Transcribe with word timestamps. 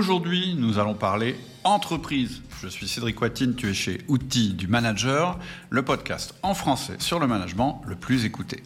Aujourd'hui, 0.00 0.54
nous 0.56 0.78
allons 0.78 0.94
parler 0.94 1.36
entreprise. 1.62 2.40
Je 2.62 2.68
suis 2.68 2.88
Cédric 2.88 3.20
Watine, 3.20 3.54
tu 3.54 3.68
es 3.68 3.74
chez 3.74 3.98
Outils 4.08 4.54
du 4.54 4.66
Manager, 4.66 5.38
le 5.68 5.84
podcast 5.84 6.34
en 6.42 6.54
français 6.54 6.96
sur 7.00 7.18
le 7.18 7.26
management 7.26 7.82
le 7.86 7.96
plus 7.96 8.24
écouté. 8.24 8.62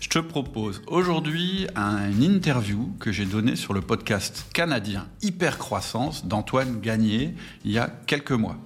Je 0.00 0.08
te 0.08 0.18
propose 0.18 0.80
aujourd'hui 0.86 1.66
une 1.76 2.22
interview 2.22 2.90
que 2.98 3.12
j'ai 3.12 3.26
donnée 3.26 3.56
sur 3.56 3.74
le 3.74 3.82
podcast 3.82 4.46
canadien 4.54 5.06
Hypercroissance 5.20 6.24
d'Antoine 6.24 6.80
Gagné 6.80 7.34
il 7.66 7.70
y 7.70 7.78
a 7.78 7.90
quelques 8.06 8.32
mois. 8.32 8.56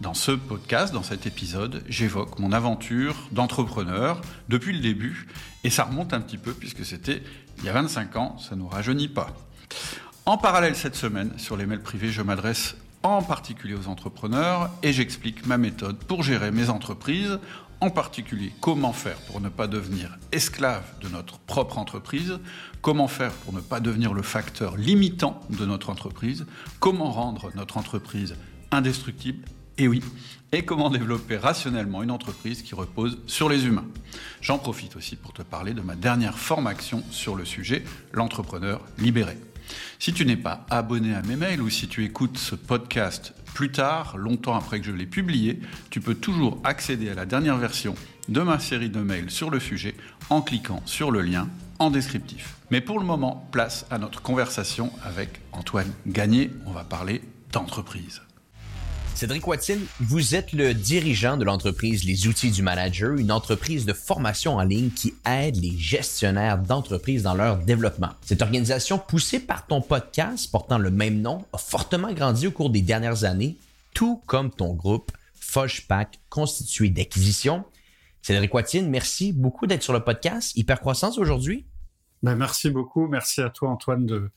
Dans 0.00 0.14
ce 0.14 0.32
podcast, 0.32 0.94
dans 0.94 1.02
cet 1.02 1.26
épisode, 1.26 1.84
j'évoque 1.86 2.38
mon 2.38 2.52
aventure 2.52 3.14
d'entrepreneur 3.30 4.22
depuis 4.48 4.72
le 4.72 4.80
début, 4.80 5.28
et 5.64 5.70
ça 5.70 5.84
remonte 5.84 6.14
un 6.14 6.22
petit 6.22 6.38
peu 6.38 6.54
puisque 6.54 6.86
c'était 6.86 7.22
il 7.58 7.64
y 7.64 7.68
a 7.68 7.74
25 7.74 8.16
ans, 8.16 8.38
ça 8.38 8.56
nous 8.56 8.68
rajeunit 8.68 9.08
pas. 9.08 9.36
En 10.24 10.38
parallèle 10.38 10.76
cette 10.76 10.94
semaine, 10.94 11.36
sur 11.36 11.56
les 11.56 11.66
mails 11.66 11.82
privés, 11.82 12.12
je 12.12 12.22
m'adresse 12.22 12.76
en 13.02 13.22
particulier 13.22 13.74
aux 13.74 13.88
entrepreneurs 13.88 14.70
et 14.84 14.92
j'explique 14.92 15.46
ma 15.46 15.58
méthode 15.58 15.96
pour 15.96 16.22
gérer 16.22 16.52
mes 16.52 16.70
entreprises, 16.70 17.40
en 17.80 17.90
particulier 17.90 18.52
comment 18.60 18.92
faire 18.92 19.16
pour 19.26 19.40
ne 19.40 19.48
pas 19.48 19.66
devenir 19.66 20.16
esclave 20.30 20.84
de 21.00 21.08
notre 21.08 21.40
propre 21.40 21.76
entreprise, 21.76 22.38
comment 22.82 23.08
faire 23.08 23.32
pour 23.32 23.52
ne 23.52 23.60
pas 23.60 23.80
devenir 23.80 24.14
le 24.14 24.22
facteur 24.22 24.76
limitant 24.76 25.40
de 25.50 25.66
notre 25.66 25.90
entreprise, 25.90 26.46
comment 26.78 27.10
rendre 27.10 27.50
notre 27.56 27.76
entreprise 27.76 28.36
indestructible 28.70 29.44
et 29.76 29.88
oui, 29.88 30.04
et 30.52 30.64
comment 30.64 30.88
développer 30.88 31.36
rationnellement 31.36 32.04
une 32.04 32.12
entreprise 32.12 32.62
qui 32.62 32.76
repose 32.76 33.18
sur 33.26 33.48
les 33.48 33.66
humains. 33.66 33.88
J'en 34.40 34.58
profite 34.58 34.94
aussi 34.94 35.16
pour 35.16 35.32
te 35.32 35.42
parler 35.42 35.74
de 35.74 35.80
ma 35.80 35.96
dernière 35.96 36.38
formation 36.38 37.02
sur 37.10 37.34
le 37.34 37.44
sujet, 37.44 37.82
l'entrepreneur 38.12 38.82
libéré. 38.98 39.36
Si 39.98 40.12
tu 40.12 40.24
n'es 40.24 40.36
pas 40.36 40.66
abonné 40.70 41.14
à 41.14 41.22
mes 41.22 41.36
mails 41.36 41.62
ou 41.62 41.70
si 41.70 41.88
tu 41.88 42.04
écoutes 42.04 42.38
ce 42.38 42.54
podcast 42.54 43.34
plus 43.54 43.70
tard, 43.70 44.16
longtemps 44.16 44.54
après 44.54 44.80
que 44.80 44.86
je 44.86 44.92
l'ai 44.92 45.06
publié, 45.06 45.60
tu 45.90 46.00
peux 46.00 46.14
toujours 46.14 46.60
accéder 46.64 47.10
à 47.10 47.14
la 47.14 47.26
dernière 47.26 47.58
version 47.58 47.94
de 48.28 48.40
ma 48.40 48.58
série 48.58 48.90
de 48.90 49.00
mails 49.00 49.30
sur 49.30 49.50
le 49.50 49.60
sujet 49.60 49.94
en 50.30 50.42
cliquant 50.42 50.82
sur 50.86 51.10
le 51.10 51.20
lien 51.20 51.48
en 51.78 51.90
descriptif. 51.90 52.56
Mais 52.70 52.80
pour 52.80 52.98
le 52.98 53.04
moment, 53.04 53.48
place 53.52 53.86
à 53.90 53.98
notre 53.98 54.22
conversation 54.22 54.90
avec 55.04 55.40
Antoine 55.52 55.92
Gagné. 56.06 56.50
On 56.66 56.72
va 56.72 56.84
parler 56.84 57.22
d'entreprise. 57.52 58.22
Cédric 59.14 59.46
Watine, 59.46 59.86
vous 60.00 60.34
êtes 60.34 60.52
le 60.52 60.74
dirigeant 60.74 61.36
de 61.36 61.44
l'entreprise 61.44 62.04
Les 62.04 62.26
Outils 62.26 62.50
du 62.50 62.62
Manager, 62.62 63.12
une 63.12 63.30
entreprise 63.30 63.86
de 63.86 63.92
formation 63.92 64.56
en 64.56 64.62
ligne 64.62 64.90
qui 64.90 65.14
aide 65.28 65.56
les 65.56 65.76
gestionnaires 65.78 66.58
d'entreprises 66.58 67.22
dans 67.22 67.34
leur 67.34 67.58
développement. 67.58 68.10
Cette 68.22 68.42
organisation, 68.42 68.98
poussée 68.98 69.38
par 69.38 69.66
ton 69.66 69.80
podcast 69.80 70.50
portant 70.50 70.78
le 70.78 70.90
même 70.90 71.20
nom, 71.20 71.44
a 71.52 71.58
fortement 71.58 72.12
grandi 72.12 72.48
au 72.48 72.50
cours 72.50 72.70
des 72.70 72.82
dernières 72.82 73.24
années, 73.24 73.56
tout 73.94 74.20
comme 74.26 74.50
ton 74.50 74.72
groupe 74.72 75.12
Foshpack, 75.38 76.18
constitué 76.28 76.88
d'acquisitions. 76.88 77.64
Cédric 78.22 78.52
Watine, 78.54 78.88
merci 78.88 79.32
beaucoup 79.32 79.66
d'être 79.66 79.82
sur 79.82 79.92
le 79.92 80.00
podcast 80.00 80.56
Hypercroissance 80.56 81.18
aujourd'hui? 81.18 81.66
Ben, 82.22 82.36
merci 82.36 82.70
beaucoup. 82.70 83.08
Merci 83.08 83.40
à 83.40 83.50
toi, 83.50 83.70
Antoine, 83.70 84.06
de, 84.06 84.30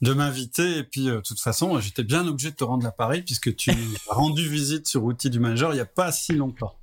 de 0.00 0.12
m'inviter. 0.12 0.78
Et 0.78 0.84
puis, 0.84 1.08
euh, 1.08 1.16
de 1.16 1.20
toute 1.20 1.40
façon, 1.40 1.80
j'étais 1.80 2.04
bien 2.04 2.26
obligé 2.26 2.50
de 2.50 2.56
te 2.56 2.64
rendre 2.64 2.84
l'appareil 2.84 3.22
puisque 3.22 3.54
tu 3.56 3.70
as 4.10 4.14
rendu 4.14 4.48
visite 4.48 4.86
sur 4.86 5.04
Outils 5.04 5.30
du 5.30 5.40
Manager 5.40 5.72
il 5.72 5.76
n'y 5.76 5.80
a 5.80 5.86
pas 5.86 6.12
si 6.12 6.34
longtemps. 6.34 6.74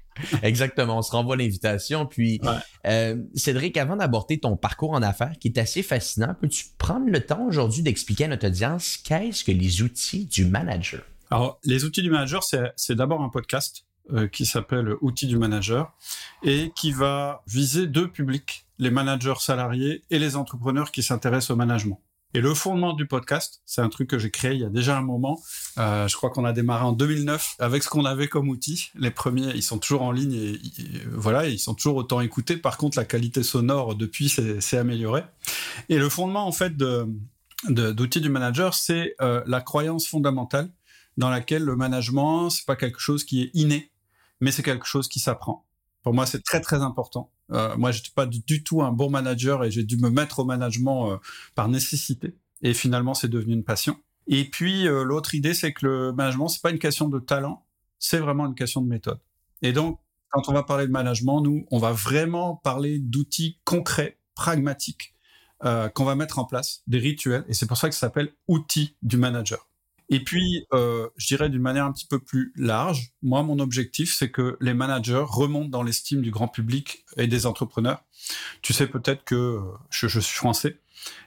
Exactement, 0.44 0.98
on 0.98 1.02
se 1.02 1.12
renvoie 1.12 1.38
l'invitation. 1.38 2.06
Puis, 2.06 2.42
euh, 2.86 3.16
Cédric, 3.36 3.78
avant 3.78 3.96
d'aborder 3.96 4.38
ton 4.38 4.58
parcours 4.58 4.92
en 4.92 5.02
affaires, 5.02 5.34
qui 5.40 5.48
est 5.48 5.58
assez 5.58 5.82
fascinant, 5.82 6.36
peux-tu 6.40 6.66
prendre 6.78 7.10
le 7.10 7.26
temps 7.26 7.46
aujourd'hui 7.46 7.84
d'expliquer 7.84 8.26
à 8.26 8.28
notre 8.28 8.48
audience 8.48 8.98
qu'est-ce 8.98 9.46
que 9.46 9.52
les 9.52 9.82
outils 9.82 10.26
du 10.26 10.44
manager? 10.44 11.02
Alors, 11.32 11.60
les 11.64 11.86
outils 11.86 12.02
du 12.02 12.10
manager, 12.10 12.44
c'est 12.44 12.96
d'abord 12.96 13.22
un 13.22 13.30
podcast 13.30 13.86
euh, 14.12 14.28
qui 14.28 14.46
s'appelle 14.46 14.96
Outils 15.02 15.28
du 15.28 15.38
manager 15.38 15.94
et 16.44 16.72
qui 16.76 16.92
va 16.92 17.44
viser 17.48 17.88
deux 17.88 18.10
publics 18.10 18.66
les 18.80 18.90
managers 18.90 19.40
salariés 19.40 20.04
et 20.10 20.20
les 20.20 20.36
entrepreneurs 20.36 20.92
qui 20.92 21.04
s'intéressent 21.04 21.52
au 21.52 21.56
management. 21.56 22.02
Et 22.36 22.42
le 22.42 22.54
fondement 22.54 22.94
du 22.94 23.08
podcast, 23.08 23.62
c'est 23.66 23.82
un 23.82 23.90
truc 23.90 24.08
que 24.08 24.20
j'ai 24.20 24.30
créé 24.30 24.54
il 24.54 24.62
y 24.62 24.66
a 24.66 24.70
déjà 24.70 24.98
un 24.98 25.02
moment. 25.02 25.42
Euh, 25.80 26.08
je 26.08 26.16
crois 26.16 26.30
qu'on 26.30 26.46
a 26.46 26.54
démarré 26.54 26.86
en 26.86 26.92
2009 26.92 27.56
avec 27.58 27.82
ce 27.82 27.90
qu'on 27.90 28.06
avait 28.06 28.28
comme 28.28 28.50
outil. 28.50 28.92
Les 28.94 29.10
premiers, 29.10 29.52
ils 29.56 29.64
sont 29.64 29.80
toujours 29.80 30.04
en 30.04 30.12
ligne 30.12 30.34
et, 30.34 30.60
voilà, 31.12 31.48
ils 31.48 31.58
sont 31.58 31.74
toujours 31.74 31.96
autant 31.96 32.22
écoutés. 32.22 32.56
Par 32.56 32.78
contre, 32.78 33.00
la 33.00 33.06
qualité 33.06 33.42
sonore 33.42 33.96
depuis 33.96 34.30
s'est 34.30 34.78
améliorée. 34.78 35.24
Et 35.90 35.98
le 35.98 36.08
fondement 36.08 36.46
en 36.46 36.52
fait 36.52 36.78
d'outils 36.78 38.22
du 38.22 38.30
manager, 38.30 38.76
c'est 38.76 39.16
euh, 39.22 39.42
la 39.48 39.62
croyance 39.62 40.08
fondamentale 40.08 40.70
dans 41.18 41.32
laquelle 41.32 41.64
le 41.64 41.76
management, 41.76 42.52
c'est 42.52 42.66
pas 42.66 42.76
quelque 42.76 43.00
chose 43.00 43.24
qui 43.24 43.42
est 43.42 43.50
inné, 43.56 43.92
mais 44.40 44.52
c'est 44.52 44.64
quelque 44.64 44.86
chose 44.86 45.08
qui 45.08 45.20
s'apprend. 45.20 45.66
Pour 46.04 46.14
moi, 46.14 46.28
c'est 46.28 46.44
très 46.44 46.62
très 46.62 46.78
important. 46.78 47.32
Euh, 47.52 47.76
moi, 47.78 47.92
j'étais 47.92 48.12
pas 48.14 48.26
du 48.26 48.64
tout 48.64 48.82
un 48.82 48.92
bon 48.92 49.10
manager 49.10 49.64
et 49.64 49.72
j'ai 49.72 49.84
dû 49.84 49.98
me 49.98 50.10
mettre 50.10 50.40
au 50.40 50.46
management 50.46 51.12
euh, 51.12 51.18
par 51.56 51.68
nécessité. 51.68 52.36
Et 52.62 52.74
finalement, 52.74 53.14
c'est 53.14 53.28
devenu 53.28 53.54
une 53.54 53.64
passion. 53.64 53.98
Et 54.28 54.46
puis 54.46 54.88
euh, 54.88 55.04
l'autre 55.04 55.34
idée, 55.34 55.54
c'est 55.54 55.74
que 55.74 55.86
le 55.86 56.14
management, 56.14 56.48
c'est 56.50 56.62
pas 56.62 56.70
une 56.70 56.80
question 56.80 57.10
de 57.10 57.20
talent, 57.20 57.66
c'est 57.98 58.20
vraiment 58.20 58.46
une 58.46 58.56
question 58.56 58.82
de 58.82 58.88
méthode. 58.88 59.20
Et 59.62 59.74
donc, 59.74 60.00
quand 60.30 60.48
on 60.48 60.54
va 60.54 60.64
parler 60.64 60.86
de 60.86 60.92
management, 60.92 61.42
nous, 61.42 61.66
on 61.72 61.80
va 61.80 61.92
vraiment 61.92 62.56
parler 62.58 63.00
d'outils 63.00 63.60
concrets, 63.64 64.20
pragmatiques, 64.36 65.16
euh, 65.66 65.90
qu'on 65.90 66.06
va 66.06 66.16
mettre 66.16 66.38
en 66.38 66.46
place, 66.46 66.84
des 66.86 67.00
rituels. 67.00 67.44
Et 67.48 67.54
c'est 67.54 67.66
pour 67.66 67.78
ça 67.78 67.90
que 67.90 67.96
ça 67.96 68.02
s'appelle 68.02 68.32
outils 68.48 68.96
du 69.02 69.18
manager. 69.18 69.68
Et 70.10 70.24
puis, 70.24 70.66
euh, 70.74 71.08
je 71.18 71.28
dirais 71.28 71.50
d'une 71.50 71.62
manière 71.62 71.86
un 71.86 71.92
petit 71.92 72.08
peu 72.08 72.20
plus 72.20 72.52
large, 72.56 73.12
moi, 73.22 73.44
mon 73.44 73.60
objectif, 73.60 74.14
c'est 74.14 74.32
que 74.32 74.58
les 74.60 74.74
managers 74.74 75.24
remontent 75.26 75.70
dans 75.70 75.84
l'estime 75.84 76.22
du 76.22 76.32
grand 76.32 76.48
public 76.48 77.06
et 77.18 77.28
des 77.28 77.46
entrepreneurs. 77.46 78.04
Tu 78.62 78.74
sais 78.74 78.88
peut-être 78.88 79.24
que 79.24 79.36
euh, 79.36 79.62
je, 79.92 80.08
suis 80.08 80.36
français 80.36 80.80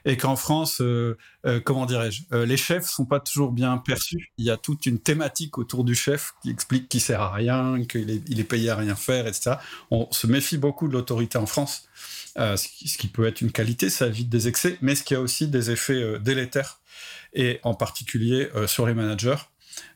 et 0.05 0.17
qu'en 0.17 0.35
France, 0.35 0.81
euh, 0.81 1.17
euh, 1.45 1.59
comment 1.59 1.85
dirais-je, 1.85 2.23
euh, 2.33 2.45
les 2.45 2.57
chefs 2.57 2.89
sont 2.89 3.05
pas 3.05 3.19
toujours 3.19 3.51
bien 3.51 3.77
perçus. 3.77 4.31
Il 4.37 4.45
y 4.45 4.49
a 4.49 4.57
toute 4.57 4.85
une 4.85 4.99
thématique 4.99 5.57
autour 5.57 5.83
du 5.83 5.95
chef 5.95 6.33
qui 6.41 6.49
explique 6.49 6.89
qu'il 6.89 7.01
sert 7.01 7.21
à 7.21 7.31
rien, 7.33 7.83
qu'il 7.85 8.09
est, 8.11 8.43
payé 8.43 8.69
à 8.69 8.75
rien 8.75 8.95
faire, 8.95 9.27
etc. 9.27 9.55
On 9.91 10.11
se 10.11 10.27
méfie 10.27 10.57
beaucoup 10.57 10.87
de 10.87 10.93
l'autorité 10.93 11.37
en 11.37 11.45
France, 11.45 11.87
ce, 12.35 12.97
qui, 12.97 13.07
peut 13.07 13.27
être 13.27 13.41
une 13.41 13.51
qualité, 13.51 13.89
ça 13.89 14.07
évite 14.07 14.29
des 14.29 14.47
excès, 14.47 14.77
mais 14.81 14.95
ce 14.95 15.03
qui 15.03 15.15
a 15.15 15.21
aussi 15.21 15.47
des 15.47 15.71
effets 15.71 16.19
délétères 16.19 16.79
et 17.33 17.59
en 17.63 17.73
particulier 17.73 18.49
euh, 18.55 18.67
sur 18.67 18.85
les 18.85 18.93
managers. 18.93 19.37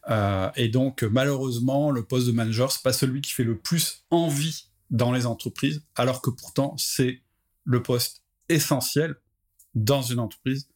Euh, 0.10 0.50
et 0.56 0.70
donc, 0.70 1.04
malheureusement, 1.04 1.92
le 1.92 2.04
poste 2.04 2.28
de 2.28 2.32
manager, 2.32 2.72
c'est 2.72 2.84
pas 2.84 2.94
celui 2.94 3.22
qui 3.22 3.32
fait 3.32 3.44
le 3.44 3.58
plus 3.58 4.06
envie 4.10 4.68
dans 4.90 5.12
les 5.12 5.26
entreprises, 5.26 5.84
alors 5.96 6.22
que 6.22 6.30
pourtant, 6.30 6.76
c'est 6.78 7.22
le 7.66 7.84
poste 7.84 8.24
essentiel 8.50 9.16
dans 9.76 10.02
une 10.02 10.20
entreprise. 10.20 10.70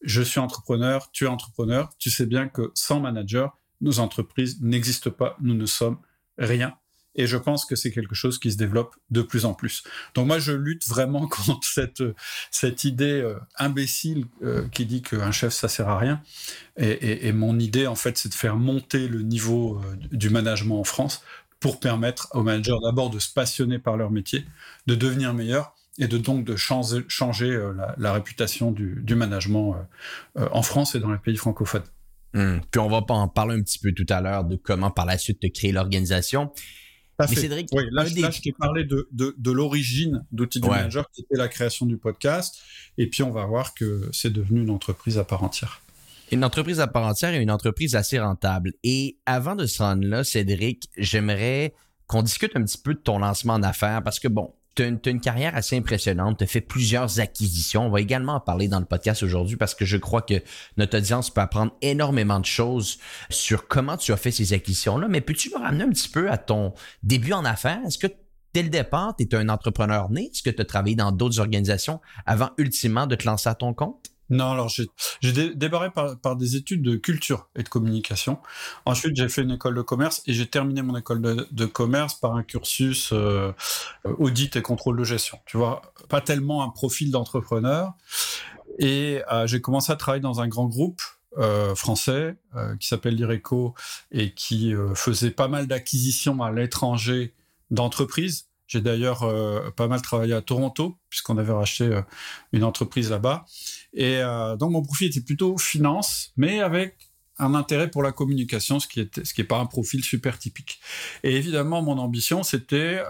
Je 0.00 0.22
suis 0.22 0.40
entrepreneur, 0.40 1.10
tu 1.12 1.24
es 1.24 1.28
entrepreneur, 1.28 1.90
tu 1.98 2.10
sais 2.10 2.26
bien 2.26 2.48
que 2.48 2.70
sans 2.74 3.00
manager, 3.00 3.56
nos 3.80 4.00
entreprises 4.00 4.60
n'existent 4.60 5.10
pas, 5.10 5.36
nous 5.40 5.54
ne 5.54 5.66
sommes 5.66 5.98
rien. 6.38 6.76
Et 7.18 7.26
je 7.26 7.36
pense 7.36 7.64
que 7.66 7.74
c'est 7.74 7.90
quelque 7.90 8.14
chose 8.14 8.38
qui 8.38 8.52
se 8.52 8.56
développe 8.56 8.94
de 9.10 9.22
plus 9.22 9.44
en 9.44 9.52
plus. 9.52 9.82
Donc 10.14 10.28
moi, 10.28 10.38
je 10.38 10.52
lutte 10.52 10.88
vraiment 10.88 11.26
contre 11.28 11.66
cette, 11.66 12.02
cette 12.50 12.84
idée 12.84 13.20
euh, 13.20 13.34
imbécile 13.58 14.24
euh, 14.42 14.66
qui 14.68 14.86
dit 14.86 15.02
qu'un 15.02 15.32
chef, 15.32 15.52
ça 15.52 15.68
sert 15.68 15.88
à 15.88 15.98
rien. 15.98 16.22
Et, 16.78 17.32
mon 17.32 17.58
idée, 17.58 17.88
en 17.88 17.96
fait, 17.96 18.16
c'est 18.16 18.28
de 18.28 18.34
faire 18.34 18.56
monter 18.56 19.08
le 19.08 19.22
niveau 19.22 19.80
euh, 19.80 19.96
du 20.12 20.30
management 20.30 20.78
en 20.78 20.84
France 20.84 21.24
pour 21.58 21.80
permettre 21.80 22.28
aux 22.34 22.44
managers 22.44 22.76
d'abord 22.84 23.10
de 23.10 23.18
se 23.18 23.32
passionner 23.32 23.80
par 23.80 23.96
leur 23.96 24.12
métier, 24.12 24.44
de 24.86 24.94
devenir 24.94 25.34
meilleurs 25.34 25.74
et 25.98 26.06
de 26.06 26.18
donc 26.18 26.44
de 26.44 26.54
changer, 26.54 27.02
la, 27.98 28.12
réputation 28.12 28.70
du, 28.70 29.14
management 29.16 29.74
en 30.36 30.62
France 30.62 30.94
et 30.94 31.00
dans 31.00 31.10
les 31.10 31.18
pays 31.18 31.36
francophones. 31.36 31.82
Hum. 32.34 32.60
Puis 32.70 32.80
on 32.80 32.88
va 32.88 32.98
en 33.08 33.26
parler 33.26 33.56
un 33.56 33.62
petit 33.62 33.80
peu 33.80 33.90
tout 33.90 34.06
à 34.08 34.20
l'heure 34.20 34.44
de 34.44 34.54
comment 34.54 34.92
par 34.92 35.04
la 35.04 35.18
suite 35.18 35.40
te 35.40 35.48
créer 35.48 35.72
l'organisation. 35.72 36.52
Mais 37.18 37.26
Cédric, 37.34 37.68
oui, 37.72 37.84
là, 37.90 38.04
des... 38.04 38.20
là, 38.20 38.30
je 38.30 38.40
t'ai 38.40 38.52
parlé 38.52 38.84
de, 38.84 39.08
de, 39.10 39.34
de 39.36 39.50
l'origine 39.50 40.24
d'Outils 40.30 40.60
du 40.60 40.68
ouais. 40.68 40.76
Manager, 40.76 41.10
qui 41.10 41.22
était 41.22 41.36
la 41.36 41.48
création 41.48 41.84
du 41.84 41.96
podcast. 41.96 42.60
Et 42.96 43.08
puis, 43.08 43.22
on 43.22 43.30
va 43.30 43.44
voir 43.44 43.74
que 43.74 44.08
c'est 44.12 44.32
devenu 44.32 44.62
une 44.62 44.70
entreprise 44.70 45.18
à 45.18 45.24
part 45.24 45.42
entière. 45.42 45.80
Une 46.30 46.44
entreprise 46.44 46.78
à 46.78 46.86
part 46.86 47.06
entière 47.06 47.34
et 47.34 47.40
une 47.40 47.50
entreprise 47.50 47.96
assez 47.96 48.18
rentable. 48.18 48.74
Et 48.84 49.16
avant 49.26 49.56
de 49.56 49.66
se 49.66 49.82
rendre 49.82 50.06
là, 50.06 50.22
Cédric, 50.24 50.88
j'aimerais 50.96 51.74
qu'on 52.08 52.22
discute 52.22 52.56
un 52.56 52.64
petit 52.64 52.78
peu 52.78 52.94
de 52.94 52.98
ton 52.98 53.18
lancement 53.18 53.54
en 53.54 53.62
affaires 53.62 54.02
parce 54.02 54.18
que, 54.18 54.28
bon, 54.28 54.52
tu 54.74 54.82
as, 54.82 55.10
une 55.10 55.20
carrière 55.20 55.54
assez 55.54 55.76
impressionnante, 55.76 56.38
tu 56.38 56.44
as 56.44 56.46
fait 56.46 56.60
plusieurs 56.60 57.20
acquisitions. 57.20 57.86
On 57.86 57.90
va 57.90 58.00
également 58.00 58.34
en 58.34 58.40
parler 58.40 58.68
dans 58.68 58.78
le 58.78 58.86
podcast 58.86 59.22
aujourd'hui 59.22 59.56
parce 59.56 59.74
que 59.74 59.84
je 59.84 59.96
crois 59.96 60.22
que 60.22 60.42
notre 60.76 60.98
audience 60.98 61.30
peut 61.30 61.40
apprendre 61.40 61.72
énormément 61.82 62.40
de 62.40 62.46
choses 62.46 62.98
sur 63.28 63.68
comment 63.68 63.96
tu 63.96 64.12
as 64.12 64.16
fait 64.16 64.30
ces 64.30 64.52
acquisitions-là. 64.52 65.08
Mais 65.08 65.20
peux-tu 65.20 65.50
me 65.50 65.58
ramener 65.58 65.84
un 65.84 65.90
petit 65.90 66.08
peu 66.08 66.30
à 66.30 66.38
ton 66.38 66.74
début 67.02 67.32
en 67.32 67.44
affaires? 67.44 67.80
Est-ce 67.86 67.98
que 67.98 68.06
dès 68.54 68.62
le 68.62 68.70
départ, 68.70 69.14
tu 69.16 69.28
un 69.36 69.48
entrepreneur 69.48 70.10
né? 70.10 70.30
Est-ce 70.32 70.42
que 70.42 70.50
tu 70.50 70.62
as 70.62 70.64
travaillé 70.64 70.96
dans 70.96 71.12
d'autres 71.12 71.40
organisations 71.40 72.00
avant 72.24 72.50
ultimement 72.56 73.06
de 73.06 73.16
te 73.16 73.26
lancer 73.26 73.48
à 73.48 73.54
ton 73.54 73.74
compte? 73.74 74.10
Non, 74.30 74.50
alors 74.50 74.68
j'ai 74.68 75.54
débarré 75.54 75.90
par, 75.90 76.36
des 76.36 76.56
études 76.56 76.82
de 76.82 76.96
culture 76.96 77.48
et 77.56 77.62
de 77.62 77.68
communication. 77.68 78.38
Ensuite, 78.84 79.16
j'ai 79.16 79.28
fait 79.28 79.42
une 79.42 79.52
école 79.52 79.74
de 79.74 79.82
commerce 79.82 80.22
et 80.26 80.34
j'ai 80.34 80.46
terminé 80.46 80.82
mon 80.82 80.96
école 80.96 81.22
de, 81.22 81.66
commerce 81.66 82.14
par 82.14 82.34
un 82.36 82.42
cursus 82.42 83.10
euh, 83.12 83.52
audit 84.18 84.54
et 84.56 84.62
contrôle 84.62 84.98
de 84.98 85.04
gestion. 85.04 85.38
Tu 85.46 85.56
vois, 85.56 85.82
pas 86.08 86.20
tellement 86.20 86.62
un 86.62 86.68
profil 86.68 87.10
d'entrepreneur. 87.10 87.94
Et 88.78 89.22
euh, 89.32 89.46
j'ai 89.46 89.60
commencé 89.60 89.92
à 89.92 89.96
travailler 89.96 90.22
dans 90.22 90.40
un 90.40 90.48
grand 90.48 90.66
groupe 90.66 91.00
euh, 91.38 91.74
français 91.74 92.36
qui 92.80 92.88
s'appelle 92.88 93.14
l'IRECO 93.14 93.74
et 94.12 94.34
qui 94.34 94.74
faisait 94.94 95.30
pas 95.30 95.48
mal 95.48 95.66
d'acquisitions 95.66 96.42
à 96.42 96.50
l'étranger 96.52 97.34
d'entreprises 97.70 98.46
j'ai 98.66 98.82
d'ailleurs 98.82 99.24
pas 99.76 99.88
mal 99.88 100.02
travaillé 100.02 100.34
à 100.34 100.42
Toronto, 100.42 100.98
puisqu'on 101.08 101.38
avait 101.38 101.54
racheté 101.54 102.02
une 102.52 102.64
entreprise 102.64 103.10
là-bas. 103.10 103.46
Et 103.98 104.18
euh, 104.22 104.56
donc, 104.56 104.70
mon 104.70 104.82
profil 104.82 105.08
était 105.08 105.20
plutôt 105.20 105.58
finance, 105.58 106.32
mais 106.36 106.60
avec 106.60 106.96
un 107.40 107.54
intérêt 107.54 107.90
pour 107.90 108.02
la 108.02 108.12
communication, 108.12 108.80
ce 108.80 108.88
qui 108.88 109.00
est 109.00 109.24
ce 109.24 109.34
qui 109.34 109.40
est 109.40 109.44
pas 109.44 109.58
un 109.58 109.66
profil 109.66 110.02
super 110.02 110.38
typique. 110.38 110.80
Et 111.24 111.36
évidemment, 111.36 111.82
mon 111.82 111.98
ambition, 111.98 112.42
c'était 112.42 113.00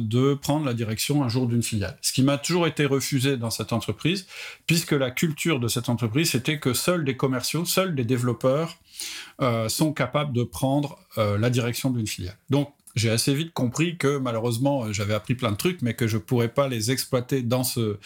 de 0.00 0.32
prendre 0.32 0.64
la 0.64 0.72
direction 0.72 1.22
un 1.22 1.28
jour 1.28 1.46
d'une 1.46 1.62
filiale. 1.62 1.98
Ce 2.00 2.12
qui 2.12 2.22
m'a 2.22 2.38
toujours 2.38 2.66
été 2.66 2.86
refusé 2.86 3.36
dans 3.36 3.50
cette 3.50 3.74
entreprise, 3.74 4.26
puisque 4.66 4.92
la 4.92 5.10
culture 5.10 5.60
de 5.60 5.68
cette 5.68 5.90
entreprise, 5.90 6.30
c'était 6.30 6.58
que 6.58 6.72
seuls 6.72 7.04
des 7.04 7.18
commerciaux, 7.18 7.66
seuls 7.66 7.94
des 7.94 8.06
développeurs 8.06 8.78
sont 9.68 9.92
capables 9.92 10.32
de 10.32 10.42
prendre 10.42 10.98
la 11.18 11.50
direction 11.50 11.90
d'une 11.90 12.06
filiale. 12.06 12.38
Donc, 12.48 12.72
j'ai 12.96 13.10
assez 13.10 13.34
vite 13.34 13.52
compris 13.52 13.98
que 13.98 14.16
malheureusement, 14.16 14.84
euh, 14.84 14.92
j'avais 14.92 15.12
appris 15.12 15.34
plein 15.34 15.52
de 15.52 15.56
trucs, 15.56 15.82
mais 15.82 15.92
que 15.92 16.06
je 16.06 16.16
pourrais 16.16 16.48
pas 16.48 16.66
les 16.66 16.90
exploiter 16.90 17.42
dans 17.42 17.62
ce, 17.62 17.98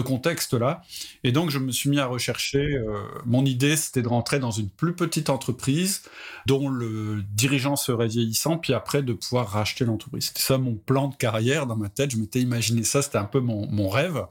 contexte-là. 0.00 0.82
Et 1.24 1.30
donc, 1.30 1.50
je 1.50 1.58
me 1.58 1.70
suis 1.70 1.90
mis 1.90 2.00
à 2.00 2.06
rechercher. 2.06 2.58
Euh, 2.58 3.02
mon 3.26 3.44
idée, 3.44 3.76
c'était 3.76 4.00
de 4.00 4.08
rentrer 4.08 4.38
dans 4.38 4.50
une 4.50 4.70
plus 4.70 4.94
petite 4.94 5.28
entreprise 5.28 6.02
dont 6.46 6.70
le 6.70 7.22
dirigeant 7.34 7.76
serait 7.76 8.08
vieillissant, 8.08 8.56
puis 8.56 8.72
après 8.72 9.02
de 9.02 9.12
pouvoir 9.12 9.48
racheter 9.48 9.84
l'entreprise. 9.84 10.26
C'était 10.28 10.40
ça 10.40 10.56
mon 10.56 10.74
plan 10.74 11.08
de 11.08 11.14
carrière 11.14 11.66
dans 11.66 11.76
ma 11.76 11.90
tête. 11.90 12.10
Je 12.10 12.16
m'étais 12.16 12.40
imaginé 12.40 12.82
ça, 12.82 13.02
c'était 13.02 13.18
un 13.18 13.24
peu 13.24 13.40
mon, 13.40 13.88
rêve. 13.88 14.24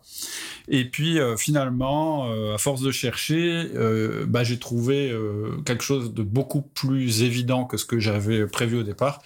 Et 0.67 0.85
puis 0.89 1.19
euh, 1.19 1.37
finalement, 1.37 2.31
à 2.53 2.57
force 2.57 2.81
de 2.81 2.91
chercher, 2.91 3.69
bah, 4.27 4.43
j'ai 4.43 4.57
trouvé 4.57 5.15
quelque 5.65 5.83
chose 5.83 6.13
de 6.13 6.23
beaucoup 6.23 6.61
plus 6.61 7.21
évident 7.21 7.65
que 7.65 7.77
ce 7.77 7.85
que 7.85 7.99
j'avais 7.99 8.47
prévu 8.47 8.79
au 8.79 8.83
départ 8.83 9.21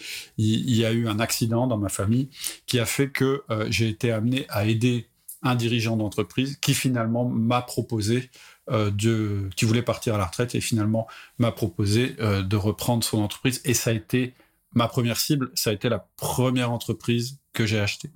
y 0.59 0.85
a 0.85 0.91
eu 0.91 1.07
un 1.07 1.19
accident 1.19 1.67
dans 1.67 1.77
ma 1.77 1.89
famille 1.89 2.29
qui 2.65 2.79
a 2.79 2.85
fait 2.85 3.09
que 3.09 3.43
euh, 3.49 3.67
j'ai 3.69 3.89
été 3.89 4.11
amené 4.11 4.45
à 4.49 4.65
aider 4.65 5.07
un 5.43 5.55
dirigeant 5.55 5.97
d'entreprise 5.97 6.57
qui 6.57 6.73
finalement 6.73 7.25
m'a 7.25 7.61
proposé 7.61 8.29
euh, 8.69 8.91
de, 8.91 9.49
qui 9.55 9.65
voulait 9.65 9.83
partir 9.83 10.15
à 10.15 10.17
la 10.17 10.25
retraite 10.25 10.55
et 10.55 10.61
finalement 10.61 11.07
m'a 11.37 11.51
proposé 11.51 12.15
euh, 12.19 12.41
de 12.41 12.55
reprendre 12.55 13.03
son 13.03 13.19
entreprise 13.19 13.61
et 13.63 13.73
ça 13.73 13.91
a 13.91 13.93
été 13.93 14.33
ma 14.73 14.87
première 14.87 15.17
cible, 15.17 15.51
ça 15.55 15.69
a 15.69 15.73
été 15.73 15.89
la 15.89 16.07
première 16.17 16.71
entreprise 16.71 17.39
que 17.53 17.65
j'ai 17.65 17.79
achetée. 17.79 18.11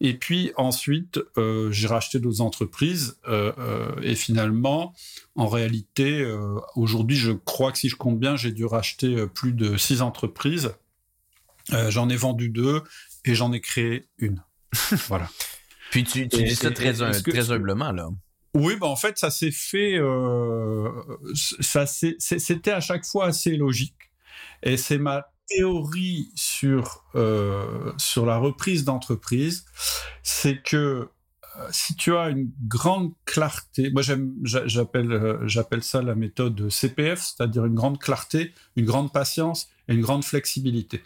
Et 0.00 0.14
puis 0.14 0.52
ensuite, 0.56 1.18
j'ai 1.36 1.86
racheté 1.88 2.20
d'autres 2.20 2.40
entreprises 2.40 3.18
et 4.00 4.14
finalement, 4.14 4.94
en 5.34 5.48
réalité, 5.48 6.24
aujourd'hui, 6.76 7.16
je 7.16 7.32
crois 7.32 7.72
que 7.72 7.78
si 7.78 7.88
je 7.88 7.96
compte 7.96 8.18
bien, 8.18 8.36
j'ai 8.36 8.52
dû 8.52 8.64
racheter 8.64 9.26
plus 9.26 9.52
de 9.52 9.76
six 9.76 10.00
entreprises 10.00 10.72
euh, 11.72 11.90
j'en 11.90 12.08
ai 12.08 12.16
vendu 12.16 12.48
deux 12.48 12.82
et 13.24 13.34
j'en 13.34 13.52
ai 13.52 13.60
créé 13.60 14.08
une. 14.18 14.42
voilà. 15.08 15.28
Puis 15.90 16.04
tu, 16.04 16.28
tu 16.28 16.42
dis 16.44 16.54
ça 16.54 16.70
très, 16.70 16.92
très 16.92 17.50
humblement, 17.50 17.92
là. 17.92 18.08
Oui, 18.54 18.76
bah 18.76 18.88
en 18.88 18.96
fait, 18.96 19.18
ça 19.18 19.30
s'est 19.30 19.52
fait. 19.52 19.96
Euh, 19.96 20.88
ça 21.34 21.86
c'était 21.86 22.72
à 22.72 22.80
chaque 22.80 23.04
fois 23.04 23.26
assez 23.26 23.56
logique. 23.56 23.94
Et 24.62 24.76
c'est 24.76 24.98
ma 24.98 25.26
théorie 25.46 26.30
sur, 26.34 27.04
euh, 27.14 27.92
sur 27.98 28.26
la 28.26 28.36
reprise 28.38 28.84
d'entreprise, 28.84 29.64
c'est 30.22 30.62
que 30.62 31.08
si 31.70 31.94
tu 31.94 32.16
as 32.16 32.30
une 32.30 32.50
grande 32.66 33.12
clarté, 33.24 33.90
moi 33.90 34.02
j'appelle 34.02 35.38
j'appelle 35.46 35.82
ça 35.82 36.02
la 36.02 36.14
méthode 36.14 36.70
CPF, 36.70 37.20
c'est-à-dire 37.20 37.64
une 37.66 37.74
grande 37.74 37.98
clarté, 37.98 38.52
une 38.76 38.84
grande 38.84 39.12
patience 39.12 39.68
une 39.90 40.00
grande 40.00 40.24
flexibilité. 40.24 41.02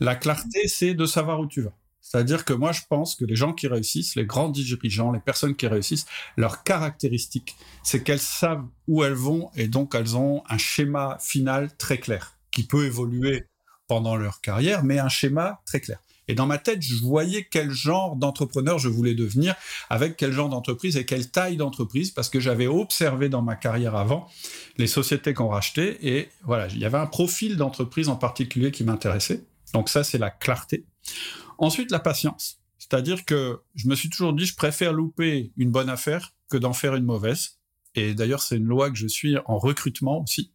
La 0.00 0.16
clarté, 0.16 0.68
c'est 0.68 0.94
de 0.94 1.06
savoir 1.06 1.40
où 1.40 1.46
tu 1.46 1.62
vas. 1.62 1.72
C'est-à-dire 2.00 2.44
que 2.44 2.52
moi, 2.52 2.72
je 2.72 2.82
pense 2.88 3.16
que 3.16 3.24
les 3.24 3.34
gens 3.34 3.52
qui 3.52 3.66
réussissent, 3.66 4.14
les 4.14 4.26
grands 4.26 4.48
dirigeants, 4.48 5.10
les 5.10 5.20
personnes 5.20 5.56
qui 5.56 5.66
réussissent, 5.66 6.06
leur 6.36 6.62
caractéristique, 6.62 7.56
c'est 7.82 8.02
qu'elles 8.02 8.20
savent 8.20 8.64
où 8.86 9.02
elles 9.02 9.14
vont 9.14 9.50
et 9.56 9.66
donc 9.66 9.94
elles 9.94 10.16
ont 10.16 10.42
un 10.48 10.58
schéma 10.58 11.18
final 11.20 11.76
très 11.76 11.98
clair 11.98 12.36
qui 12.52 12.62
peut 12.64 12.86
évoluer 12.86 13.46
pendant 13.88 14.16
leur 14.16 14.40
carrière, 14.40 14.84
mais 14.84 14.98
un 14.98 15.08
schéma 15.08 15.62
très 15.66 15.80
clair. 15.80 15.98
Et 16.28 16.34
dans 16.34 16.46
ma 16.46 16.58
tête, 16.58 16.82
je 16.82 16.96
voyais 16.96 17.46
quel 17.48 17.70
genre 17.70 18.16
d'entrepreneur 18.16 18.78
je 18.78 18.88
voulais 18.88 19.14
devenir, 19.14 19.54
avec 19.90 20.16
quel 20.16 20.32
genre 20.32 20.48
d'entreprise 20.48 20.96
et 20.96 21.06
quelle 21.06 21.30
taille 21.30 21.56
d'entreprise, 21.56 22.10
parce 22.10 22.28
que 22.28 22.40
j'avais 22.40 22.66
observé 22.66 23.28
dans 23.28 23.42
ma 23.42 23.56
carrière 23.56 23.94
avant 23.94 24.28
les 24.76 24.86
sociétés 24.86 25.34
qu'on 25.34 25.48
rachetait, 25.48 25.98
et 26.02 26.28
voilà, 26.44 26.66
il 26.68 26.78
y 26.78 26.84
avait 26.84 26.98
un 26.98 27.06
profil 27.06 27.56
d'entreprise 27.56 28.08
en 28.08 28.16
particulier 28.16 28.70
qui 28.70 28.84
m'intéressait. 28.84 29.44
Donc 29.72 29.88
ça, 29.88 30.04
c'est 30.04 30.18
la 30.18 30.30
clarté. 30.30 30.84
Ensuite, 31.58 31.90
la 31.90 32.00
patience. 32.00 32.60
C'est-à-dire 32.78 33.24
que 33.24 33.60
je 33.74 33.88
me 33.88 33.94
suis 33.94 34.10
toujours 34.10 34.32
dit, 34.32 34.46
je 34.46 34.54
préfère 34.54 34.92
louper 34.92 35.52
une 35.56 35.70
bonne 35.70 35.88
affaire 35.88 36.34
que 36.48 36.56
d'en 36.56 36.72
faire 36.72 36.94
une 36.94 37.04
mauvaise. 37.04 37.58
Et 37.94 38.14
d'ailleurs, 38.14 38.42
c'est 38.42 38.56
une 38.56 38.66
loi 38.66 38.90
que 38.90 38.96
je 38.96 39.06
suis 39.06 39.36
en 39.46 39.58
recrutement 39.58 40.22
aussi. 40.22 40.52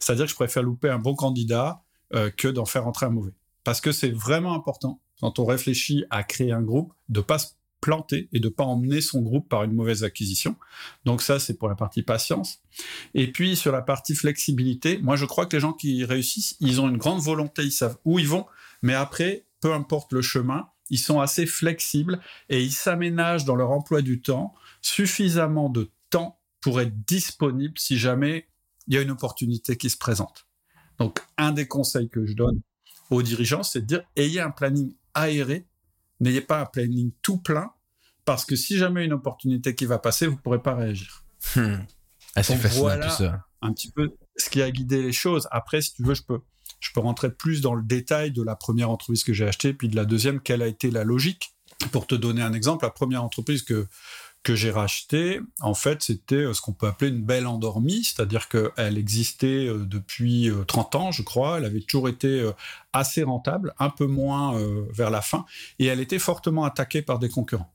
C'est-à-dire 0.00 0.24
que 0.24 0.30
je 0.30 0.36
préfère 0.36 0.62
louper 0.62 0.88
un 0.88 0.98
bon 0.98 1.14
candidat 1.14 1.84
euh, 2.14 2.30
que 2.30 2.48
d'en 2.48 2.64
faire 2.64 2.86
entrer 2.86 3.06
un 3.06 3.10
mauvais. 3.10 3.34
Parce 3.64 3.80
que 3.80 3.92
c'est 3.92 4.10
vraiment 4.10 4.54
important 4.54 5.00
quand 5.20 5.38
on 5.38 5.44
réfléchit 5.44 6.04
à 6.10 6.22
créer 6.22 6.52
un 6.52 6.62
groupe, 6.62 6.92
de 7.08 7.20
pas 7.20 7.38
se 7.38 7.48
planter 7.80 8.28
et 8.32 8.40
de 8.40 8.48
pas 8.48 8.64
emmener 8.64 9.00
son 9.00 9.22
groupe 9.22 9.48
par 9.48 9.62
une 9.64 9.72
mauvaise 9.72 10.04
acquisition. 10.04 10.56
Donc 11.04 11.22
ça, 11.22 11.38
c'est 11.38 11.54
pour 11.54 11.68
la 11.68 11.74
partie 11.74 12.02
patience. 12.02 12.60
Et 13.14 13.30
puis 13.30 13.56
sur 13.56 13.72
la 13.72 13.82
partie 13.82 14.14
flexibilité, 14.14 14.98
moi 14.98 15.16
je 15.16 15.24
crois 15.24 15.46
que 15.46 15.56
les 15.56 15.60
gens 15.60 15.72
qui 15.72 16.04
réussissent, 16.04 16.56
ils 16.60 16.80
ont 16.80 16.88
une 16.88 16.96
grande 16.96 17.20
volonté, 17.20 17.62
ils 17.62 17.72
savent 17.72 17.98
où 18.04 18.18
ils 18.18 18.28
vont, 18.28 18.46
mais 18.82 18.94
après, 18.94 19.46
peu 19.60 19.72
importe 19.72 20.12
le 20.12 20.22
chemin, 20.22 20.68
ils 20.90 20.98
sont 20.98 21.20
assez 21.20 21.46
flexibles 21.46 22.20
et 22.48 22.62
ils 22.62 22.72
s'aménagent 22.72 23.44
dans 23.44 23.56
leur 23.56 23.70
emploi 23.70 24.02
du 24.02 24.20
temps 24.20 24.54
suffisamment 24.80 25.68
de 25.68 25.90
temps 26.10 26.40
pour 26.60 26.80
être 26.80 27.04
disponibles 27.04 27.78
si 27.78 27.98
jamais 27.98 28.48
il 28.86 28.94
y 28.94 28.98
a 28.98 29.02
une 29.02 29.10
opportunité 29.10 29.76
qui 29.76 29.90
se 29.90 29.98
présente. 29.98 30.46
Donc 30.98 31.20
un 31.36 31.52
des 31.52 31.68
conseils 31.68 32.08
que 32.08 32.26
je 32.26 32.32
donne 32.32 32.60
aux 33.10 33.22
dirigeants, 33.22 33.62
c'est 33.62 33.82
de 33.82 33.86
dire 33.86 34.02
ayez 34.16 34.40
un 34.40 34.50
planning 34.50 34.94
aéré, 35.20 35.66
n'ayez 36.20 36.40
pas 36.40 36.60
un 36.60 36.66
planning 36.66 37.12
tout 37.22 37.38
plein, 37.38 37.70
parce 38.24 38.44
que 38.44 38.56
si 38.56 38.76
jamais 38.76 39.04
une 39.04 39.12
opportunité 39.12 39.74
qui 39.74 39.86
va 39.86 39.98
passer, 39.98 40.26
vous 40.26 40.36
ne 40.36 40.40
pourrez 40.40 40.62
pas 40.62 40.74
réagir. 40.74 41.24
Hmm. 41.56 41.76
Assez 42.34 42.56
fascinant 42.56 42.82
voilà 42.82 43.06
tout 43.06 43.24
ça. 43.24 43.44
Un 43.62 43.72
petit 43.72 43.90
peu 43.90 44.10
ce 44.36 44.50
qui 44.50 44.62
a 44.62 44.70
guidé 44.70 45.02
les 45.02 45.12
choses. 45.12 45.48
Après, 45.50 45.80
si 45.80 45.94
tu 45.94 46.02
veux, 46.02 46.14
je 46.14 46.22
peux, 46.22 46.40
je 46.80 46.90
peux 46.92 47.00
rentrer 47.00 47.32
plus 47.32 47.60
dans 47.60 47.74
le 47.74 47.82
détail 47.82 48.30
de 48.30 48.42
la 48.42 48.54
première 48.54 48.90
entreprise 48.90 49.24
que 49.24 49.32
j'ai 49.32 49.46
achetée, 49.46 49.72
puis 49.72 49.88
de 49.88 49.96
la 49.96 50.04
deuxième, 50.04 50.40
quelle 50.40 50.62
a 50.62 50.66
été 50.66 50.90
la 50.90 51.04
logique. 51.04 51.54
Pour 51.92 52.06
te 52.06 52.14
donner 52.14 52.42
un 52.42 52.52
exemple, 52.52 52.84
la 52.84 52.90
première 52.90 53.22
entreprise 53.22 53.62
que, 53.62 53.86
que 54.48 54.54
j'ai 54.54 54.70
racheté, 54.70 55.40
en 55.60 55.74
fait, 55.74 56.02
c'était 56.02 56.36
euh, 56.36 56.54
ce 56.54 56.62
qu'on 56.62 56.72
peut 56.72 56.86
appeler 56.86 57.10
une 57.10 57.20
belle 57.20 57.46
endormie, 57.46 58.02
c'est-à-dire 58.02 58.48
qu'elle 58.48 58.96
existait 58.96 59.66
euh, 59.66 59.84
depuis 59.84 60.50
30 60.66 60.94
euh, 60.94 60.98
ans, 60.98 61.12
je 61.12 61.20
crois. 61.20 61.58
Elle 61.58 61.66
avait 61.66 61.82
toujours 61.82 62.08
été 62.08 62.50
assez 62.94 63.22
rentable, 63.22 63.74
un 63.78 63.90
peu 63.90 64.06
moins 64.06 64.58
vers 64.90 65.10
la 65.10 65.20
fin, 65.20 65.44
et 65.78 65.84
elle 65.84 66.00
était 66.00 66.18
fortement 66.18 66.64
attaquée 66.64 67.02
par 67.02 67.18
des 67.18 67.28
concurrents. 67.28 67.70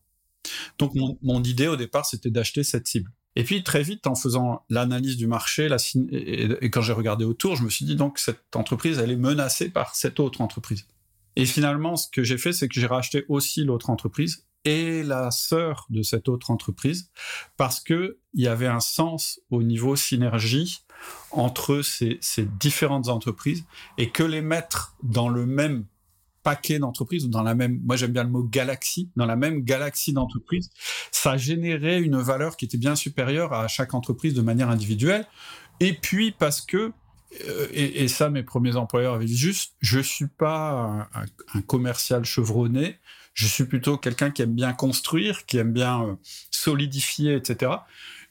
Donc, 0.80 0.94
mon, 0.96 1.44
idée 1.44 1.68
au 1.68 1.76
départ, 1.76 2.08
c'était 2.08 2.32
d'acheter 2.32 2.64
cette 2.64 2.88
cible. 2.88 3.12
Et 3.36 3.44
puis 3.44 3.64
très 3.64 3.84
vite, 3.84 4.08
en 4.08 4.16
faisant 4.16 4.64
l'analyse 4.70 5.18
du 5.18 5.28
marché, 5.28 5.70
la, 5.70 5.78
et, 6.12 6.72
quand 6.72 6.82
j'ai 6.82 6.94
regardé 6.94 7.24
autour, 7.24 7.56
je 7.56 7.64
me 7.64 7.70
suis 7.70 7.86
dit 7.86 7.96
donc 7.96 8.18
cette 8.18 8.56
entreprise, 8.56 8.98
elle 8.98 9.12
est 9.12 9.16
menacée 9.16 9.70
par 9.70 9.96
cette 9.96 10.20
autre 10.20 10.42
entreprise. 10.42 10.88
Et 11.36 11.46
finalement, 11.46 11.96
ce 11.98 12.08
que 12.10 12.24
j'ai 12.24 12.40
fait, 12.40 12.52
c'est 12.52 12.68
que 12.68 12.80
j'ai 12.80 12.88
racheté 12.88 13.26
aussi 13.28 13.64
l'autre 13.64 13.92
entreprise 13.92 14.46
et 14.66 15.04
la 15.04 15.32
sœur 15.32 15.86
de 15.90 16.02
cette 16.02 16.30
autre 16.30 16.52
entreprise 16.52 17.10
parce 17.58 17.80
que 17.80 18.18
il 18.34 18.42
y 18.42 18.48
avait 18.48 18.68
un 18.68 18.80
sens 18.80 19.40
au 19.50 19.64
niveau 19.64 19.96
synergie 19.96 20.84
entre 21.32 21.82
ces, 21.82 22.20
différentes 22.60 23.10
entreprises 23.10 23.66
et 23.98 24.10
que 24.10 24.24
les 24.24 24.42
mettre 24.42 24.96
dans 25.04 25.30
le 25.30 25.46
même 25.46 25.86
paquet 26.44 26.80
d'entreprises 26.80 27.26
ou 27.26 27.30
dans 27.30 27.44
la 27.44 27.56
même, 27.56 27.80
moi 27.84 27.96
j'aime 27.96 28.12
bien 28.12 28.24
le 28.24 28.30
mot 28.30 28.44
galaxie, 28.44 29.10
dans 29.16 29.26
la 29.26 29.36
même 29.36 29.62
galaxie 29.62 30.14
d'entreprises, 30.14 30.70
ça 31.12 31.38
générait 31.38 32.02
une 32.02 32.18
valeur 32.18 32.58
qui 32.58 32.66
était 32.66 32.78
bien 32.78 32.96
supérieure 32.96 33.54
à 33.54 33.68
chaque 33.68 33.94
entreprise 33.94 34.34
de 34.34 34.42
manière 34.42 34.70
individuelle. 34.70 35.26
Et 35.80 35.94
puis 35.94 36.32
parce 36.32 36.62
que 36.62 36.92
euh, 37.46 37.68
et, 37.72 38.08
ça, 38.08 38.30
mes 38.30 38.44
premiers 38.44 38.76
employeurs 38.76 39.16
avaient 39.16 39.26
dit 39.26 39.38
juste, 39.38 39.74
je 39.80 40.00
suis 40.00 40.28
pas 40.28 41.10
un, 41.54 41.62
commercial 41.62 42.26
chevronné, 42.26 43.00
je 43.34 43.48
suis 43.48 43.66
plutôt 43.66 43.98
quelqu'un 43.98 44.32
qui 44.32 44.42
aime 44.42 44.54
bien 44.54 44.74
construire, 44.74 45.46
qui 45.46 45.58
aime 45.58 45.74
bien 45.74 46.04
euh, 46.04 46.16
solidifier, 46.52 47.36
etc. 47.36 47.72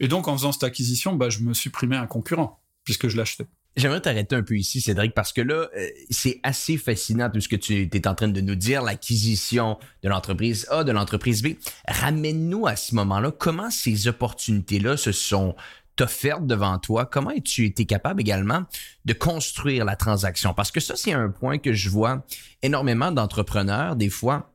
Et 0.00 0.09
donc, 0.09 0.28
en 0.28 0.37
faisant 0.37 0.52
cette 0.52 0.64
acquisition, 0.64 1.14
bah, 1.14 1.28
je 1.28 1.40
me 1.40 1.54
supprimais 1.54 1.97
un 1.97 2.06
concurrent, 2.06 2.61
puisque 2.85 3.09
je 3.09 3.16
l'achetais. 3.16 3.47
J'aimerais 3.75 4.02
t'arrêter 4.02 4.37
un 4.37 4.42
peu 4.42 4.56
ici, 4.56 4.82
Cédric, 4.82 5.14
parce 5.14 5.32
que 5.32 5.40
là, 5.40 5.66
euh, 5.76 5.88
c'est 6.11 6.40
assez 6.42 6.76
fascinant 6.76 7.30
tout 7.30 7.40
ce 7.40 7.49
que 7.49 7.56
tu 7.56 7.88
es 7.90 8.06
en 8.06 8.14
train 8.14 8.28
de 8.28 8.40
nous 8.42 8.54
dire, 8.54 8.82
l'acquisition 8.82 9.78
de 10.02 10.09
l'entreprise 10.11 10.66
A, 10.71 10.85
de 10.85 10.92
l'entreprise 10.92 11.42
B. 11.42 11.54
Ramène-nous 11.88 12.66
à 12.66 12.76
ce 12.76 12.94
moment-là, 12.94 13.30
comment 13.30 13.71
ces 13.71 14.09
opportunités-là 14.09 14.99
se 14.99 15.11
sont 15.11 15.56
offertes 16.00 16.47
devant 16.47 16.78
toi? 16.78 17.06
Comment 17.06 17.30
as-tu 17.30 17.64
été 17.64 17.87
capable 17.87 18.21
également 18.21 18.64
de 19.06 19.14
construire 19.14 19.87
la 19.87 19.97
transaction? 19.97 20.52
Parce 20.52 20.71
que 20.71 20.80
ça, 20.80 20.94
c'est 20.94 21.12
un 21.12 21.30
point 21.30 21.56
que 21.56 21.73
je 21.73 21.88
vois 21.88 22.26
énormément 22.62 23.11
d'entrepreneurs, 23.11 23.97
des 23.97 24.11
fois, 24.11 24.51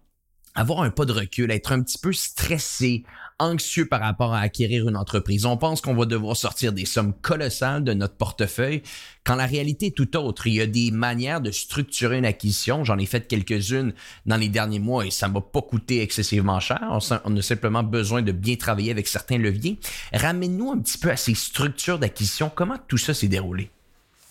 avoir 0.58 0.82
un 0.82 0.90
pas 0.90 1.06
de 1.06 1.14
recul, 1.14 1.52
être 1.52 1.72
un 1.72 1.82
petit 1.82 2.00
peu 2.00 2.12
stressé, 2.12 3.04
anxieux 3.40 3.86
par 3.86 4.02
rapport 4.02 4.34
à 4.34 4.40
acquérir 4.40 4.90
une 4.90 4.98
entreprise. 4.98 5.46
On 5.46 5.56
pense 5.56 5.82
qu'on 5.82 5.94
va 5.94 6.06
devoir 6.06 6.36
sortir 6.36 6.74
des 6.74 6.86
sommes 6.86 7.14
colossales 7.14 7.84
de 7.84 7.94
notre 7.94 8.16
portefeuille, 8.16 8.82
quand 9.24 9.36
la 9.36 9.46
réalité 9.46 9.88
est 9.88 9.96
tout 9.96 10.18
autre. 10.18 10.48
Il 10.48 10.56
y 10.56 10.62
a 10.62 10.66
des 10.66 10.90
manières 10.90 11.42
de 11.42 11.52
structurer 11.52 12.18
une 12.18 12.26
acquisition. 12.26 12.84
J'en 12.84 12.98
ai 12.98 13.06
fait 13.06 13.28
quelques-unes 13.28 13.94
dans 14.26 14.38
les 14.38 14.50
derniers 14.50 14.80
mois 14.80 15.06
et 15.06 15.12
ça 15.12 15.28
m'a 15.28 15.42
pas 15.42 15.62
coûté 15.62 16.02
excessivement 16.02 16.60
cher. 16.60 16.82
On 17.24 17.38
a 17.38 17.42
simplement 17.44 17.84
besoin 17.84 18.24
de 18.24 18.32
bien 18.32 18.56
travailler 18.56 18.90
avec 18.90 19.08
certains 19.08 19.38
leviers. 19.38 19.78
Ramène-nous 20.12 20.72
un 20.72 20.80
petit 20.80 20.98
peu 20.98 21.12
à 21.12 21.18
ces 21.18 21.36
structures 21.36 22.00
d'acquisition. 22.00 22.52
Comment 22.54 22.78
tout 22.88 22.98
ça 22.98 23.14
s'est 23.14 23.28
déroulé? 23.28 23.70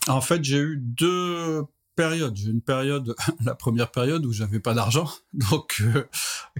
En 0.08 0.20
fait, 0.20 0.42
j'ai 0.42 0.58
eu 0.58 0.78
deux 0.80 1.62
période. 1.96 2.36
J'ai 2.36 2.50
une 2.50 2.60
période, 2.60 3.16
la 3.44 3.56
première 3.56 3.90
période 3.90 4.24
où 4.24 4.32
j'avais 4.32 4.60
pas 4.60 4.74
d'argent, 4.74 5.10
donc 5.32 5.80
euh, 5.80 6.04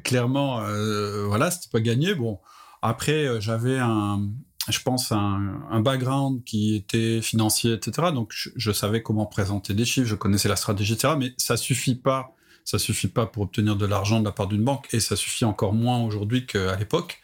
clairement, 0.02 0.60
euh, 0.62 1.26
voilà, 1.26 1.50
c'était 1.52 1.70
pas 1.70 1.80
gagné. 1.80 2.14
Bon, 2.14 2.40
après, 2.82 3.26
euh, 3.26 3.40
j'avais 3.40 3.78
un, 3.78 4.28
je 4.68 4.80
pense, 4.80 5.12
un, 5.12 5.62
un, 5.70 5.80
background 5.80 6.42
qui 6.44 6.74
était 6.74 7.22
financier, 7.22 7.74
etc. 7.74 8.08
Donc, 8.12 8.32
je, 8.34 8.72
savais 8.72 9.02
comment 9.02 9.26
présenter 9.26 9.74
des 9.74 9.84
chiffres, 9.84 10.08
je 10.08 10.16
connaissais 10.16 10.48
la 10.48 10.56
stratégie, 10.56 10.94
etc. 10.94 11.14
Mais 11.16 11.32
ça 11.36 11.56
suffit 11.56 11.94
pas. 11.94 12.32
Ça 12.64 12.80
suffit 12.80 13.06
pas 13.06 13.26
pour 13.26 13.44
obtenir 13.44 13.76
de 13.76 13.86
l'argent 13.86 14.18
de 14.18 14.24
la 14.24 14.32
part 14.32 14.48
d'une 14.48 14.64
banque 14.64 14.88
et 14.92 14.98
ça 14.98 15.14
suffit 15.14 15.44
encore 15.44 15.72
moins 15.72 16.02
aujourd'hui 16.02 16.46
qu'à 16.46 16.74
l'époque. 16.74 17.20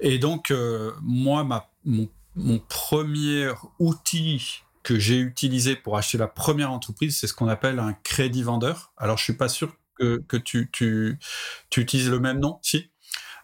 Et 0.00 0.18
donc, 0.18 0.52
moi, 1.00 1.44
ma, 1.44 1.70
mon 1.84 2.58
premier 2.58 3.52
outil 3.78 4.64
que 4.82 4.98
j'ai 4.98 5.18
utilisé 5.18 5.76
pour 5.76 5.96
acheter 5.96 6.18
la 6.18 6.28
première 6.28 6.72
entreprise, 6.72 7.18
c'est 7.18 7.26
ce 7.26 7.34
qu'on 7.34 7.48
appelle 7.48 7.78
un 7.78 7.92
crédit 7.92 8.42
vendeur. 8.42 8.92
Alors, 8.96 9.18
je 9.18 9.24
suis 9.24 9.32
pas 9.34 9.48
sûr 9.48 9.76
que, 9.96 10.36
tu, 10.36 11.18
utilises 11.76 12.10
le 12.10 12.18
même 12.18 12.40
nom. 12.40 12.58
Si, 12.62 12.90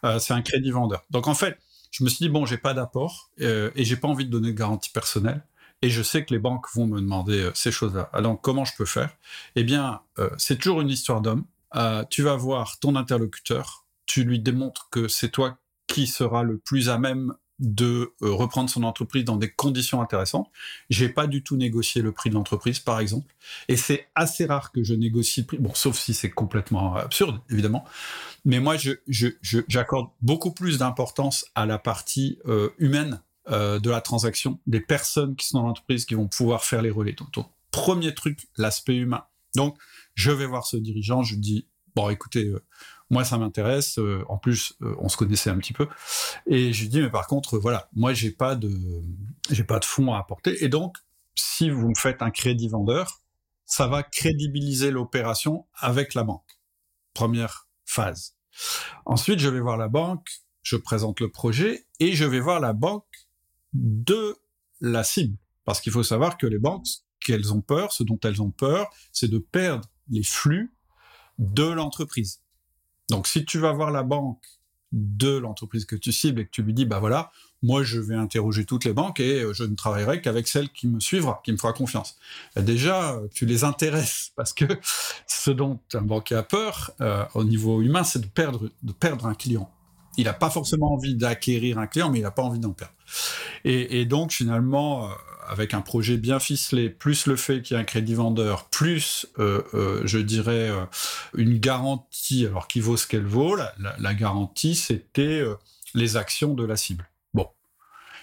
euh, 0.04 0.18
c'est 0.18 0.34
un 0.34 0.42
crédit 0.42 0.70
vendeur. 0.70 1.04
Donc, 1.10 1.28
en 1.28 1.34
fait, 1.34 1.58
je 1.90 2.04
me 2.04 2.08
suis 2.08 2.18
dit, 2.18 2.28
bon, 2.28 2.46
j'ai 2.46 2.58
pas 2.58 2.74
d'apport 2.74 3.30
euh, 3.40 3.70
et 3.74 3.84
j'ai 3.84 3.96
pas 3.96 4.08
envie 4.08 4.26
de 4.26 4.30
donner 4.30 4.52
de 4.52 4.58
garantie 4.58 4.90
personnelle. 4.90 5.44
Et 5.80 5.90
je 5.90 6.02
sais 6.02 6.24
que 6.24 6.34
les 6.34 6.40
banques 6.40 6.66
vont 6.74 6.86
me 6.86 7.00
demander 7.00 7.40
euh, 7.40 7.50
ces 7.54 7.70
choses-là. 7.70 8.10
Alors, 8.12 8.40
comment 8.40 8.64
je 8.64 8.74
peux 8.76 8.84
faire? 8.84 9.10
Eh 9.54 9.64
bien, 9.64 10.00
euh, 10.18 10.28
c'est 10.36 10.56
toujours 10.56 10.80
une 10.80 10.90
histoire 10.90 11.20
d'homme. 11.20 11.44
tu 12.10 12.22
vas 12.22 12.36
voir 12.36 12.78
ton 12.80 12.96
interlocuteur, 12.96 13.86
tu 14.06 14.24
lui 14.24 14.40
démontres 14.40 14.88
que 14.90 15.06
c'est 15.08 15.30
toi 15.30 15.58
qui 15.86 16.06
sera 16.06 16.42
le 16.42 16.58
plus 16.58 16.88
à 16.88 16.98
même 16.98 17.34
de 17.58 18.12
euh, 18.22 18.32
reprendre 18.32 18.70
son 18.70 18.84
entreprise 18.84 19.24
dans 19.24 19.36
des 19.36 19.50
conditions 19.50 20.00
intéressantes. 20.00 20.50
J'ai 20.90 21.08
pas 21.08 21.26
du 21.26 21.42
tout 21.42 21.56
négocié 21.56 22.02
le 22.02 22.12
prix 22.12 22.30
de 22.30 22.34
l'entreprise, 22.34 22.78
par 22.78 23.00
exemple, 23.00 23.34
et 23.68 23.76
c'est 23.76 24.08
assez 24.14 24.46
rare 24.46 24.70
que 24.72 24.84
je 24.84 24.94
négocie 24.94 25.40
le 25.40 25.46
prix. 25.46 25.58
Bon, 25.58 25.74
sauf 25.74 25.98
si 25.98 26.14
c'est 26.14 26.30
complètement 26.30 26.94
absurde, 26.94 27.40
évidemment. 27.50 27.84
Mais 28.44 28.60
moi, 28.60 28.76
je, 28.76 28.92
j'accorde 29.68 30.08
beaucoup 30.22 30.52
plus 30.52 30.78
d'importance 30.78 31.46
à 31.54 31.66
la 31.66 31.78
partie 31.78 32.38
euh, 32.46 32.70
humaine 32.78 33.22
euh, 33.50 33.80
de 33.80 33.90
la 33.90 34.00
transaction, 34.00 34.60
des 34.66 34.80
personnes 34.80 35.34
qui 35.34 35.48
sont 35.48 35.58
dans 35.58 35.66
l'entreprise 35.66 36.04
qui 36.04 36.14
vont 36.14 36.28
pouvoir 36.28 36.64
faire 36.64 36.82
les 36.82 36.90
relais. 36.90 37.14
Donc, 37.34 37.46
premier 37.70 38.14
truc, 38.14 38.48
l'aspect 38.56 38.96
humain. 38.96 39.24
Donc, 39.56 39.76
je 40.14 40.30
vais 40.30 40.46
voir 40.46 40.66
ce 40.66 40.76
dirigeant, 40.76 41.22
je 41.22 41.34
dis 41.34 41.66
bon, 41.94 42.10
écoutez 42.10 42.52
moi, 43.10 43.24
ça 43.24 43.38
m'intéresse. 43.38 43.98
Euh, 43.98 44.24
en 44.28 44.38
plus, 44.38 44.74
euh, 44.82 44.94
on 44.98 45.08
se 45.08 45.16
connaissait 45.16 45.50
un 45.50 45.58
petit 45.58 45.72
peu. 45.72 45.88
Et 46.46 46.72
je 46.72 46.82
lui 46.82 46.88
dis, 46.88 47.00
mais 47.00 47.10
par 47.10 47.26
contre, 47.26 47.58
voilà, 47.58 47.88
moi, 47.94 48.12
j'ai 48.12 48.30
pas 48.30 48.54
de, 48.54 48.70
j'ai 49.50 49.64
pas 49.64 49.78
de 49.78 49.84
fonds 49.84 50.12
à 50.12 50.18
apporter. 50.18 50.62
Et 50.64 50.68
donc, 50.68 50.96
si 51.34 51.70
vous 51.70 51.88
me 51.88 51.94
faites 51.94 52.22
un 52.22 52.30
crédit 52.30 52.68
vendeur, 52.68 53.22
ça 53.64 53.86
va 53.86 54.02
crédibiliser 54.02 54.90
l'opération 54.90 55.66
avec 55.74 56.14
la 56.14 56.24
banque. 56.24 56.58
Première 57.14 57.68
phase. 57.84 58.34
Ensuite, 59.04 59.38
je 59.38 59.48
vais 59.48 59.60
voir 59.60 59.76
la 59.76 59.88
banque, 59.88 60.28
je 60.62 60.76
présente 60.76 61.20
le 61.20 61.30
projet 61.30 61.86
et 62.00 62.14
je 62.14 62.24
vais 62.24 62.40
voir 62.40 62.60
la 62.60 62.72
banque 62.72 63.28
de 63.72 64.36
la 64.80 65.04
cible. 65.04 65.36
Parce 65.64 65.80
qu'il 65.80 65.92
faut 65.92 66.02
savoir 66.02 66.38
que 66.38 66.46
les 66.46 66.58
banques, 66.58 66.86
qu'elles 67.20 67.52
ont 67.52 67.60
peur, 67.60 67.92
ce 67.92 68.02
dont 68.02 68.18
elles 68.24 68.40
ont 68.42 68.50
peur, 68.50 68.88
c'est 69.12 69.28
de 69.28 69.38
perdre 69.38 69.88
les 70.08 70.22
flux 70.22 70.72
de 71.38 71.64
l'entreprise. 71.64 72.40
Donc, 73.10 73.26
si 73.26 73.44
tu 73.44 73.58
vas 73.58 73.72
voir 73.72 73.90
la 73.90 74.02
banque 74.02 74.42
de 74.92 75.36
l'entreprise 75.36 75.84
que 75.84 75.96
tu 75.96 76.12
cibles 76.12 76.40
et 76.40 76.44
que 76.46 76.50
tu 76.50 76.62
lui 76.62 76.72
dis, 76.72 76.86
bah 76.86 76.98
voilà, 76.98 77.30
moi 77.62 77.82
je 77.82 78.00
vais 78.00 78.14
interroger 78.14 78.64
toutes 78.64 78.84
les 78.84 78.92
banques 78.92 79.20
et 79.20 79.42
euh, 79.42 79.52
je 79.52 79.64
ne 79.64 79.74
travaillerai 79.74 80.20
qu'avec 80.20 80.48
celle 80.48 80.70
qui 80.70 80.86
me 80.86 81.00
suivra, 81.00 81.40
qui 81.44 81.52
me 81.52 81.56
fera 81.56 81.72
confiance. 81.72 82.16
Bah, 82.54 82.62
déjà, 82.62 83.14
euh, 83.14 83.28
tu 83.32 83.46
les 83.46 83.64
intéresses 83.64 84.32
parce 84.36 84.52
que 84.52 84.64
ce 85.26 85.50
dont 85.50 85.78
un 85.94 86.02
banquier 86.02 86.36
a 86.36 86.42
peur 86.42 86.92
euh, 87.00 87.24
au 87.34 87.44
niveau 87.44 87.82
humain, 87.82 88.04
c'est 88.04 88.20
de 88.20 88.26
perdre, 88.26 88.70
de 88.82 88.92
perdre 88.92 89.26
un 89.26 89.34
client. 89.34 89.70
Il 90.16 90.24
n'a 90.24 90.32
pas 90.32 90.50
forcément 90.50 90.92
envie 90.94 91.14
d'acquérir 91.14 91.78
un 91.78 91.86
client, 91.86 92.10
mais 92.10 92.18
il 92.18 92.22
n'a 92.22 92.30
pas 92.30 92.42
envie 92.42 92.58
d'en 92.58 92.72
perdre. 92.72 92.94
Et, 93.64 94.04
donc 94.04 94.32
finalement, 94.32 95.10
avec 95.48 95.74
un 95.74 95.80
projet 95.80 96.16
bien 96.16 96.38
ficelé, 96.38 96.90
plus 96.90 97.26
le 97.26 97.36
fait 97.36 97.62
qu'il 97.62 97.74
y 97.74 97.78
ait 97.78 97.82
un 97.82 97.84
crédit 97.84 98.14
vendeur, 98.14 98.66
plus, 98.66 99.26
euh, 99.38 99.62
euh, 99.74 100.02
je 100.04 100.18
dirais, 100.18 100.68
euh, 100.70 100.84
une 101.34 101.58
garantie, 101.58 102.46
alors 102.46 102.68
qui 102.68 102.80
vaut 102.80 102.96
ce 102.96 103.06
qu'elle 103.06 103.26
vaut, 103.26 103.56
la, 103.56 104.14
garantie, 104.14 104.74
c'était 104.74 105.42
les 105.94 106.16
actions 106.16 106.54
de 106.54 106.64
la 106.64 106.76
cible. 106.76 107.08
Bon. 107.32 107.48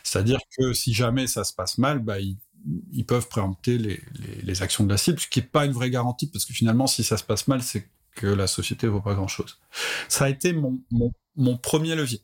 C'est-à-dire 0.04 0.40
que 0.58 0.74
si 0.74 0.94
jamais 0.94 1.28
ça 1.28 1.44
se 1.44 1.54
passe 1.54 1.78
mal, 1.78 2.00
bah, 2.00 2.18
ils, 2.20 3.06
peuvent 3.06 3.28
préempter 3.28 3.78
les, 3.78 4.62
actions 4.62 4.84
de 4.84 4.90
la 4.90 4.98
cible, 4.98 5.20
ce 5.20 5.28
qui 5.28 5.40
n'est 5.40 5.48
pas 5.48 5.66
une 5.66 5.74
vraie 5.74 5.90
garantie, 5.90 6.28
parce 6.28 6.46
que 6.46 6.54
finalement, 6.54 6.88
si 6.88 7.04
ça 7.04 7.18
se 7.18 7.24
passe 7.24 7.48
mal, 7.48 7.64
c'est 7.64 7.90
que 8.16 8.28
la 8.28 8.48
société 8.48 8.88
ne 8.88 8.92
vaut 8.92 9.02
pas 9.02 9.16
grand-chose. 9.16 9.60
Ça 10.08 10.26
a 10.26 10.30
été 10.30 10.54
mon, 10.54 10.80
mon, 10.92 11.12
mon, 11.36 11.58
premier 11.58 11.96
levier. 11.96 12.22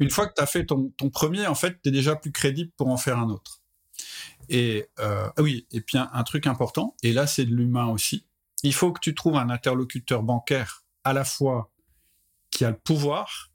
Une 0.00 0.10
fois 0.10 0.26
que 0.26 0.34
tu 0.34 0.42
as 0.42 0.46
fait 0.46 0.66
ton, 0.66 0.90
premier, 1.12 1.46
en 1.46 1.54
fait, 1.54 1.80
tu 1.82 1.88
es 1.88 1.92
déjà 1.92 2.16
plus 2.16 2.32
crédible 2.32 2.72
pour 2.76 2.88
en 2.88 2.96
faire 2.96 3.18
un 3.18 3.30
autre. 3.30 3.60
Et 4.48 4.86
euh, 4.98 5.30
oui, 5.38 5.66
et 5.72 5.80
puis 5.80 5.98
un, 5.98 6.22
truc 6.24 6.46
important, 6.46 6.96
et 7.02 7.12
là 7.12 7.26
c'est 7.26 7.46
de 7.46 7.54
l'humain 7.54 7.86
aussi. 7.86 8.26
Il 8.62 8.74
faut 8.74 8.92
que 8.92 9.00
tu 9.00 9.14
trouves 9.14 9.36
un 9.36 9.48
interlocuteur 9.48 10.22
bancaire 10.22 10.84
à 11.04 11.12
la 11.12 11.24
fois 11.24 11.70
qui 12.50 12.64
a 12.64 12.70
le 12.70 12.76
pouvoir 12.76 13.50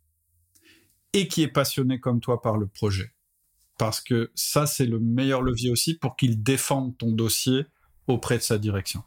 et 1.14 1.28
qui 1.28 1.44
est 1.44 1.48
passionné 1.48 2.00
comme 2.00 2.22
toi 2.22 2.42
par 2.42 2.58
le 2.58 2.68
projet. 2.68 3.14
Parce 3.78 4.02
que 4.02 4.32
ça, 4.36 4.68
c'est 4.68 4.86
le 4.86 5.00
meilleur 5.00 5.42
levier 5.42 5.72
aussi 5.72 5.94
pour 5.94 6.16
qu'il 6.16 6.44
défende 6.44 6.98
ton 6.98 7.12
dossier 7.12 7.66
auprès 8.08 8.38
de 8.38 8.44
sa 8.44 8.58
direction. 8.58 9.04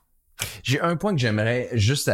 J'ai 0.62 0.80
un 0.80 0.96
point 0.96 1.12
que 1.12 1.20
j'aimerais 1.20 1.68
juste 1.74 2.10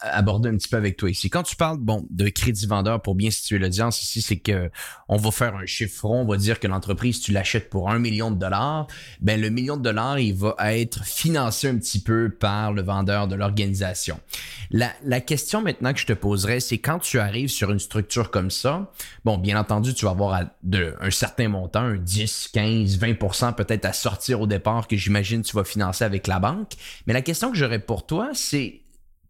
aborder 0.00 0.48
un 0.48 0.56
petit 0.56 0.68
peu 0.68 0.76
avec 0.76 0.96
toi 0.96 1.10
ici. 1.10 1.28
Quand 1.30 1.42
tu 1.42 1.56
parles 1.56 1.78
bon 1.78 2.06
de 2.10 2.28
crédit 2.28 2.66
vendeur 2.66 3.02
pour 3.02 3.14
bien 3.14 3.30
situer 3.30 3.58
l'audience 3.58 4.02
ici, 4.02 4.22
c'est 4.22 4.38
que 4.38 4.70
on 5.08 5.16
va 5.16 5.30
faire 5.30 5.56
un 5.56 5.66
chiffron, 5.66 6.22
on 6.22 6.26
va 6.26 6.36
dire 6.36 6.60
que 6.60 6.66
l'entreprise 6.66 7.20
tu 7.20 7.32
l'achètes 7.32 7.68
pour 7.68 7.90
un 7.90 7.98
million 7.98 8.30
de 8.30 8.38
dollars, 8.38 8.86
ben 9.20 9.40
le 9.40 9.50
million 9.50 9.76
de 9.76 9.82
dollars 9.82 10.18
il 10.18 10.34
va 10.34 10.54
être 10.74 11.04
financé 11.04 11.68
un 11.68 11.76
petit 11.78 12.00
peu 12.00 12.30
par 12.30 12.72
le 12.72 12.82
vendeur 12.82 13.26
de 13.26 13.34
l'organisation. 13.34 14.20
La, 14.70 15.20
question 15.20 15.62
maintenant 15.62 15.92
que 15.92 15.98
je 15.98 16.06
te 16.06 16.12
poserais, 16.12 16.60
c'est 16.60 16.78
quand 16.78 16.98
tu 16.98 17.18
arrives 17.18 17.48
sur 17.48 17.70
une 17.72 17.78
structure 17.78 18.30
comme 18.30 18.50
ça, 18.50 18.92
bon 19.24 19.36
bien 19.36 19.58
entendu 19.58 19.94
tu 19.94 20.04
vas 20.04 20.12
avoir 20.12 20.42
de, 20.62 20.94
un 21.00 21.10
certain 21.10 21.48
montant, 21.48 21.80
un 21.80 21.96
10, 21.96 22.50
15, 22.52 22.98
20% 22.98 23.54
peut-être 23.54 23.84
à 23.84 23.92
sortir 23.92 24.40
au 24.40 24.46
départ 24.46 24.86
que 24.86 24.96
j'imagine 24.96 25.42
tu 25.42 25.56
vas 25.56 25.64
financer 25.64 26.04
avec 26.04 26.26
la 26.26 26.38
banque, 26.38 26.72
mais 27.06 27.12
la 27.12 27.22
question 27.22 27.50
que 27.50 27.57
j'aurais 27.58 27.80
pour 27.80 28.06
toi 28.06 28.30
c'est 28.34 28.82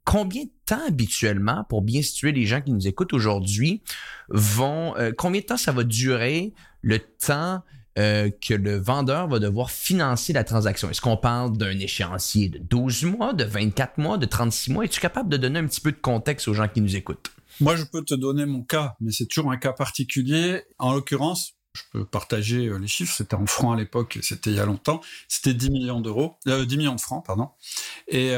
combien 0.09 0.45
de 0.45 0.51
temps 0.65 0.81
habituellement, 0.87 1.65
pour 1.69 1.83
bien 1.83 2.01
situer 2.01 2.33
les 2.33 2.47
gens 2.47 2.63
qui 2.63 2.73
nous 2.73 2.89
écoutent 2.89 3.13
aujourd'hui, 3.13 3.83
vont, 4.31 4.97
euh, 4.97 5.13
combien 5.17 5.43
de 5.43 5.47
temps 5.47 5.59
ça 5.59 5.71
va 5.71 5.85
durer 5.85 6.55
le 6.81 6.99
temps 6.99 7.63
euh, 7.99 8.31
que 8.41 8.55
le 8.55 8.79
vendeur 8.79 9.29
va 9.29 9.39
devoir 9.39 9.71
financer 9.71 10.33
la 10.33 10.45
transaction? 10.45 10.89
Est-ce 10.89 11.03
qu'on 11.03 11.19
parle 11.19 11.59
d'un 11.59 11.79
échéancier 11.79 12.49
de 12.49 12.59
12 12.59 13.05
mois, 13.05 13.35
de 13.35 13.45
24 13.45 13.99
mois, 13.99 14.17
de 14.17 14.25
36 14.25 14.73
mois? 14.73 14.85
Es-tu 14.87 14.99
capable 14.99 15.29
de 15.29 15.37
donner 15.37 15.59
un 15.59 15.67
petit 15.67 15.83
peu 15.83 15.93
de 15.93 15.99
contexte 15.99 16.49
aux 16.49 16.55
gens 16.55 16.69
qui 16.69 16.81
nous 16.81 16.97
écoutent? 16.97 17.31
Moi, 17.61 17.77
je 17.77 17.85
peux 17.85 18.03
te 18.03 18.15
donner 18.15 18.47
mon 18.47 18.63
cas, 18.63 18.95
mais 19.01 19.13
c'est 19.13 19.27
toujours 19.27 19.53
un 19.53 19.59
cas 19.59 19.75
particulier. 19.75 20.63
En 20.79 20.95
l'occurrence, 20.95 21.58
je 21.79 21.85
peux 21.93 22.05
partager 22.05 22.67
euh, 22.67 22.79
les 22.79 22.89
chiffres, 22.89 23.15
c'était 23.15 23.35
en 23.35 23.47
francs 23.47 23.75
à 23.75 23.79
l'époque, 23.79 24.19
c'était 24.23 24.51
il 24.51 24.57
y 24.57 24.61
a 24.61 24.67
longtemps, 24.67 25.01
c'était 25.29 25.55
10 25.55 25.71
millions 25.71 26.01
d'euros, 26.01 26.37
10 26.47 26.77
millions 26.77 26.95
de 26.95 27.01
francs, 27.01 27.25
pardon. 27.25 27.51
Et, 28.09 28.33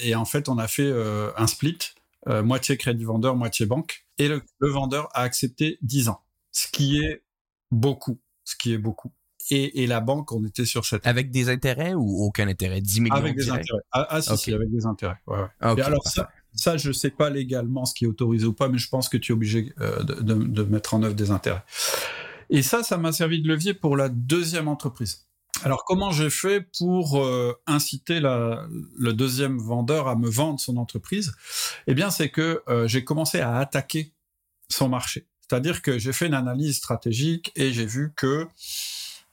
et, 0.00 0.14
en 0.14 0.24
fait, 0.24 0.48
on 0.48 0.58
a 0.58 0.68
fait 0.68 0.92
un 1.36 1.46
split, 1.46 1.78
moitié 2.26 2.76
crédit 2.76 3.04
vendeur, 3.04 3.36
moitié 3.36 3.66
banque, 3.66 4.06
et 4.18 4.28
le, 4.28 4.42
le 4.58 4.68
vendeur 4.68 5.08
a 5.14 5.22
accepté 5.22 5.78
10 5.82 6.08
ans, 6.08 6.20
ce 6.52 6.68
qui 6.68 6.98
est 6.98 7.22
beaucoup, 7.70 8.20
ce 8.44 8.56
qui 8.56 8.72
est 8.72 8.78
beaucoup 8.78 9.12
et, 9.50 9.86
la 9.86 10.00
banque, 10.00 10.32
on 10.32 10.44
était 10.44 10.64
sur 10.64 10.84
cette. 10.84 11.06
Avec 11.06 11.30
des 11.30 11.48
intérêts 11.48 11.94
ou 11.94 12.22
aucun 12.24 12.48
intérêt? 12.48 12.80
10 12.80 13.00
millions 13.00 13.14
Avec 13.14 13.36
des 13.36 13.50
intérêts. 13.50 13.82
Ah, 13.92 14.06
ah 14.08 14.22
si, 14.22 14.36
si, 14.36 14.54
avec 14.54 14.70
des 14.70 14.86
intérêts. 14.86 15.18
Ouais, 15.26 15.38
ouais. 15.38 15.82
alors, 15.82 16.06
ça, 16.06 16.30
ça, 16.54 16.76
je 16.76 16.88
ne 16.88 16.92
sais 16.92 17.10
pas 17.10 17.30
légalement 17.30 17.84
ce 17.84 17.94
qui 17.94 18.04
est 18.04 18.08
autorisé 18.08 18.46
ou 18.46 18.54
pas, 18.54 18.68
mais 18.68 18.78
je 18.78 18.88
pense 18.88 19.08
que 19.08 19.16
tu 19.16 19.32
es 19.32 19.34
obligé 19.34 19.72
euh, 19.80 20.02
de, 20.02 20.62
mettre 20.62 20.94
en 20.94 21.02
œuvre 21.02 21.14
des 21.14 21.30
intérêts. 21.30 21.62
Et 22.50 22.62
ça, 22.62 22.82
ça 22.82 22.98
m'a 22.98 23.12
servi 23.12 23.40
de 23.42 23.48
levier 23.48 23.74
pour 23.74 23.96
la 23.96 24.08
deuxième 24.08 24.68
entreprise. 24.68 25.26
Alors, 25.62 25.84
comment 25.84 26.10
j'ai 26.10 26.30
fait 26.30 26.66
pour 26.78 27.22
euh, 27.22 27.54
inciter 27.66 28.20
le 28.20 29.12
deuxième 29.12 29.58
vendeur 29.58 30.08
à 30.08 30.16
me 30.16 30.28
vendre 30.28 30.60
son 30.60 30.76
entreprise? 30.76 31.32
Eh 31.86 31.94
bien, 31.94 32.10
c'est 32.10 32.28
que 32.28 32.62
euh, 32.68 32.88
j'ai 32.88 33.04
commencé 33.04 33.40
à 33.40 33.56
attaquer 33.56 34.12
son 34.68 34.88
marché. 34.88 35.26
C'est-à-dire 35.40 35.80
que 35.80 35.98
j'ai 35.98 36.12
fait 36.12 36.26
une 36.26 36.34
analyse 36.34 36.76
stratégique 36.76 37.52
et 37.54 37.72
j'ai 37.72 37.86
vu 37.86 38.12
que 38.16 38.46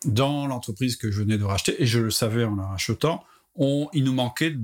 dans 0.06 0.48
l'entreprise 0.48 0.96
que 0.96 1.12
je 1.12 1.22
venais 1.22 1.38
de 1.38 1.44
racheter, 1.44 1.82
et 1.82 1.86
je 1.86 2.00
le 2.00 2.12
savais 2.12 2.44
en 2.44 2.56
la 2.56 2.66
rachetant, 2.66 3.24
il 3.58 4.04
nous 4.04 4.14
manquait 4.14 4.56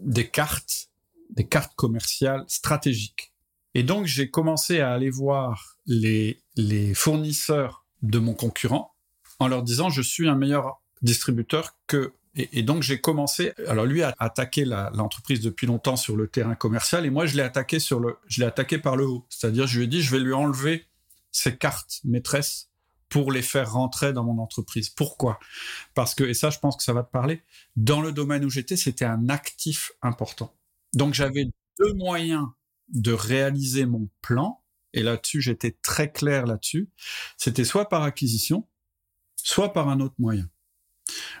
des 0.00 0.28
cartes, 0.28 0.88
des 1.30 1.46
cartes 1.46 1.74
commerciales 1.74 2.44
stratégiques. 2.48 3.32
Et 3.74 3.82
donc, 3.82 4.06
j'ai 4.06 4.30
commencé 4.30 4.80
à 4.80 4.92
aller 4.92 5.10
voir 5.10 5.76
les 5.86 6.38
fournisseurs 6.94 7.84
de 8.02 8.18
mon 8.18 8.34
concurrent 8.34 8.94
en 9.38 9.48
leur 9.48 9.62
disant, 9.62 9.90
je 9.90 10.02
suis 10.02 10.28
un 10.28 10.34
meilleur 10.34 10.80
distributeur 11.02 11.76
que 11.86 12.12
et, 12.34 12.62
donc 12.62 12.82
j'ai 12.82 13.00
commencé. 13.00 13.52
Alors 13.66 13.84
lui 13.84 14.02
a 14.02 14.14
attaqué 14.18 14.64
l'entreprise 14.64 15.40
depuis 15.40 15.66
longtemps 15.66 15.96
sur 15.96 16.16
le 16.16 16.28
terrain 16.28 16.54
commercial 16.54 17.04
et 17.04 17.10
moi 17.10 17.26
je 17.26 17.36
l'ai 17.36 17.42
attaqué 17.42 17.80
sur 17.80 17.98
le, 17.98 18.16
je 18.28 18.40
l'ai 18.40 18.46
attaqué 18.46 18.78
par 18.78 18.96
le 18.96 19.06
haut. 19.06 19.26
C'est-à-dire 19.28 19.66
je 19.66 19.78
lui 19.78 19.84
ai 19.86 19.88
dit 19.88 20.02
je 20.02 20.12
vais 20.12 20.20
lui 20.20 20.32
enlever 20.32 20.86
ses 21.32 21.56
cartes 21.56 22.00
maîtresses 22.04 22.70
pour 23.08 23.32
les 23.32 23.42
faire 23.42 23.72
rentrer 23.72 24.12
dans 24.12 24.22
mon 24.22 24.40
entreprise. 24.40 24.88
Pourquoi? 24.90 25.40
Parce 25.94 26.14
que, 26.14 26.24
et 26.24 26.34
ça 26.34 26.50
je 26.50 26.58
pense 26.58 26.76
que 26.76 26.82
ça 26.82 26.92
va 26.92 27.02
te 27.02 27.10
parler, 27.10 27.42
dans 27.76 28.00
le 28.00 28.12
domaine 28.12 28.44
où 28.44 28.50
j'étais, 28.50 28.76
c'était 28.76 29.06
un 29.06 29.28
actif 29.28 29.92
important. 30.02 30.54
Donc 30.94 31.14
j'avais 31.14 31.46
deux 31.78 31.94
moyens 31.94 32.46
de 32.88 33.12
réaliser 33.12 33.86
mon 33.86 34.08
plan, 34.22 34.62
et 34.92 35.02
là-dessus 35.02 35.40
j'étais 35.40 35.76
très 35.82 36.10
clair 36.10 36.46
là-dessus, 36.46 36.90
c'était 37.36 37.64
soit 37.64 37.88
par 37.88 38.02
acquisition, 38.02 38.66
soit 39.36 39.72
par 39.72 39.88
un 39.88 40.00
autre 40.00 40.16
moyen. 40.18 40.48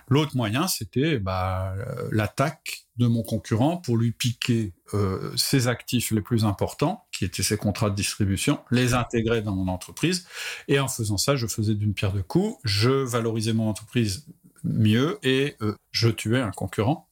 L'autre 0.08 0.36
moyen, 0.36 0.68
c'était 0.68 1.18
bah, 1.18 1.74
euh, 1.76 2.08
l'attaque 2.10 2.86
de 2.96 3.06
mon 3.06 3.22
concurrent 3.22 3.76
pour 3.76 3.96
lui 3.96 4.12
piquer 4.12 4.74
euh, 4.94 5.32
ses 5.36 5.68
actifs 5.68 6.10
les 6.10 6.20
plus 6.20 6.44
importants, 6.44 7.06
qui 7.12 7.24
étaient 7.24 7.42
ses 7.42 7.56
contrats 7.56 7.90
de 7.90 7.94
distribution, 7.94 8.60
les 8.70 8.94
intégrer 8.94 9.42
dans 9.42 9.54
mon 9.54 9.70
entreprise. 9.70 10.26
Et 10.66 10.80
en 10.80 10.88
faisant 10.88 11.18
ça, 11.18 11.36
je 11.36 11.46
faisais 11.46 11.74
d'une 11.74 11.94
pierre 11.94 12.12
deux 12.12 12.22
coups, 12.22 12.58
je 12.64 12.90
valorisais 12.90 13.52
mon 13.52 13.68
entreprise 13.68 14.26
mieux 14.64 15.18
et 15.22 15.56
euh, 15.62 15.74
je 15.90 16.08
tuais 16.08 16.40
un 16.40 16.50
concurrent. 16.50 17.07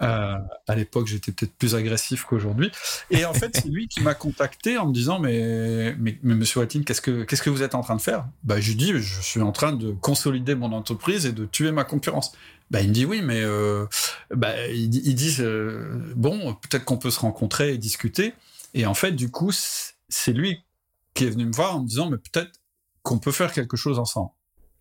Euh, 0.00 0.38
à 0.68 0.74
l'époque, 0.76 1.08
j'étais 1.08 1.32
peut-être 1.32 1.54
plus 1.54 1.74
agressif 1.74 2.24
qu'aujourd'hui. 2.24 2.70
Et 3.10 3.24
en 3.24 3.34
fait, 3.34 3.56
c'est 3.56 3.68
lui 3.68 3.88
qui 3.88 4.00
m'a 4.00 4.14
contacté 4.14 4.78
en 4.78 4.86
me 4.86 4.92
disant 4.92 5.18
Mais, 5.18 5.94
mais, 5.98 6.18
monsieur 6.22 6.60
Watine, 6.60 6.84
qu'est-ce 6.84 7.00
que, 7.00 7.24
qu'est-ce 7.24 7.42
que 7.42 7.50
vous 7.50 7.62
êtes 7.62 7.74
en 7.74 7.80
train 7.80 7.96
de 7.96 8.00
faire? 8.00 8.26
Bah, 8.44 8.60
Je 8.60 8.68
lui 8.68 8.76
dis 8.76 8.92
Je 8.96 9.20
suis 9.20 9.42
en 9.42 9.52
train 9.52 9.72
de 9.72 9.90
consolider 9.92 10.54
mon 10.54 10.72
entreprise 10.72 11.26
et 11.26 11.32
de 11.32 11.44
tuer 11.44 11.72
ma 11.72 11.84
concurrence. 11.84 12.32
Bah, 12.70 12.80
il 12.80 12.88
me 12.88 12.94
dit 12.94 13.06
Oui, 13.06 13.22
mais 13.22 13.42
euh, 13.42 13.86
bah, 14.30 14.68
ils, 14.68 14.88
disent 14.88 15.40
euh, 15.40 16.12
Bon, 16.14 16.54
peut-être 16.54 16.84
qu'on 16.84 16.98
peut 16.98 17.10
se 17.10 17.20
rencontrer 17.20 17.74
et 17.74 17.78
discuter. 17.78 18.34
Et 18.74 18.86
en 18.86 18.94
fait, 18.94 19.12
du 19.12 19.30
coup, 19.30 19.50
c'est 19.52 20.32
lui 20.32 20.62
qui 21.14 21.24
est 21.24 21.30
venu 21.30 21.46
me 21.46 21.52
voir 21.52 21.76
en 21.76 21.82
me 21.82 21.88
disant 21.88 22.08
Mais 22.08 22.18
peut-être 22.18 22.52
qu'on 23.02 23.18
peut 23.18 23.32
faire 23.32 23.52
quelque 23.52 23.76
chose 23.76 23.98
ensemble. 23.98 24.30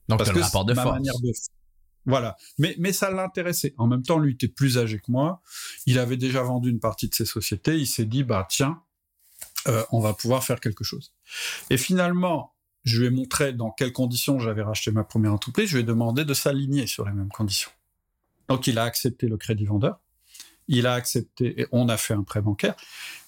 Donc, 0.09 0.19
Parce 0.19 0.31
que 0.31 0.39
rapport 0.39 0.65
de 0.65 0.73
force. 0.75 0.99
Voilà. 2.07 2.37
Mais, 2.57 2.75
mais 2.79 2.93
ça 2.93 3.11
l'intéressait. 3.11 3.75
En 3.77 3.85
même 3.85 4.01
temps, 4.01 4.17
lui 4.17 4.33
était 4.33 4.47
plus 4.47 4.77
âgé 4.77 4.97
que 4.97 5.11
moi. 5.11 5.41
Il 5.85 5.99
avait 5.99 6.17
déjà 6.17 6.41
vendu 6.41 6.69
une 6.69 6.79
partie 6.79 7.09
de 7.09 7.13
ses 7.13 7.25
sociétés. 7.25 7.77
Il 7.77 7.85
s'est 7.85 8.05
dit, 8.05 8.23
bah, 8.23 8.47
tiens, 8.49 8.81
euh, 9.67 9.83
on 9.91 9.99
va 9.99 10.13
pouvoir 10.13 10.43
faire 10.43 10.61
quelque 10.61 10.85
chose. 10.85 11.13
Et 11.69 11.77
finalement, 11.77 12.55
je 12.85 13.01
lui 13.01 13.07
ai 13.07 13.09
montré 13.09 13.51
dans 13.51 13.71
quelles 13.71 13.91
conditions 13.91 14.39
j'avais 14.39 14.63
racheté 14.63 14.91
ma 14.91 15.03
première 15.03 15.33
entreprise. 15.33 15.69
Je 15.69 15.75
lui 15.75 15.81
ai 15.81 15.85
demandé 15.85 16.23
de 16.23 16.33
s'aligner 16.33 16.87
sur 16.87 17.05
les 17.05 17.11
mêmes 17.11 17.29
conditions. 17.29 17.71
Donc, 18.47 18.67
il 18.67 18.79
a 18.79 18.83
accepté 18.83 19.27
le 19.27 19.35
crédit 19.35 19.65
vendeur. 19.65 19.99
Il 20.69 20.87
a 20.87 20.93
accepté, 20.93 21.61
et 21.61 21.67
on 21.73 21.89
a 21.89 21.97
fait 21.97 22.13
un 22.13 22.23
prêt 22.23 22.41
bancaire. 22.41 22.75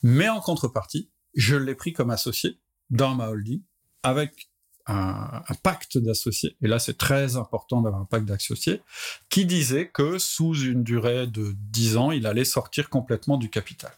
Mais 0.04 0.30
en 0.30 0.40
contrepartie, 0.40 1.10
je 1.36 1.58
l'ai 1.58 1.76
pris 1.76 1.92
comme 1.92 2.10
associé 2.10 2.60
dans 2.90 3.14
ma 3.14 3.30
holding 3.30 3.62
avec 4.04 4.49
un, 4.90 5.42
pacte 5.64 5.98
d'associés, 5.98 6.56
et 6.62 6.68
là 6.68 6.80
c'est 6.80 6.98
très 6.98 7.36
important 7.36 7.82
d'avoir 7.82 8.02
un 8.02 8.06
pacte 8.06 8.26
d'associés, 8.26 8.82
qui 9.30 9.46
disait 9.46 9.90
que 9.90 10.18
sous 10.18 10.56
une 10.56 10.84
durée 10.84 11.28
de 11.28 11.54
10 11.56 11.98
ans, 11.98 12.12
il 12.12 12.26
allait 12.26 12.46
sortir 12.46 12.90
complètement 12.90 13.38
du 13.38 13.50
capital. 13.50 13.92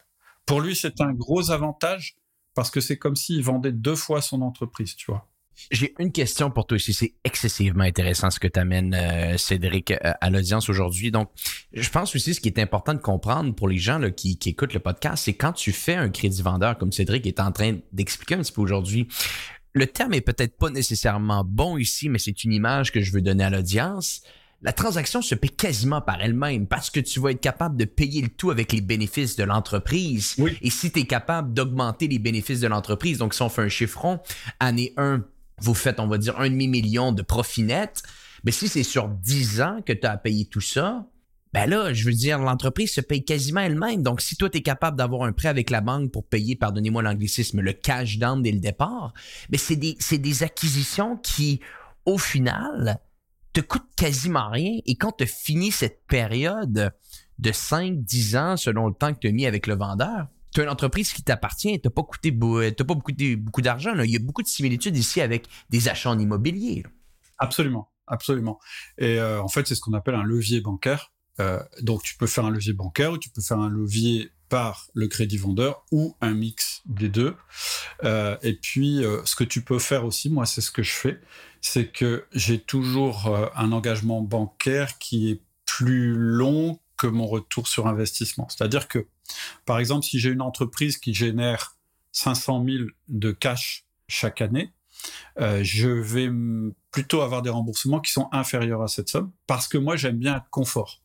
Pour 0.45 0.62
lui, 0.62 0.75
c'est 0.75 1.01
un 1.01 1.13
gros 1.13 1.51
avantage 1.51 2.17
parce 2.54 2.69
que 2.69 2.82
c'est 2.82 2.97
comme 2.97 3.15
s'il 3.15 3.43
vendait 3.43 3.71
deux 3.71 3.95
fois 3.95 4.21
son 4.21 4.41
entreprise, 4.41 4.95
tu 4.95 5.12
vois. 5.12 5.27
J'ai 5.69 5.93
une 5.99 6.12
question 6.12 6.49
pour 6.49 6.65
toi 6.65 6.75
aussi. 6.75 6.93
C'est 6.93 7.13
excessivement 7.23 7.84
intéressant 7.84 8.32
ce 8.32 8.39
que 8.39 8.47
tu 8.47 8.60
amènes, 8.60 8.95
euh, 8.95 9.38
Cédric, 9.38 9.91
euh, 9.91 9.97
à 10.19 10.30
l'audience 10.30 10.69
aujourd'hui. 10.69 11.12
Donc, 11.12 11.30
je 11.73 11.89
pense 11.89 12.15
aussi 12.15 12.34
ce 12.34 12.41
qui 12.41 12.47
est 12.47 12.60
important 12.60 12.93
de 12.93 12.99
comprendre 12.99 13.54
pour 13.54 13.67
les 13.67 13.77
gens 13.77 13.99
là, 13.99 14.10
qui, 14.12 14.38
écoutent 14.45 14.73
le 14.73 14.80
podcast, 14.80 15.25
c'est 15.25 15.34
quand 15.34 15.54
tu 15.54 15.71
fais 15.71 15.95
un 15.95 16.10
crédit 16.10 16.41
vendeur, 16.41 16.77
comme 16.77 16.91
Cédric 16.91 17.27
est 17.27 17.39
en 17.39 17.51
train 17.51 17.77
d'expliquer 17.91 18.36
un 18.36 18.39
petit 18.39 18.51
peu 18.51 18.62
aujourd'hui, 18.62 19.08
le 19.73 19.88
terme 19.88 20.13
est 20.13 20.21
peut-être 20.21 20.57
pas 20.57 20.69
nécessairement 20.69 21.43
bon 21.45 21.77
ici, 21.77 22.10
mais 22.10 22.19
c'est 22.19 22.43
une 22.43 22.53
image 22.53 22.91
que 22.91 23.01
je 23.01 23.12
veux 23.12 23.21
donner 23.21 23.43
à 23.43 23.49
l'audience. 23.49 24.21
La 24.63 24.73
transaction 24.73 25.21
se 25.21 25.34
paie 25.34 25.49
quasiment 25.49 26.01
par 26.01 26.21
elle-même 26.21 26.67
parce 26.67 26.91
que 26.91 26.99
tu 26.99 27.19
vas 27.19 27.31
être 27.31 27.41
capable 27.41 27.77
de 27.77 27.86
payer 27.86 28.21
le 28.21 28.27
tout 28.27 28.51
avec 28.51 28.73
les 28.73 28.81
bénéfices 28.81 29.36
de 29.36 29.43
l'entreprise. 29.43 30.36
Et 30.62 30.69
si 30.69 30.91
tu 30.91 30.99
es 30.99 31.05
capable 31.05 31.53
d'augmenter 31.53 32.07
les 32.07 32.19
bénéfices 32.19 32.60
de 32.60 32.67
l'entreprise, 32.67 33.17
donc 33.17 33.34
si 33.34 33.41
on 33.41 33.49
fait 33.49 33.63
un 33.63 33.69
chiffron, 33.69 34.19
année 34.60 34.93
1, 34.97 35.23
vous 35.60 35.73
faites, 35.73 35.99
on 35.99 36.07
va 36.07 36.17
dire, 36.19 36.39
un 36.39 36.49
demi-million 36.49 37.12
de 37.12 37.23
profit 37.23 37.63
net, 37.63 38.03
mais 38.43 38.51
si 38.51 38.67
c'est 38.67 38.84
sur 38.84 39.07
10 39.07 39.62
ans 39.62 39.79
que 39.86 39.93
tu 39.93 40.05
as 40.05 40.12
à 40.12 40.17
payer 40.17 40.45
tout 40.45 40.62
ça, 40.62 41.07
ben 41.53 41.69
là, 41.69 41.93
je 41.93 42.05
veux 42.05 42.13
dire, 42.13 42.39
l'entreprise 42.39 42.93
se 42.93 43.01
paye 43.01 43.25
quasiment 43.25 43.61
elle-même. 43.61 44.03
Donc, 44.03 44.21
si 44.21 44.35
toi, 44.37 44.49
tu 44.49 44.59
es 44.59 44.61
capable 44.61 44.97
d'avoir 44.97 45.23
un 45.23 45.33
prêt 45.33 45.49
avec 45.49 45.69
la 45.69 45.81
banque 45.81 46.11
pour 46.11 46.25
payer, 46.25 46.55
pardonnez-moi 46.55 47.01
l'anglicisme, 47.01 47.59
le 47.59 47.73
cash 47.73 48.17
down 48.17 48.41
dès 48.41 48.51
le 48.51 48.59
départ, 48.59 49.13
mais 49.49 49.57
c'est 49.57 49.75
des, 49.75 49.97
des 50.11 50.43
acquisitions 50.43 51.17
qui, 51.17 51.59
au 52.05 52.17
final, 52.17 52.99
te 53.53 53.61
coûtent 53.61 53.93
quasiment 53.95 54.49
rien. 54.49 54.79
Et 54.85 54.95
quand 54.95 55.11
tu 55.11 55.27
finis 55.27 55.71
cette 55.71 56.05
période 56.07 56.93
de 57.39 57.51
5-10 57.51 58.37
ans, 58.37 58.57
selon 58.57 58.87
le 58.87 58.93
temps 58.93 59.13
que 59.13 59.19
tu 59.19 59.27
as 59.27 59.31
mis 59.31 59.45
avec 59.45 59.67
le 59.67 59.75
vendeur, 59.75 60.27
tu 60.53 60.61
as 60.61 60.63
une 60.63 60.69
entreprise 60.69 61.13
qui 61.13 61.23
t'appartient, 61.23 61.79
tu 61.79 61.87
n'as 61.87 61.91
pas 61.91 62.03
coûté, 62.03 62.31
pas 62.31 62.83
beaucoup, 62.83 63.11
beaucoup 63.37 63.61
d'argent. 63.61 63.93
Il 63.99 64.11
y 64.11 64.15
a 64.15 64.19
beaucoup 64.19 64.41
de 64.41 64.47
similitudes 64.47 64.97
ici 64.97 65.21
avec 65.21 65.47
des 65.69 65.87
achats 65.87 66.09
en 66.09 66.19
immobilier. 66.19 66.83
Absolument, 67.37 67.89
absolument. 68.07 68.59
Et 68.97 69.19
euh, 69.19 69.41
en 69.41 69.47
fait, 69.47 69.67
c'est 69.67 69.75
ce 69.75 69.81
qu'on 69.81 69.93
appelle 69.93 70.15
un 70.15 70.23
levier 70.23 70.61
bancaire. 70.61 71.11
Euh, 71.39 71.61
donc 71.81 72.03
tu 72.03 72.15
peux 72.17 72.27
faire 72.27 72.45
un 72.45 72.51
levier 72.51 72.73
bancaire 72.73 73.13
ou 73.13 73.17
tu 73.17 73.29
peux 73.29 73.41
faire 73.41 73.59
un 73.59 73.69
levier 73.69 74.31
par 74.49 74.87
le 74.93 75.07
crédit 75.07 75.37
vendeur 75.37 75.85
ou 75.91 76.15
un 76.19 76.33
mix 76.33 76.81
des 76.85 77.09
deux. 77.09 77.35
Euh, 78.03 78.37
et 78.41 78.53
puis 78.53 79.03
euh, 79.03 79.21
ce 79.23 79.35
que 79.35 79.45
tu 79.45 79.61
peux 79.61 79.79
faire 79.79 80.05
aussi, 80.05 80.29
moi 80.29 80.45
c'est 80.45 80.61
ce 80.61 80.71
que 80.71 80.83
je 80.83 80.91
fais, 80.91 81.21
c'est 81.61 81.87
que 81.87 82.25
j'ai 82.33 82.59
toujours 82.59 83.35
un 83.55 83.71
engagement 83.71 84.21
bancaire 84.21 84.97
qui 84.97 85.31
est 85.31 85.41
plus 85.65 86.13
long 86.15 86.79
que 86.97 87.07
mon 87.07 87.27
retour 87.27 87.67
sur 87.67 87.87
investissement. 87.87 88.47
C'est-à-dire 88.49 88.87
que, 88.87 89.07
par 89.65 89.79
exemple, 89.79 90.05
si 90.05 90.19
j'ai 90.19 90.29
une 90.29 90.41
entreprise 90.41 90.97
qui 90.97 91.13
génère 91.13 91.77
500 92.11 92.65
000 92.65 92.83
de 93.07 93.31
cash 93.31 93.85
chaque 94.07 94.41
année, 94.41 94.73
je 95.37 95.87
vais 95.87 96.29
plutôt 96.91 97.21
avoir 97.21 97.41
des 97.41 97.49
remboursements 97.49 98.01
qui 98.01 98.11
sont 98.11 98.27
inférieurs 98.31 98.81
à 98.81 98.87
cette 98.87 99.09
somme 99.09 99.31
parce 99.47 99.67
que 99.67 99.77
moi 99.77 99.95
j'aime 99.95 100.17
bien 100.17 100.37
être 100.37 100.49
confort. 100.49 101.01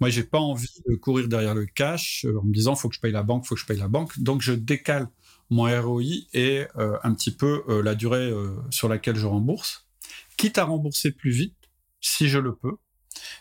Moi, 0.00 0.10
j'ai 0.10 0.24
pas 0.24 0.38
envie 0.38 0.82
de 0.88 0.94
courir 0.96 1.28
derrière 1.28 1.54
le 1.54 1.66
cash 1.66 2.24
euh, 2.24 2.38
en 2.40 2.44
me 2.44 2.52
disant 2.52 2.74
faut 2.74 2.88
que 2.88 2.94
je 2.94 3.00
paye 3.00 3.12
la 3.12 3.22
banque, 3.22 3.46
faut 3.46 3.54
que 3.54 3.60
je 3.60 3.66
paye 3.66 3.78
la 3.78 3.88
banque. 3.88 4.18
Donc, 4.18 4.40
je 4.42 4.52
décale 4.52 5.08
mon 5.50 5.64
ROI 5.64 6.02
et 6.32 6.66
euh, 6.76 6.96
un 7.02 7.12
petit 7.14 7.32
peu 7.32 7.64
euh, 7.68 7.82
la 7.82 7.94
durée 7.94 8.32
sur 8.70 8.88
laquelle 8.88 9.16
je 9.16 9.26
rembourse, 9.26 9.86
quitte 10.36 10.58
à 10.58 10.64
rembourser 10.64 11.10
plus 11.10 11.32
vite 11.32 11.56
si 12.00 12.28
je 12.28 12.38
le 12.38 12.54
peux. 12.54 12.76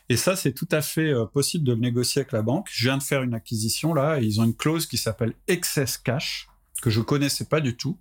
Et 0.09 0.17
ça, 0.17 0.35
c'est 0.35 0.51
tout 0.51 0.67
à 0.71 0.81
fait 0.81 1.13
possible 1.31 1.63
de 1.63 1.73
le 1.73 1.79
négocier 1.79 2.21
avec 2.21 2.31
la 2.31 2.41
banque. 2.41 2.67
Je 2.71 2.85
viens 2.85 2.97
de 2.97 3.03
faire 3.03 3.21
une 3.21 3.33
acquisition 3.33 3.93
là, 3.93 4.19
et 4.19 4.25
ils 4.25 4.41
ont 4.41 4.43
une 4.43 4.55
clause 4.55 4.87
qui 4.87 4.97
s'appelle 4.97 5.33
excess 5.47 5.97
cash 5.97 6.47
que 6.81 6.89
je 6.89 6.99
connaissais 6.99 7.45
pas 7.45 7.61
du 7.61 7.77
tout. 7.77 7.97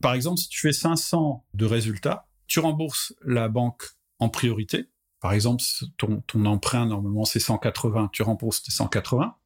Par 0.00 0.14
exemple, 0.14 0.38
si 0.38 0.48
tu 0.48 0.60
fais 0.60 0.72
500 0.72 1.44
de 1.54 1.66
résultats, 1.66 2.26
tu 2.46 2.58
rembourses 2.58 3.14
la 3.24 3.48
banque 3.48 3.84
en 4.18 4.28
priorité. 4.28 4.86
Par 5.20 5.32
exemple, 5.32 5.62
ton, 5.98 6.44
emprunt, 6.46 6.86
normalement, 6.86 7.24
c'est 7.24 7.40
180, 7.40 8.10
tu 8.12 8.22
rembourses 8.22 8.62
tes 8.62 8.72
180. 8.72 9.36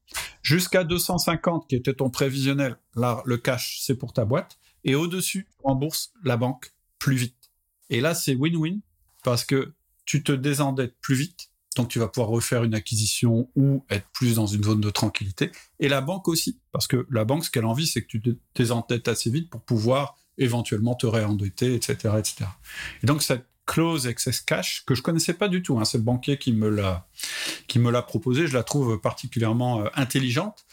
Jusqu'à 0.43 0.85
250, 0.85 1.69
qui 1.69 1.75
était 1.75 1.95
ton 1.95 2.11
prévisionnel, 2.11 2.77
là, 2.95 3.23
le 3.25 3.37
cash, 3.37 3.81
c'est 3.83 3.97
pour 3.97 4.13
ta 4.13 4.25
boîte. 4.25 4.59
Et 4.85 4.95
au-dessus, 4.95 5.49
tu 5.51 5.57
rembourses 5.65 6.13
la 6.23 6.37
banque 6.37 6.73
plus 6.99 7.17
vite. 7.17 7.51
Et 7.91 8.01
là, 8.01 8.15
c'est 8.15 8.35
win-win, 8.35 8.81
parce 9.25 9.45
que 9.45 9.75
tu 10.05 10.23
te 10.23 10.33
désendettes 10.33 10.97
plus 11.01 11.17
vite, 11.17 11.51
donc 11.77 11.89
tu 11.89 11.99
vas 11.99 12.09
pouvoir 12.09 12.29
refaire 12.29 12.63
une 12.63 12.75
acquisition 12.75 13.51
ou 13.57 13.85
être 13.91 14.07
plus 14.13 14.37
dans 14.37 14.47
une 14.47 14.63
zone 14.63 14.81
de 14.81 14.91
tranquillité. 14.91 15.51
Et 15.81 15.89
la 15.89 16.01
banque 16.01 16.29
aussi, 16.29 16.61
parce 16.71 16.87
que 16.87 17.07
la 17.11 17.25
banque, 17.25 17.45
ce 17.45 17.51
qu'elle 17.51 17.65
envie, 17.65 17.87
c'est 17.87 18.03
que 18.03 18.07
tu 18.07 18.21
te 18.21 18.31
désendettes 18.55 19.09
assez 19.09 19.31
vite 19.31 19.51
pour 19.51 19.63
pouvoir 19.63 20.17
éventuellement 20.39 20.95
te 20.95 21.07
réendetter, 21.07 21.75
etc., 21.75 22.15
etc. 22.19 22.45
Et 23.03 23.07
donc 23.07 23.23
cette 23.23 23.47
clause 23.67 24.07
excess 24.07 24.41
cash 24.41 24.85
que 24.87 24.95
je 24.95 25.03
connaissais 25.03 25.35
pas 25.35 25.49
du 25.49 25.63
tout, 25.63 25.79
hein, 25.79 25.85
c'est 25.85 25.99
le 25.99 26.05
banquier 26.05 26.39
qui 26.39 26.53
me 26.53 26.69
l'a 26.71 28.03
proposé, 28.03 28.47
je 28.47 28.55
la 28.55 28.63
trouve 28.63 29.01
particulièrement 29.01 29.83
euh, 29.83 29.89
intelligente. 29.95 30.65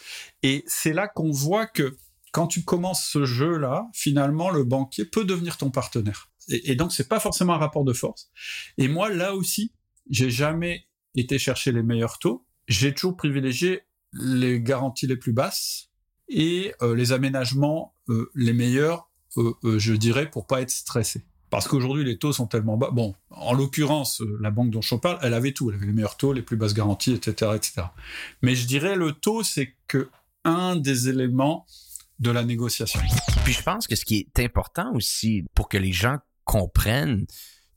Et 0.43 0.63
c'est 0.67 0.93
là 0.93 1.07
qu'on 1.07 1.31
voit 1.31 1.65
que 1.65 1.97
quand 2.31 2.47
tu 2.47 2.63
commences 2.63 3.05
ce 3.05 3.25
jeu-là, 3.25 3.89
finalement, 3.93 4.51
le 4.51 4.63
banquier 4.63 5.05
peut 5.05 5.25
devenir 5.25 5.57
ton 5.57 5.69
partenaire. 5.69 6.29
Et, 6.47 6.75
donc, 6.75 6.91
c'est 6.91 7.07
pas 7.07 7.19
forcément 7.19 7.53
un 7.53 7.57
rapport 7.57 7.83
de 7.83 7.93
force. 7.93 8.31
Et 8.77 8.87
moi, 8.87 9.09
là 9.09 9.35
aussi, 9.35 9.73
j'ai 10.09 10.29
jamais 10.29 10.87
été 11.15 11.37
chercher 11.37 11.71
les 11.71 11.83
meilleurs 11.83 12.19
taux. 12.19 12.45
J'ai 12.67 12.93
toujours 12.93 13.15
privilégié 13.15 13.81
les 14.13 14.59
garanties 14.61 15.07
les 15.07 15.17
plus 15.17 15.33
basses 15.33 15.89
et 16.27 16.73
euh, 16.81 16.95
les 16.95 17.11
aménagements 17.11 17.95
euh, 18.09 18.31
les 18.33 18.53
meilleurs, 18.53 19.09
je 19.35 19.93
dirais, 19.93 20.29
pour 20.29 20.47
pas 20.47 20.61
être 20.61 20.71
stressé. 20.71 21.25
Parce 21.51 21.67
qu'aujourd'hui, 21.67 22.05
les 22.05 22.17
taux 22.17 22.31
sont 22.31 22.47
tellement 22.47 22.77
bas. 22.77 22.89
Bon, 22.91 23.13
en 23.29 23.53
l'occurrence, 23.53 24.23
la 24.39 24.51
banque 24.51 24.71
dont 24.71 24.81
je 24.81 24.95
parle, 24.95 25.19
elle 25.21 25.33
avait 25.33 25.51
tout. 25.51 25.69
Elle 25.69 25.75
avait 25.75 25.85
les 25.85 25.91
meilleurs 25.91 26.15
taux, 26.15 26.31
les 26.31 26.41
plus 26.41 26.55
basses 26.55 26.73
garanties, 26.73 27.11
etc., 27.11 27.51
etc. 27.53 27.83
Mais 28.41 28.55
je 28.55 28.65
dirais 28.65 28.95
le 28.95 29.11
taux, 29.11 29.43
c'est 29.43 29.75
que 29.87 30.09
un 30.45 30.77
des 30.77 31.09
éléments 31.09 31.67
de 32.19 32.31
la 32.31 32.45
négociation. 32.45 33.01
Puis 33.43 33.53
je 33.53 33.61
pense 33.61 33.85
que 33.85 33.95
ce 33.95 34.05
qui 34.05 34.29
est 34.33 34.43
important 34.43 34.93
aussi 34.93 35.43
pour 35.53 35.67
que 35.67 35.77
les 35.77 35.91
gens 35.91 36.17
comprennent 36.45 37.25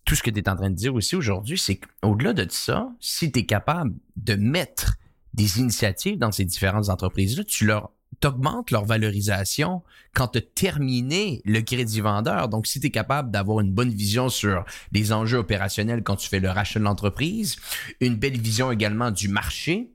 tout 0.04 0.14
ce 0.14 0.22
que 0.22 0.30
tu 0.30 0.38
es 0.38 0.48
en 0.48 0.54
train 0.54 0.70
de 0.70 0.76
dire 0.76 0.94
aussi 0.94 1.16
aujourd'hui, 1.16 1.58
c'est 1.58 1.76
qu'au-delà 1.76 2.32
de 2.32 2.46
ça, 2.50 2.88
si 3.00 3.32
tu 3.32 3.40
es 3.40 3.46
capable 3.46 3.92
de 4.16 4.36
mettre 4.36 4.94
des 5.32 5.58
initiatives 5.58 6.16
dans 6.18 6.30
ces 6.30 6.44
différentes 6.44 6.90
entreprises-là, 6.90 7.42
tu 7.42 7.66
leur 7.66 7.90
augmentes 8.24 8.70
leur 8.70 8.84
valorisation 8.84 9.82
quand 10.14 10.28
tu 10.28 10.38
as 10.38 10.42
terminé 10.42 11.42
le 11.44 11.60
crédit 11.60 12.00
vendeur. 12.00 12.48
Donc, 12.48 12.66
si 12.66 12.80
tu 12.80 12.88
es 12.88 12.90
capable 12.90 13.30
d'avoir 13.30 13.60
une 13.60 13.72
bonne 13.72 13.90
vision 13.90 14.28
sur 14.28 14.64
les 14.92 15.12
enjeux 15.12 15.38
opérationnels 15.38 16.02
quand 16.02 16.16
tu 16.16 16.28
fais 16.28 16.40
le 16.40 16.50
rachat 16.50 16.78
de 16.78 16.84
l'entreprise, 16.84 17.56
une 18.00 18.16
belle 18.16 18.38
vision 18.38 18.70
également 18.70 19.10
du 19.10 19.28
marché, 19.28 19.90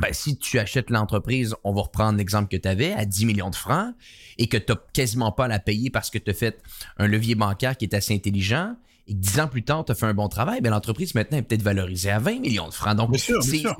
ben, 0.00 0.08
si 0.12 0.38
tu 0.38 0.58
achètes 0.58 0.90
l'entreprise, 0.90 1.54
on 1.64 1.74
va 1.74 1.82
reprendre 1.82 2.16
l'exemple 2.18 2.48
que 2.48 2.56
tu 2.56 2.68
avais, 2.68 2.92
à 2.92 3.04
10 3.04 3.26
millions 3.26 3.50
de 3.50 3.56
francs, 3.56 3.94
et 4.38 4.46
que 4.46 4.56
tu 4.56 4.72
n'as 4.72 4.78
quasiment 4.94 5.32
pas 5.32 5.44
à 5.44 5.48
la 5.48 5.58
payer 5.58 5.90
parce 5.90 6.08
que 6.10 6.18
tu 6.18 6.30
as 6.30 6.34
fait 6.34 6.62
un 6.96 7.06
levier 7.06 7.34
bancaire 7.34 7.76
qui 7.76 7.84
est 7.84 7.94
assez 7.94 8.14
intelligent, 8.14 8.74
et 9.06 9.12
que 9.12 9.18
dix 9.18 9.40
ans 9.40 9.48
plus 9.48 9.64
tard, 9.64 9.84
tu 9.84 9.92
as 9.92 9.94
fait 9.94 10.06
un 10.06 10.14
bon 10.14 10.28
travail, 10.28 10.60
ben, 10.60 10.70
l'entreprise 10.70 11.14
maintenant 11.14 11.38
est 11.38 11.42
peut-être 11.42 11.62
valorisée 11.62 12.10
à 12.10 12.18
20 12.18 12.40
millions 12.40 12.68
de 12.68 12.74
francs. 12.74 12.96
Donc, 12.96 13.10
bien 13.10 13.18
sûr, 13.18 13.40
bien 13.40 13.60
sûr. 13.60 13.76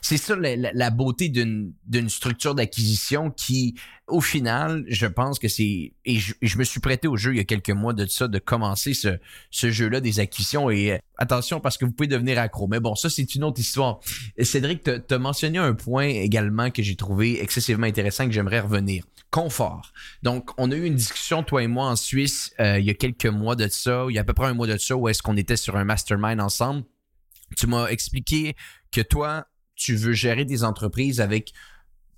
C'est 0.00 0.16
ça 0.16 0.36
la, 0.36 0.90
beauté 0.90 1.28
d'une 1.28 1.74
structure 2.08 2.54
d'acquisition 2.54 3.30
qui, 3.30 3.74
au 4.06 4.20
final, 4.20 4.84
je 4.88 5.06
pense 5.06 5.38
que 5.38 5.48
c'est... 5.48 5.92
Et 6.04 6.18
je, 6.18 6.58
me 6.58 6.64
suis 6.64 6.80
prêté 6.80 7.08
au 7.08 7.16
jeu 7.16 7.32
il 7.32 7.38
y 7.38 7.40
a 7.40 7.44
quelques 7.44 7.70
mois 7.70 7.92
de 7.92 8.06
ça, 8.06 8.28
de 8.28 8.38
commencer 8.38 8.94
ce, 8.94 9.18
ce 9.50 9.70
jeu-là 9.70 10.00
des 10.00 10.20
acquisitions. 10.20 10.70
Et 10.70 10.92
euh, 10.92 10.98
attention, 11.16 11.60
parce 11.60 11.78
que 11.78 11.84
vous 11.84 11.92
pouvez 11.92 12.08
devenir 12.08 12.38
accro. 12.38 12.66
Mais 12.66 12.80
bon, 12.80 12.94
ça, 12.94 13.10
c'est 13.10 13.34
une 13.34 13.44
autre 13.44 13.60
histoire. 13.60 14.00
Cédric, 14.40 14.82
tu 14.84 15.14
as 15.14 15.18
mentionné 15.18 15.58
un 15.58 15.74
point 15.74 16.06
également 16.06 16.70
que 16.70 16.82
j'ai 16.82 16.96
trouvé 16.96 17.42
excessivement 17.42 17.86
intéressant 17.86 18.26
que 18.26 18.32
j'aimerais 18.32 18.60
revenir. 18.60 19.04
Confort. 19.30 19.92
Donc, 20.22 20.50
on 20.58 20.70
a 20.70 20.74
eu 20.74 20.84
une 20.84 20.94
discussion, 20.94 21.42
toi 21.42 21.62
et 21.62 21.66
moi, 21.66 21.86
en 21.86 21.96
Suisse, 21.96 22.52
euh, 22.60 22.78
il 22.78 22.84
y 22.84 22.90
a 22.90 22.94
quelques 22.94 23.26
mois 23.26 23.56
de 23.56 23.66
ça, 23.68 24.04
il 24.10 24.14
y 24.14 24.18
a 24.18 24.20
à 24.20 24.24
peu 24.24 24.34
près 24.34 24.48
un 24.48 24.54
mois 24.54 24.66
de 24.66 24.76
ça, 24.76 24.94
où 24.94 25.08
est-ce 25.08 25.22
qu'on 25.22 25.38
était 25.38 25.56
sur 25.56 25.76
un 25.76 25.84
mastermind 25.84 26.38
ensemble. 26.38 26.84
Tu 27.56 27.66
m'as 27.66 27.86
expliqué 27.86 28.54
que 28.90 29.00
toi, 29.00 29.46
tu 29.82 29.96
veux 29.96 30.12
gérer 30.12 30.44
des 30.44 30.64
entreprises 30.64 31.20
avec 31.20 31.52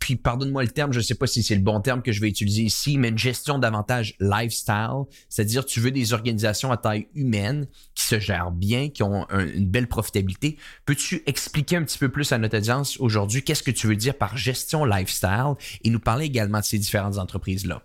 puis 0.04 0.16
pardonne-moi 0.16 0.64
le 0.64 0.68
terme, 0.68 0.92
je 0.92 0.98
ne 0.98 1.02
sais 1.02 1.14
pas 1.14 1.26
si 1.26 1.42
c'est 1.42 1.54
le 1.54 1.62
bon 1.62 1.80
terme 1.80 2.02
que 2.02 2.12
je 2.12 2.20
vais 2.20 2.28
utiliser 2.28 2.60
ici, 2.60 2.98
mais 2.98 3.08
une 3.08 3.16
gestion 3.16 3.58
davantage 3.58 4.16
lifestyle, 4.20 5.04
c'est-à-dire 5.30 5.64
tu 5.64 5.80
veux 5.80 5.92
des 5.92 6.12
organisations 6.12 6.70
à 6.70 6.76
taille 6.76 7.08
humaine 7.14 7.66
qui 7.94 8.04
se 8.04 8.20
gèrent 8.20 8.50
bien, 8.50 8.90
qui 8.90 9.02
ont 9.02 9.26
une 9.30 9.66
belle 9.66 9.88
profitabilité. 9.88 10.58
Peux-tu 10.84 11.22
expliquer 11.24 11.76
un 11.76 11.84
petit 11.84 11.96
peu 11.96 12.10
plus 12.10 12.32
à 12.32 12.38
notre 12.38 12.58
audience 12.58 13.00
aujourd'hui 13.00 13.42
qu'est-ce 13.42 13.62
que 13.62 13.70
tu 13.70 13.86
veux 13.86 13.96
dire 13.96 14.18
par 14.18 14.36
gestion 14.36 14.84
lifestyle 14.84 15.54
et 15.82 15.88
nous 15.88 16.00
parler 16.00 16.26
également 16.26 16.60
de 16.60 16.64
ces 16.64 16.78
différentes 16.78 17.16
entreprises-là? 17.16 17.82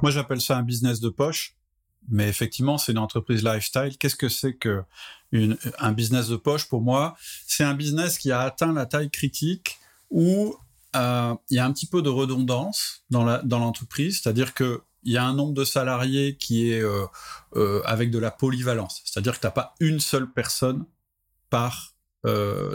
Moi, 0.00 0.12
j'appelle 0.12 0.40
ça 0.40 0.58
un 0.58 0.62
business 0.62 1.00
de 1.00 1.08
poche, 1.08 1.56
mais 2.08 2.28
effectivement, 2.28 2.78
c'est 2.78 2.92
une 2.92 2.98
entreprise 2.98 3.42
lifestyle. 3.42 3.96
Qu'est-ce 3.98 4.14
que 4.14 4.28
c'est 4.28 4.54
que 4.54 4.84
un 5.32 5.92
business 5.92 6.28
de 6.28 6.36
poche 6.36 6.68
pour 6.68 6.80
moi, 6.80 7.16
c'est 7.46 7.64
un 7.64 7.74
business 7.74 8.18
qui 8.18 8.32
a 8.32 8.40
atteint 8.40 8.72
la 8.72 8.86
taille 8.86 9.10
critique 9.10 9.78
où 10.10 10.56
euh, 10.96 11.34
il 11.50 11.56
y 11.56 11.58
a 11.60 11.64
un 11.64 11.72
petit 11.72 11.86
peu 11.86 12.02
de 12.02 12.08
redondance 12.08 13.04
dans 13.10 13.24
l'entreprise, 13.24 14.16
dans 14.16 14.22
c'est-à-dire 14.22 14.54
que 14.54 14.82
il 15.04 15.12
y 15.12 15.16
a 15.16 15.24
un 15.24 15.32
nombre 15.32 15.54
de 15.54 15.64
salariés 15.64 16.36
qui 16.36 16.72
est 16.72 16.80
euh, 16.80 17.06
euh, 17.54 17.80
avec 17.84 18.10
de 18.10 18.18
la 18.18 18.30
polyvalence, 18.30 19.00
c'est-à-dire 19.04 19.34
que 19.34 19.40
tu 19.40 19.46
n'as 19.46 19.52
pas 19.52 19.74
une 19.80 20.00
seule 20.00 20.30
personne 20.30 20.84
par 21.50 21.94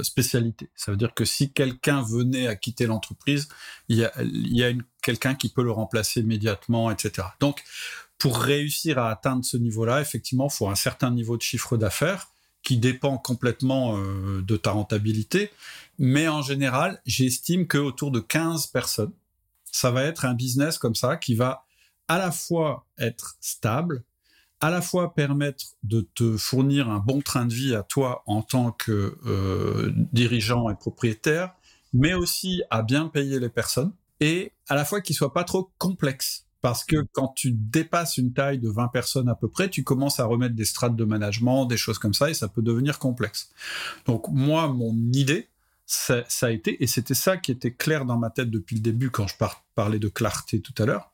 spécialité. 0.01 0.71
Ça 0.73 0.89
veut 0.89 0.97
dire 0.97 1.13
que 1.13 1.25
si 1.25 1.53
quelqu'un 1.53 2.01
venait 2.01 2.47
à 2.47 2.55
quitter 2.55 2.87
l'entreprise, 2.87 3.49
il 3.87 3.97
y 3.97 4.03
a, 4.03 4.11
y 4.23 4.63
a 4.63 4.71
quelqu'un 5.03 5.35
qui 5.35 5.49
peut 5.49 5.61
le 5.61 5.69
remplacer 5.69 6.21
immédiatement, 6.21 6.89
etc. 6.89 7.27
Donc, 7.39 7.63
pour 8.17 8.39
réussir 8.39 8.97
à 8.97 9.11
atteindre 9.11 9.45
ce 9.45 9.57
niveau-là, 9.57 10.01
effectivement, 10.01 10.47
il 10.49 10.55
faut 10.55 10.69
un 10.69 10.75
certain 10.75 11.11
niveau 11.11 11.37
de 11.37 11.43
chiffre 11.43 11.77
d'affaires 11.77 12.32
qui 12.63 12.77
dépend 12.77 13.17
complètement 13.17 13.97
euh, 13.97 14.41
de 14.41 14.57
ta 14.57 14.71
rentabilité. 14.71 15.51
Mais 15.99 16.27
en 16.27 16.41
général, 16.41 17.01
j'estime 17.05 17.67
qu'autour 17.67 18.09
de 18.09 18.19
15 18.19 18.67
personnes, 18.67 19.11
ça 19.71 19.91
va 19.91 20.03
être 20.03 20.25
un 20.25 20.33
business 20.33 20.77
comme 20.77 20.95
ça 20.95 21.17
qui 21.17 21.35
va 21.35 21.65
à 22.07 22.17
la 22.17 22.31
fois 22.31 22.85
être 22.97 23.37
stable, 23.41 24.03
à 24.61 24.69
la 24.69 24.81
fois 24.81 25.13
permettre 25.13 25.65
de 25.83 26.07
te 26.15 26.37
fournir 26.37 26.89
un 26.89 26.99
bon 26.99 27.21
train 27.21 27.45
de 27.45 27.53
vie 27.53 27.75
à 27.75 27.83
toi 27.83 28.23
en 28.25 28.41
tant 28.41 28.71
que 28.71 29.17
euh, 29.25 29.91
dirigeant 30.13 30.69
et 30.69 30.75
propriétaire, 30.75 31.53
mais 31.91 32.13
aussi 32.13 32.63
à 32.69 32.81
bien 32.81 33.07
payer 33.07 33.39
les 33.39 33.49
personnes 33.49 33.93
et 34.19 34.53
à 34.69 34.75
la 34.75 34.85
fois 34.85 35.01
qu'il 35.01 35.15
soit 35.15 35.33
pas 35.33 35.43
trop 35.43 35.69
complexe. 35.77 36.42
Parce 36.63 36.85
que 36.85 37.05
quand 37.11 37.27
tu 37.27 37.51
dépasses 37.51 38.15
une 38.15 38.31
taille 38.31 38.57
de 38.57 38.69
20 38.69 38.87
personnes 38.87 39.27
à 39.27 39.35
peu 39.35 39.49
près, 39.49 39.69
tu 39.69 39.83
commences 39.83 40.21
à 40.21 40.25
remettre 40.25 40.55
des 40.55 40.63
strates 40.63 40.95
de 40.95 41.03
management, 41.03 41.65
des 41.65 41.75
choses 41.75 41.99
comme 41.99 42.13
ça, 42.13 42.29
et 42.29 42.33
ça 42.33 42.47
peut 42.47 42.61
devenir 42.61 42.99
complexe. 42.99 43.51
Donc 44.05 44.29
moi, 44.29 44.69
mon 44.69 44.95
idée, 45.11 45.49
ça, 45.85 46.23
a 46.41 46.51
été, 46.51 46.81
et 46.81 46.87
c'était 46.87 47.15
ça 47.15 47.35
qui 47.35 47.51
était 47.51 47.73
clair 47.73 48.05
dans 48.05 48.17
ma 48.17 48.29
tête 48.29 48.49
depuis 48.49 48.77
le 48.77 48.81
début 48.81 49.09
quand 49.09 49.27
je 49.27 49.35
parlais 49.75 49.99
de 49.99 50.07
clarté 50.07 50.61
tout 50.61 50.73
à 50.81 50.85
l'heure, 50.85 51.11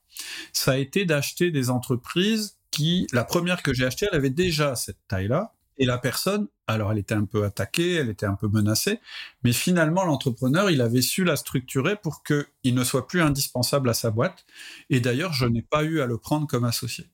ça 0.54 0.74
a 0.74 0.78
été 0.78 1.06
d'acheter 1.06 1.50
des 1.50 1.72
entreprises 1.72 2.60
qui, 2.70 3.08
la 3.12 3.24
première 3.24 3.64
que 3.64 3.74
j'ai 3.74 3.86
achetée, 3.86 4.06
elle 4.12 4.18
avait 4.18 4.30
déjà 4.30 4.76
cette 4.76 5.00
taille-là, 5.08 5.56
et 5.80 5.86
la 5.86 5.98
personne, 5.98 6.48
alors 6.68 6.92
elle 6.92 6.98
était 6.98 7.16
un 7.16 7.26
peu 7.26 7.46
attaquée, 7.46 7.96
elle 7.96 8.10
était 8.10 8.26
un 8.26 8.36
peu 8.36 8.50
menacée, 8.50 9.00
mais 9.44 9.54
finalement 9.54 10.04
l'entrepreneur, 10.04 10.70
il 10.70 10.82
avait 10.82 11.02
su 11.02 11.24
la 11.24 11.38
structurer 11.38 11.96
pour 11.96 12.22
qu'il 12.24 12.76
ne 12.76 12.84
soit 12.84 13.08
plus 13.08 13.22
indispensable 13.22 13.90
à 13.90 13.94
sa 13.94 14.12
boîte. 14.12 14.46
Et 14.90 15.00
d'ailleurs, 15.00 15.34
je 15.34 15.46
n'ai 15.46 15.62
pas 15.62 15.84
eu 15.84 16.02
à 16.02 16.06
le 16.06 16.18
prendre 16.18 16.48
comme 16.48 16.66
associé. 16.66 17.06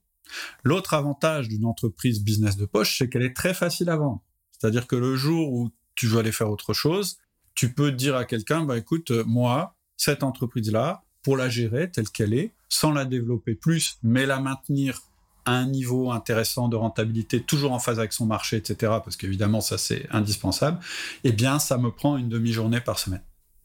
L'autre 0.63 0.95
avantage 0.95 1.47
d'une 1.47 1.65
entreprise 1.65 2.23
business 2.23 2.57
de 2.57 2.65
poche, 2.65 2.97
c'est 2.97 3.07
qu'elle 3.07 3.21
est 3.21 3.35
très 3.35 3.53
facile 3.53 3.89
à 3.91 3.97
vendre. 3.97 4.23
C'est-à-dire 4.51 4.87
que 4.87 4.95
le 4.95 5.15
jour 5.15 5.53
où 5.53 5.69
tu 5.93 6.07
veux 6.07 6.19
aller 6.19 6.31
faire 6.31 6.49
autre 6.49 6.73
chose, 6.73 7.17
tu 7.53 7.71
peux 7.71 7.91
dire 7.91 8.15
à 8.15 8.25
quelqu'un, 8.25 8.63
bah 8.63 8.77
écoute, 8.77 9.11
euh, 9.11 9.23
moi, 9.25 9.75
cette 9.95 10.23
entreprise-là, 10.23 11.03
pour 11.21 11.37
la 11.37 11.49
gérer 11.49 11.89
telle 11.91 12.09
qu'elle 12.09 12.33
est, 12.33 12.51
sans 12.67 12.91
la 12.91 13.05
développer 13.05 13.55
plus, 13.55 13.97
mais 14.03 14.25
la 14.25 14.39
maintenir 14.39 15.01
un 15.45 15.65
niveau 15.67 16.11
intéressant 16.11 16.67
de 16.67 16.75
rentabilité, 16.75 17.41
toujours 17.41 17.71
en 17.71 17.79
phase 17.79 17.99
avec 17.99 18.13
son 18.13 18.25
marché, 18.25 18.57
etc., 18.57 18.93
parce 19.03 19.15
qu'évidemment, 19.15 19.61
ça 19.61 19.77
c'est 19.77 20.07
indispensable, 20.11 20.79
eh 21.23 21.31
bien, 21.31 21.59
ça 21.59 21.77
me 21.77 21.91
prend 21.91 22.17
une 22.17 22.29
demi-journée 22.29 22.81
par 22.81 22.99
semaine. 22.99 23.23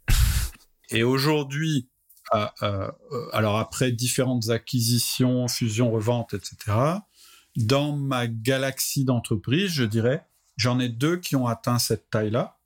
Et 0.90 1.02
aujourd'hui, 1.02 1.88
euh, 2.34 2.46
euh, 2.62 2.90
alors 3.32 3.58
après 3.58 3.92
différentes 3.92 4.50
acquisitions, 4.50 5.48
fusions, 5.48 5.90
reventes, 5.90 6.34
etc., 6.34 6.76
dans 7.56 7.96
ma 7.96 8.26
galaxie 8.28 9.04
d'entreprises, 9.04 9.72
je 9.72 9.84
dirais, 9.84 10.24
j'en 10.56 10.78
ai 10.78 10.88
deux 10.88 11.16
qui 11.16 11.34
ont 11.36 11.46
atteint 11.46 11.78
cette 11.78 12.08
taille-là. 12.10 12.58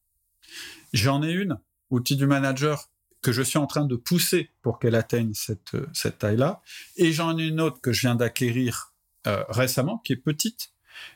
J'en 0.93 1.23
ai 1.23 1.33
une, 1.33 1.59
outil 1.91 2.17
du 2.17 2.27
manager, 2.27 2.91
que 3.23 3.33
je 3.33 3.41
suis 3.41 3.59
en 3.59 3.67
train 3.67 3.87
de 3.87 3.97
pousser 3.97 4.51
pour 4.61 4.79
qu'elle 4.79 4.95
atteigne 4.95 5.33
cette, 5.33 5.77
cette 5.95 6.19
taille-là. 6.19 6.61
Et 6.97 7.13
j'en 7.13 7.39
ai 7.39 7.47
une 7.47 7.61
autre 7.61 7.81
que 7.81 7.93
je 7.93 8.03
viens 8.03 8.15
d'acquérir 8.15 8.93
euh, 8.93 8.94
récemment, 9.27 9.99
qui 10.05 10.13
est 10.13 10.17
petite, 10.17 10.71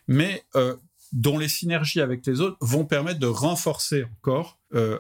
mais 0.07 0.45
euh, 0.57 0.77
dont 1.13 1.39
les 1.39 1.49
synergies 1.49 2.01
avec 2.01 2.27
les 2.27 2.41
autres 2.41 2.57
vont 2.61 2.85
permettre 2.85 3.19
de 3.19 3.27
renforcer 3.27 4.05
encore 4.19 4.59
euh, 4.75 4.99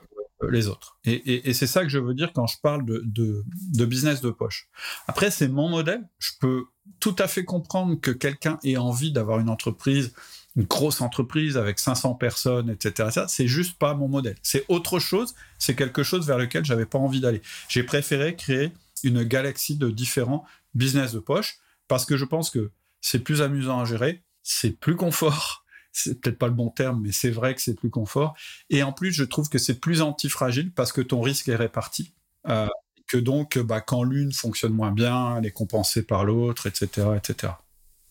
les 0.48 0.68
autres. 0.68 0.98
Et, 1.04 1.52
c'est 1.52 1.66
ça 1.66 1.82
que 1.82 1.88
je 1.88 1.98
veux 1.98 2.14
dire 2.14 2.32
quand 2.32 2.46
je 2.46 2.58
parle 2.62 2.84
de, 2.84 3.02
de 3.04 3.84
business 3.84 4.20
de 4.20 4.30
poche. 4.30 4.68
Après, 5.08 5.30
c'est 5.30 5.48
mon 5.48 5.68
modèle. 5.68 6.08
Je 6.18 6.30
peux 6.40 6.64
tout 7.00 7.16
à 7.18 7.26
fait 7.26 7.44
comprendre 7.44 8.00
que 8.00 8.12
quelqu'un 8.12 8.58
ait 8.62 8.76
envie 8.76 9.12
d'avoir 9.12 9.40
une 9.40 9.50
entreprise 9.50 10.14
une 10.58 10.64
grosse 10.64 11.00
entreprise 11.00 11.56
avec 11.56 11.78
500 11.78 12.14
personnes, 12.14 12.68
etc. 12.68 13.10
Ça, 13.12 13.28
c'est 13.28 13.46
juste 13.46 13.78
pas 13.78 13.94
mon 13.94 14.08
modèle. 14.08 14.36
C'est 14.42 14.64
autre 14.68 14.98
chose. 14.98 15.34
C'est 15.58 15.76
quelque 15.76 16.02
chose 16.02 16.26
vers 16.26 16.36
lequel 16.36 16.64
j'avais 16.64 16.84
pas 16.84 16.98
envie 16.98 17.20
d'aller. 17.20 17.42
J'ai 17.68 17.84
préféré 17.84 18.34
créer 18.34 18.72
une 19.04 19.22
galaxie 19.22 19.76
de 19.76 19.88
différents 19.88 20.44
business 20.74 21.12
de 21.12 21.20
poche 21.20 21.58
parce 21.86 22.04
que 22.04 22.16
je 22.16 22.24
pense 22.24 22.50
que 22.50 22.72
c'est 23.00 23.20
plus 23.20 23.42
amusant 23.42 23.80
à 23.80 23.84
gérer, 23.84 24.24
c'est 24.42 24.70
plus 24.70 24.96
confort. 24.96 25.64
C'est 25.90 26.20
peut-être 26.20 26.38
pas 26.38 26.46
le 26.46 26.52
bon 26.52 26.68
terme, 26.68 27.00
mais 27.02 27.10
c'est 27.10 27.30
vrai 27.30 27.54
que 27.56 27.60
c'est 27.60 27.74
plus 27.74 27.90
confort. 27.90 28.36
Et 28.70 28.84
en 28.84 28.92
plus, 28.92 29.10
je 29.10 29.24
trouve 29.24 29.48
que 29.48 29.58
c'est 29.58 29.80
plus 29.80 30.00
antifragile 30.00 30.70
parce 30.72 30.92
que 30.92 31.00
ton 31.00 31.20
risque 31.22 31.48
est 31.48 31.56
réparti. 31.56 32.14
Euh, 32.46 32.68
que 33.08 33.16
donc, 33.16 33.58
bah, 33.58 33.80
quand 33.80 34.04
l'une 34.04 34.32
fonctionne 34.32 34.74
moins 34.74 34.92
bien, 34.92 35.38
elle 35.38 35.46
est 35.46 35.50
compensée 35.50 36.02
par 36.02 36.24
l'autre, 36.24 36.66
etc., 36.68 37.08
etc. 37.16 37.54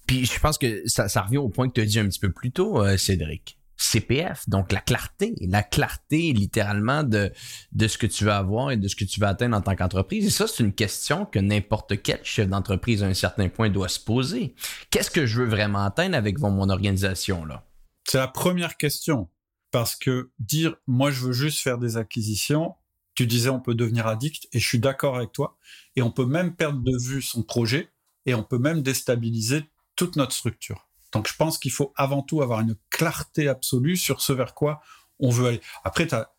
Puis 0.05 0.25
je 0.25 0.39
pense 0.39 0.57
que 0.57 0.81
ça, 0.85 1.07
ça 1.07 1.21
revient 1.21 1.37
au 1.37 1.49
point 1.49 1.69
que 1.69 1.73
tu 1.73 1.81
as 1.81 1.85
dit 1.85 1.99
un 1.99 2.07
petit 2.07 2.19
peu 2.19 2.31
plus 2.31 2.51
tôt, 2.51 2.81
euh, 2.81 2.97
Cédric. 2.97 3.57
CPF, 3.77 4.49
donc 4.49 4.71
la 4.71 4.81
clarté, 4.81 5.35
la 5.41 5.63
clarté 5.63 6.33
littéralement 6.33 7.03
de, 7.03 7.31
ce 7.79 7.97
que 7.97 8.07
tu 8.07 8.25
vas 8.25 8.37
avoir 8.37 8.71
et 8.71 8.77
de 8.77 8.87
ce 8.87 8.95
que 8.95 9.05
tu 9.05 9.19
vas 9.19 9.29
atteindre 9.29 9.55
en 9.55 9.61
tant 9.61 9.75
qu'entreprise. 9.75 10.25
Et 10.25 10.29
ça, 10.29 10.47
c'est 10.47 10.63
une 10.63 10.73
question 10.73 11.25
que 11.25 11.39
n'importe 11.39 12.01
quel 12.01 12.19
chef 12.23 12.49
d'entreprise 12.49 13.03
à 13.03 13.07
un 13.07 13.13
certain 13.13 13.49
point 13.49 13.69
doit 13.69 13.89
se 13.89 13.99
poser. 13.99 14.55
Qu'est-ce 14.89 15.11
que 15.11 15.25
je 15.25 15.41
veux 15.41 15.47
vraiment 15.47 15.83
atteindre 15.83 16.15
avec 16.15 16.39
mon 16.39 16.69
organisation 16.69 17.45
là? 17.45 17.63
C'est 18.05 18.17
la 18.17 18.27
première 18.27 18.77
question. 18.77 19.29
Parce 19.71 19.95
que 19.95 20.31
dire, 20.39 20.75
moi, 20.87 21.11
je 21.11 21.25
veux 21.25 21.33
juste 21.33 21.59
faire 21.59 21.77
des 21.77 21.97
acquisitions, 21.97 22.75
tu 23.15 23.27
disais, 23.27 23.49
on 23.49 23.59
peut 23.59 23.75
devenir 23.75 24.07
addict, 24.07 24.47
et 24.53 24.59
je 24.59 24.67
suis 24.67 24.79
d'accord 24.79 25.17
avec 25.17 25.33
toi, 25.33 25.57
et 25.95 26.01
on 26.01 26.11
peut 26.11 26.25
même 26.25 26.55
perdre 26.55 26.81
de 26.81 26.97
vue 26.97 27.21
son 27.21 27.43
projet, 27.43 27.91
et 28.25 28.33
on 28.33 28.43
peut 28.43 28.59
même 28.59 28.81
déstabiliser 28.81 29.65
toute 29.95 30.15
notre 30.15 30.31
structure. 30.31 30.86
Donc 31.17 31.27
je 31.27 31.35
pense 31.35 31.57
qu'il 31.57 31.71
faut 31.71 31.93
avant 31.95 32.21
tout 32.21 32.43
avoir 32.43 32.59
une 32.59 32.75
clarté 32.91 33.47
absolue 33.47 33.97
sur 33.97 34.21
ce 34.21 34.33
vers 34.33 34.53
quoi 34.53 34.81
on 35.19 35.31
veut 35.31 35.47
aller. 35.47 35.61
Après, 35.83 36.05
ta, 36.05 36.29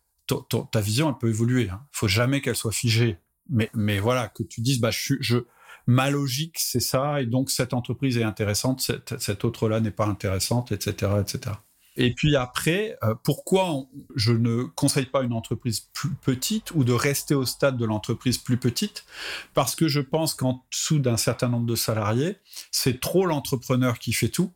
vision, 0.75 1.09
elle 1.09 1.17
peut 1.17 1.27
évoluer. 1.27 1.63
Il 1.63 1.69
hein. 1.69 1.85
faut 1.91 2.07
jamais 2.07 2.39
qu'elle 2.39 2.55
soit 2.55 2.71
figée. 2.71 3.17
Mais, 3.49 3.99
voilà, 3.99 4.29
que 4.29 4.41
tu 4.41 4.61
dises, 4.61 4.79
bah, 4.79 4.91
je, 4.91 5.43
ma 5.85 6.09
logique, 6.09 6.59
c'est 6.59 6.79
ça, 6.79 7.19
et 7.19 7.25
donc 7.25 7.49
cette 7.49 7.73
entreprise 7.73 8.17
est 8.17 8.23
intéressante, 8.23 8.79
cette, 8.79 9.19
cette 9.19 9.43
autre-là 9.43 9.81
n'est 9.81 9.91
pas 9.91 10.05
intéressante, 10.05 10.71
etc., 10.71 11.11
etc. 11.19 11.55
Et 11.97 12.13
puis 12.13 12.37
après, 12.37 12.97
euh, 13.03 13.13
pourquoi 13.23 13.73
je 14.15 14.31
ne 14.31 14.63
conseille 14.63 15.07
pas 15.07 15.23
une 15.23 15.33
entreprise 15.33 15.81
plus 15.91 16.13
petite 16.13 16.71
ou 16.71 16.85
de 16.85 16.93
rester 16.93 17.35
au 17.35 17.45
stade 17.45 17.75
de 17.75 17.85
l'entreprise 17.85 18.37
plus 18.37 18.55
petite? 18.55 19.03
Parce 19.53 19.75
que 19.75 19.89
je 19.89 19.99
pense 19.99 20.33
qu'en 20.33 20.63
dessous 20.71 20.99
d'un 20.99 21.17
certain 21.17 21.49
nombre 21.49 21.65
de 21.65 21.75
salariés, 21.75 22.37
c'est 22.71 23.01
trop 23.01 23.25
l'entrepreneur 23.25 23.99
qui 23.99 24.13
fait 24.13 24.29
tout 24.29 24.53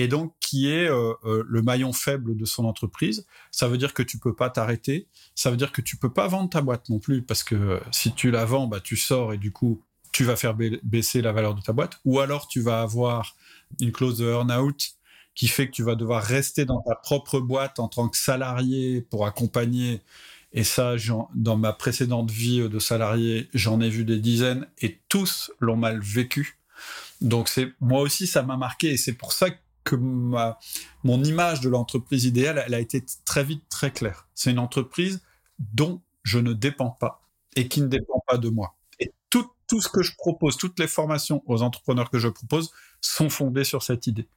et 0.00 0.08
donc 0.08 0.34
qui 0.40 0.70
est 0.70 0.88
euh, 0.88 1.12
euh, 1.24 1.44
le 1.46 1.62
maillon 1.62 1.92
faible 1.92 2.36
de 2.36 2.44
son 2.44 2.64
entreprise. 2.64 3.26
Ça 3.50 3.68
veut 3.68 3.78
dire 3.78 3.94
que 3.94 4.02
tu 4.02 4.18
peux 4.18 4.34
pas 4.34 4.50
t'arrêter. 4.50 5.08
Ça 5.34 5.50
veut 5.50 5.56
dire 5.56 5.72
que 5.72 5.80
tu 5.80 5.96
peux 5.96 6.12
pas 6.12 6.26
vendre 6.26 6.50
ta 6.50 6.60
boîte 6.60 6.88
non 6.88 6.98
plus 6.98 7.22
parce 7.22 7.42
que 7.42 7.80
si 7.92 8.12
tu 8.12 8.30
la 8.30 8.44
vends, 8.44 8.66
bah 8.66 8.80
tu 8.80 8.96
sors 8.96 9.32
et 9.32 9.38
du 9.38 9.52
coup 9.52 9.82
tu 10.12 10.24
vas 10.24 10.36
faire 10.36 10.56
baisser 10.82 11.22
la 11.22 11.32
valeur 11.32 11.54
de 11.54 11.60
ta 11.60 11.72
boîte. 11.72 12.00
Ou 12.04 12.20
alors 12.20 12.48
tu 12.48 12.60
vas 12.60 12.80
avoir 12.80 13.36
une 13.80 13.92
clause 13.92 14.18
de 14.18 14.26
earn-out 14.26 14.92
qui 15.34 15.48
fait 15.48 15.66
que 15.66 15.72
tu 15.72 15.82
vas 15.82 15.94
devoir 15.94 16.22
rester 16.22 16.64
dans 16.64 16.80
ta 16.80 16.94
propre 16.94 17.38
boîte 17.40 17.78
en 17.78 17.88
tant 17.88 18.08
que 18.08 18.16
salarié 18.16 19.02
pour 19.02 19.26
accompagner. 19.26 20.00
Et 20.52 20.64
ça, 20.64 20.96
dans 21.34 21.56
ma 21.56 21.72
précédente 21.72 22.30
vie 22.30 22.68
de 22.68 22.78
salarié, 22.80 23.48
j'en 23.54 23.80
ai 23.80 23.88
vu 23.88 24.04
des 24.04 24.18
dizaines 24.18 24.66
et 24.78 24.98
tous 25.08 25.52
l'ont 25.60 25.76
mal 25.76 26.00
vécu. 26.00 26.58
Donc 27.20 27.50
moi 27.80 28.00
aussi 28.00 28.26
ça 28.26 28.42
m'a 28.42 28.56
marqué 28.56 28.92
et 28.92 28.96
c'est 28.96 29.12
pour 29.12 29.32
ça 29.32 29.50
que 29.50 29.58
ma, 29.96 30.58
mon 31.02 31.22
image 31.24 31.60
de 31.60 31.68
l'entreprise 31.68 32.24
idéale, 32.24 32.62
elle 32.66 32.74
a 32.74 32.80
été 32.80 33.04
très 33.24 33.44
vite 33.44 33.64
très 33.68 33.92
claire. 33.92 34.28
C'est 34.34 34.50
une 34.50 34.58
entreprise 34.58 35.22
dont 35.58 36.00
je 36.22 36.38
ne 36.38 36.52
dépends 36.52 36.90
pas 36.90 37.22
et 37.56 37.68
qui 37.68 37.80
ne 37.80 37.88
dépend 37.88 38.22
pas 38.26 38.38
de 38.38 38.48
moi. 38.48 38.76
Et 38.98 39.12
tout, 39.30 39.46
tout 39.66 39.80
ce 39.80 39.88
que 39.88 40.02
je 40.02 40.14
propose, 40.16 40.56
toutes 40.56 40.78
les 40.78 40.86
formations 40.86 41.42
aux 41.46 41.62
entrepreneurs 41.62 42.10
que 42.10 42.18
je 42.18 42.28
propose 42.28 42.70
sont 43.00 43.30
fondées 43.30 43.64
sur 43.64 43.82
cette 43.82 44.06
idée 44.06 44.28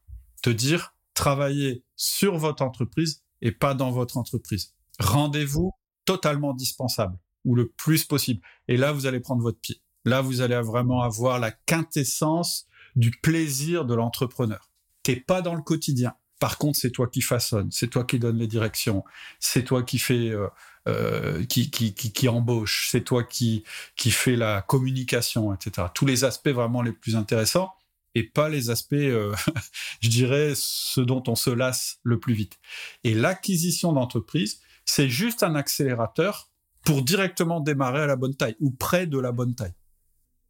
te 0.43 0.51
dire 0.51 0.93
travaillez 1.15 1.83
sur 1.95 2.37
votre 2.37 2.61
entreprise 2.61 3.23
et 3.41 3.51
pas 3.51 3.73
dans 3.73 3.89
votre 3.89 4.17
entreprise. 4.17 4.75
Rendez-vous 4.99 5.71
totalement 6.05 6.51
indispensable 6.51 7.17
ou 7.45 7.55
le 7.55 7.69
plus 7.69 8.05
possible. 8.05 8.41
Et 8.67 8.77
là, 8.77 8.91
vous 8.91 9.07
allez 9.07 9.19
prendre 9.19 9.41
votre 9.41 9.59
pied. 9.59 9.81
Là, 10.05 10.21
vous 10.21 10.41
allez 10.41 10.59
vraiment 10.61 11.01
avoir 11.01 11.39
la 11.39 11.51
quintessence 11.51 12.67
du 12.95 13.11
plaisir 13.11 13.85
de 13.85 13.95
l'entrepreneur. 13.95 14.69
T'es 15.03 15.17
pas 15.17 15.41
dans 15.41 15.55
le 15.55 15.61
quotidien. 15.61 16.13
Par 16.39 16.57
contre, 16.57 16.77
c'est 16.77 16.91
toi 16.91 17.07
qui 17.07 17.21
façonne, 17.21 17.71
c'est 17.71 17.87
toi 17.87 18.03
qui 18.03 18.19
donne 18.19 18.37
les 18.37 18.47
directions, 18.47 19.05
c'est 19.39 19.63
toi 19.63 19.83
qui 19.83 19.97
fait, 19.97 20.29
euh, 20.29 20.49
euh, 20.89 21.45
qui, 21.45 22.27
embauche, 22.27 22.89
c'est 22.91 23.05
toi 23.05 23.23
qui, 23.23 23.63
qui 23.95 24.11
fait 24.11 24.35
la 24.35 24.61
communication, 24.61 25.53
etc. 25.53 25.87
Tous 25.93 26.05
les 26.05 26.25
aspects 26.25 26.49
vraiment 26.49 26.81
les 26.81 26.91
plus 26.91 27.15
intéressants 27.15 27.73
et 28.15 28.23
pas 28.23 28.49
les 28.49 28.69
aspects, 28.69 28.93
euh, 28.93 29.33
je 30.01 30.09
dirais, 30.09 30.51
ce 30.55 30.99
dont 30.99 31.23
on 31.27 31.35
se 31.35 31.49
lasse 31.49 31.99
le 32.03 32.19
plus 32.19 32.33
vite. 32.33 32.59
Et 33.05 33.13
l'acquisition 33.13 33.93
d'entreprise, 33.93 34.59
c'est 34.85 35.09
juste 35.09 35.43
un 35.43 35.55
accélérateur 35.55 36.49
pour 36.83 37.03
directement 37.03 37.61
démarrer 37.61 38.01
à 38.01 38.07
la 38.07 38.15
bonne 38.15 38.35
taille 38.35 38.57
ou 38.59 38.71
près 38.71 39.07
de 39.07 39.17
la 39.17 39.31
bonne 39.31 39.55
taille. 39.55 39.73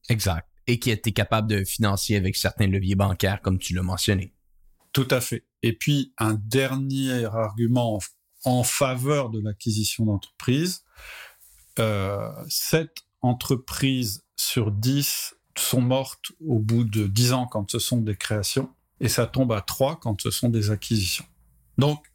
Exact. 0.10 0.48
Et 0.66 0.80
qui 0.80 0.90
été 0.90 1.12
capable 1.12 1.48
de 1.50 1.64
financer 1.64 2.16
avec 2.16 2.36
certains 2.36 2.68
leviers 2.68 2.96
bancaires, 2.96 3.42
comme 3.42 3.60
tu 3.60 3.76
l'as 3.76 3.84
mentionné. 3.84 4.34
Tout 4.94 5.08
à 5.10 5.22
fait. 5.22 5.44
Et 5.64 5.74
puis, 5.74 6.14
un 6.18 6.36
dernier 6.36 7.26
argument 7.26 8.00
en, 8.46 8.64
faveur 8.64 9.30
de 9.30 9.40
l'acquisition 9.42 10.06
d'entreprise, 10.06 10.84
euh, 11.80 12.30
cette 12.50 13.04
entreprise 13.22 14.24
sur 14.36 14.72
10 14.72 15.36
sont 15.58 15.82
mortes 15.82 16.32
au 16.46 16.60
bout 16.60 16.84
de 16.84 17.08
10 17.08 17.34
ans 17.34 17.48
quand 17.48 17.72
ce 17.72 17.80
sont 17.80 18.02
des 18.02 18.16
créations, 18.16 18.70
et 19.00 19.08
ça 19.08 19.26
tombe 19.26 19.52
à 19.52 19.62
3 19.62 20.00
quand 20.00 20.22
ce 20.22 20.30
sont 20.30 20.50
des 20.50 20.72
acquisitions. 20.72 21.26
Donc, 21.78 22.12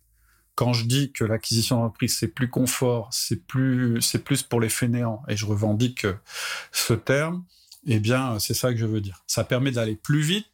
quand 0.55 0.73
je 0.73 0.85
dis 0.85 1.13
que 1.13 1.25
l'acquisition 1.25 1.81
d'entreprise, 1.81 2.17
c'est 2.19 2.29
plus 2.29 2.51
confort, 2.51 3.09
c'est 3.13 3.47
plus, 3.47 4.01
c'est 4.03 4.23
plus 4.23 4.43
pour 4.43 4.61
les 4.61 4.69
fainéants, 4.69 5.23
et 5.29 5.37
je 5.37 5.47
revendique 5.47 6.07
ce 6.73 6.95
terme, 6.95 7.45
eh 7.87 8.01
bien, 8.01 8.39
c'est 8.39 8.55
ça 8.55 8.73
que 8.73 8.79
je 8.79 8.87
veux 8.87 9.01
dire. 9.01 9.25
Ça 9.27 9.45
permet 9.45 9.71
d'aller 9.71 9.97
plus 9.97 10.21
vite, 10.21 10.51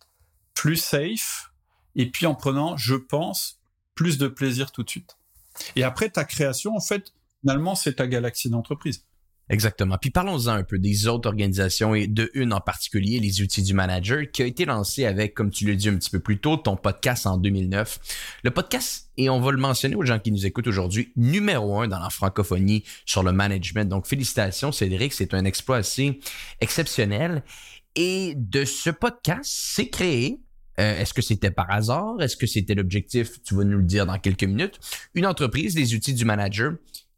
plus 0.54 0.76
safe, 0.76 1.53
et 1.96 2.10
puis 2.10 2.26
en 2.26 2.34
prenant, 2.34 2.76
je 2.76 2.94
pense, 2.94 3.60
plus 3.94 4.18
de 4.18 4.28
plaisir 4.28 4.72
tout 4.72 4.82
de 4.82 4.90
suite. 4.90 5.16
Et 5.76 5.84
après, 5.84 6.08
ta 6.08 6.24
création, 6.24 6.76
en 6.76 6.80
fait, 6.80 7.12
finalement, 7.40 7.74
c'est 7.74 7.94
ta 7.94 8.06
galaxie 8.06 8.50
d'entreprise. 8.50 9.04
Exactement. 9.50 9.98
Puis 9.98 10.10
parlons-en 10.10 10.52
un 10.52 10.62
peu 10.62 10.78
des 10.78 11.06
autres 11.06 11.28
organisations 11.28 11.94
et 11.94 12.06
de 12.06 12.30
une 12.32 12.54
en 12.54 12.60
particulier, 12.60 13.20
les 13.20 13.42
outils 13.42 13.62
du 13.62 13.74
manager, 13.74 14.22
qui 14.32 14.42
a 14.42 14.46
été 14.46 14.64
lancé 14.64 15.04
avec, 15.04 15.34
comme 15.34 15.50
tu 15.50 15.66
l'as 15.66 15.74
dit 15.74 15.90
un 15.90 15.96
petit 15.96 16.08
peu 16.08 16.18
plus 16.18 16.38
tôt, 16.38 16.56
ton 16.56 16.76
podcast 16.76 17.26
en 17.26 17.36
2009. 17.36 17.98
Le 18.42 18.50
podcast, 18.50 19.10
et 19.18 19.28
on 19.28 19.40
va 19.40 19.52
le 19.52 19.58
mentionner 19.58 19.96
aux 19.96 20.04
gens 20.04 20.18
qui 20.18 20.32
nous 20.32 20.46
écoutent 20.46 20.66
aujourd'hui, 20.66 21.12
numéro 21.16 21.78
un 21.78 21.88
dans 21.88 21.98
la 21.98 22.08
francophonie 22.08 22.84
sur 23.04 23.22
le 23.22 23.32
management. 23.32 23.86
Donc 23.86 24.06
félicitations 24.06 24.72
Cédric, 24.72 25.12
c'est 25.12 25.34
un 25.34 25.44
exploit 25.44 25.76
assez 25.76 26.20
exceptionnel. 26.62 27.42
Et 27.96 28.34
de 28.36 28.64
ce 28.64 28.88
podcast, 28.88 29.42
c'est 29.44 29.88
créé 29.88 30.40
euh, 30.80 31.00
Est-ce 31.00 31.14
que 31.14 31.22
c'était 31.22 31.50
par 31.50 31.70
hasard? 31.70 32.20
Est-ce 32.20 32.36
que 32.36 32.46
c'était 32.46 32.74
l'objectif? 32.74 33.42
Tu 33.42 33.54
vas 33.54 33.64
nous 33.64 33.78
le 33.78 33.84
dire 33.84 34.06
dans 34.06 34.18
quelques 34.18 34.44
minutes. 34.44 34.78
Une 35.14 35.26
entreprise, 35.26 35.74
des 35.74 35.94
outils 35.94 36.14
du 36.14 36.24
manager, 36.24 36.74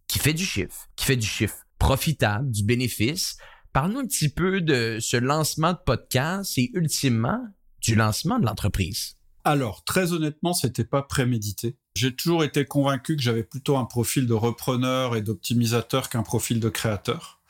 qui 0.09 0.19
fait 0.19 0.35
du 0.35 0.45
chiffre, 0.45 0.88
qui 0.97 1.05
fait 1.05 1.16
du 1.16 1.27
chiffre 1.27 1.57
profitable, 1.79 2.51
du 2.51 2.64
bénéfice. 2.64 3.37
Parle-nous 3.73 4.01
un 4.01 4.07
petit 4.07 4.29
peu 4.29 4.61
de 4.61 4.99
ce 5.01 5.16
lancement 5.16 5.73
de 5.73 5.79
podcast 5.85 6.57
et 6.57 6.71
ultimement 6.75 7.45
du 7.81 7.95
lancement 7.95 8.38
de 8.38 8.47
l'entreprise. 8.47 9.16
Alors, 9.45 9.85
très 9.85 10.12
honnêtement, 10.12 10.55
c'était 10.55 10.85
pas 10.85 11.03
prémédité. 11.03 11.77
J'ai 11.95 12.14
toujours 12.14 12.42
été 12.42 12.64
convaincu 12.64 13.16
que 13.16 13.23
j'avais 13.23 13.45
plutôt 13.45 13.77
un 13.77 13.85
profil 13.85 14.27
de 14.27 14.35
repreneur 14.35 15.14
et 15.14 15.23
d'optimisateur 15.23 16.09
qu'un 16.09 16.25
profil 16.25 16.59
de 16.59 16.69
créateur. 16.69 17.40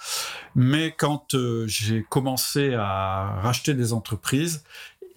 Mais 0.55 0.95
quand 0.97 1.35
euh, 1.35 1.67
j'ai 1.67 2.03
commencé 2.03 2.75
à 2.75 3.41
racheter 3.41 3.73
des 3.73 3.93
entreprises 3.93 4.63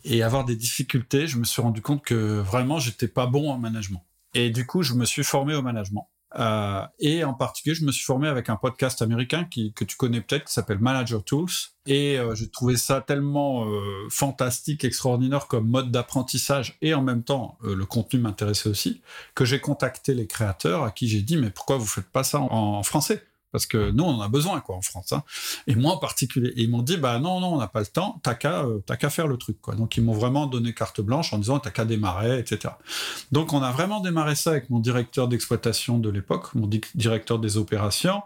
et 0.10 0.24
avoir 0.24 0.44
des 0.44 0.56
difficultés, 0.56 1.28
je 1.28 1.38
me 1.38 1.46
suis 1.46 1.62
rendu 1.62 1.82
compte 1.82 2.04
que 2.04 2.40
vraiment 2.40 2.80
j'étais 2.80 3.08
pas 3.08 3.28
bon 3.28 3.52
en 3.52 3.58
management. 3.58 4.04
Et 4.34 4.50
du 4.50 4.66
coup, 4.66 4.82
je 4.84 4.94
me 4.96 5.06
suis 5.06 5.24
formé 5.24 5.56
au 5.56 5.62
management 5.62 6.10
Euh, 6.38 6.86
et 7.00 7.24
en 7.24 7.34
particulier, 7.34 7.74
je 7.74 7.84
me 7.84 7.92
suis 7.92 8.04
formé 8.04 8.28
avec 8.28 8.50
un 8.50 8.56
podcast 8.56 9.02
américain 9.02 9.48
que 9.50 9.84
tu 9.84 9.98
connais 9.98 10.22
peut-être, 10.22 10.46
qui 10.46 10.54
s'appelle 10.54 10.78
Manager 10.78 11.24
Tools. 11.24 11.50
Et 11.88 12.20
euh, 12.20 12.36
j'ai 12.36 12.50
trouvé 12.50 12.78
ça 12.78 13.02
tellement 13.02 13.66
euh, 13.66 14.08
fantastique, 14.12 14.84
extraordinaire 14.84 15.48
comme 15.48 15.68
mode 15.68 15.92
d'apprentissage, 15.92 16.78
et 16.82 16.94
en 16.94 17.02
même 17.02 17.24
temps, 17.24 17.58
le 17.64 17.86
contenu 17.86 18.20
m'intéressait 18.20 18.70
aussi, 18.70 19.02
que 19.34 19.44
j'ai 19.44 19.60
contacté 19.60 20.14
les 20.14 20.28
créateurs 20.28 20.84
à 20.84 20.92
qui 20.92 21.08
j'ai 21.08 21.24
dit, 21.24 21.38
mais 21.38 21.50
pourquoi 21.50 21.78
vous 21.78 21.88
faites 21.88 22.12
pas 22.12 22.24
ça 22.24 22.40
en 22.40 22.84
français? 22.84 23.24
Parce 23.52 23.66
que 23.66 23.92
nous, 23.92 24.04
on 24.04 24.16
en 24.16 24.22
a 24.22 24.28
besoin, 24.28 24.60
quoi, 24.62 24.76
en 24.76 24.82
France. 24.82 25.12
Hein. 25.12 25.24
Et 25.68 25.76
moi 25.76 25.94
en 25.94 25.98
particulier. 25.98 26.52
Et 26.56 26.64
ils 26.64 26.70
m'ont 26.70 26.82
dit, 26.82 26.98
bah 26.98 27.20
non, 27.20 27.40
non, 27.40 27.54
on 27.54 27.58
n'a 27.58 27.68
pas 27.68 27.80
le 27.80 27.88
temps, 27.88 28.20
t'as 28.24 28.36
qu'à 28.36 28.64
euh, 28.64 29.10
faire 29.10 29.28
le 29.28 29.38
truc, 29.38 29.60
quoi. 29.62 29.76
Donc 29.76 29.98
ils 29.98 30.04
m'ont 30.04 30.14
vraiment 30.14 30.48
donné 30.48 30.74
carte 30.74 31.02
blanche 31.02 31.34
en 31.34 31.38
disant, 31.38 31.60
t'as 31.60 31.72
qu'à 31.72 31.86
démarrer, 31.86 32.40
etc. 32.40 32.74
Donc 33.32 33.54
on 33.54 33.62
a 33.62 33.72
vraiment 33.72 34.00
démarré 34.00 34.36
ça 34.36 34.52
avec 34.52 34.70
mon 34.70 34.80
directeur 34.80 35.28
d'exploitation 35.28 36.00
de 36.00 36.10
l'époque, 36.10 36.54
mon 36.56 36.70
directeur 36.96 37.40
des 37.40 37.58
opérations, 37.58 38.22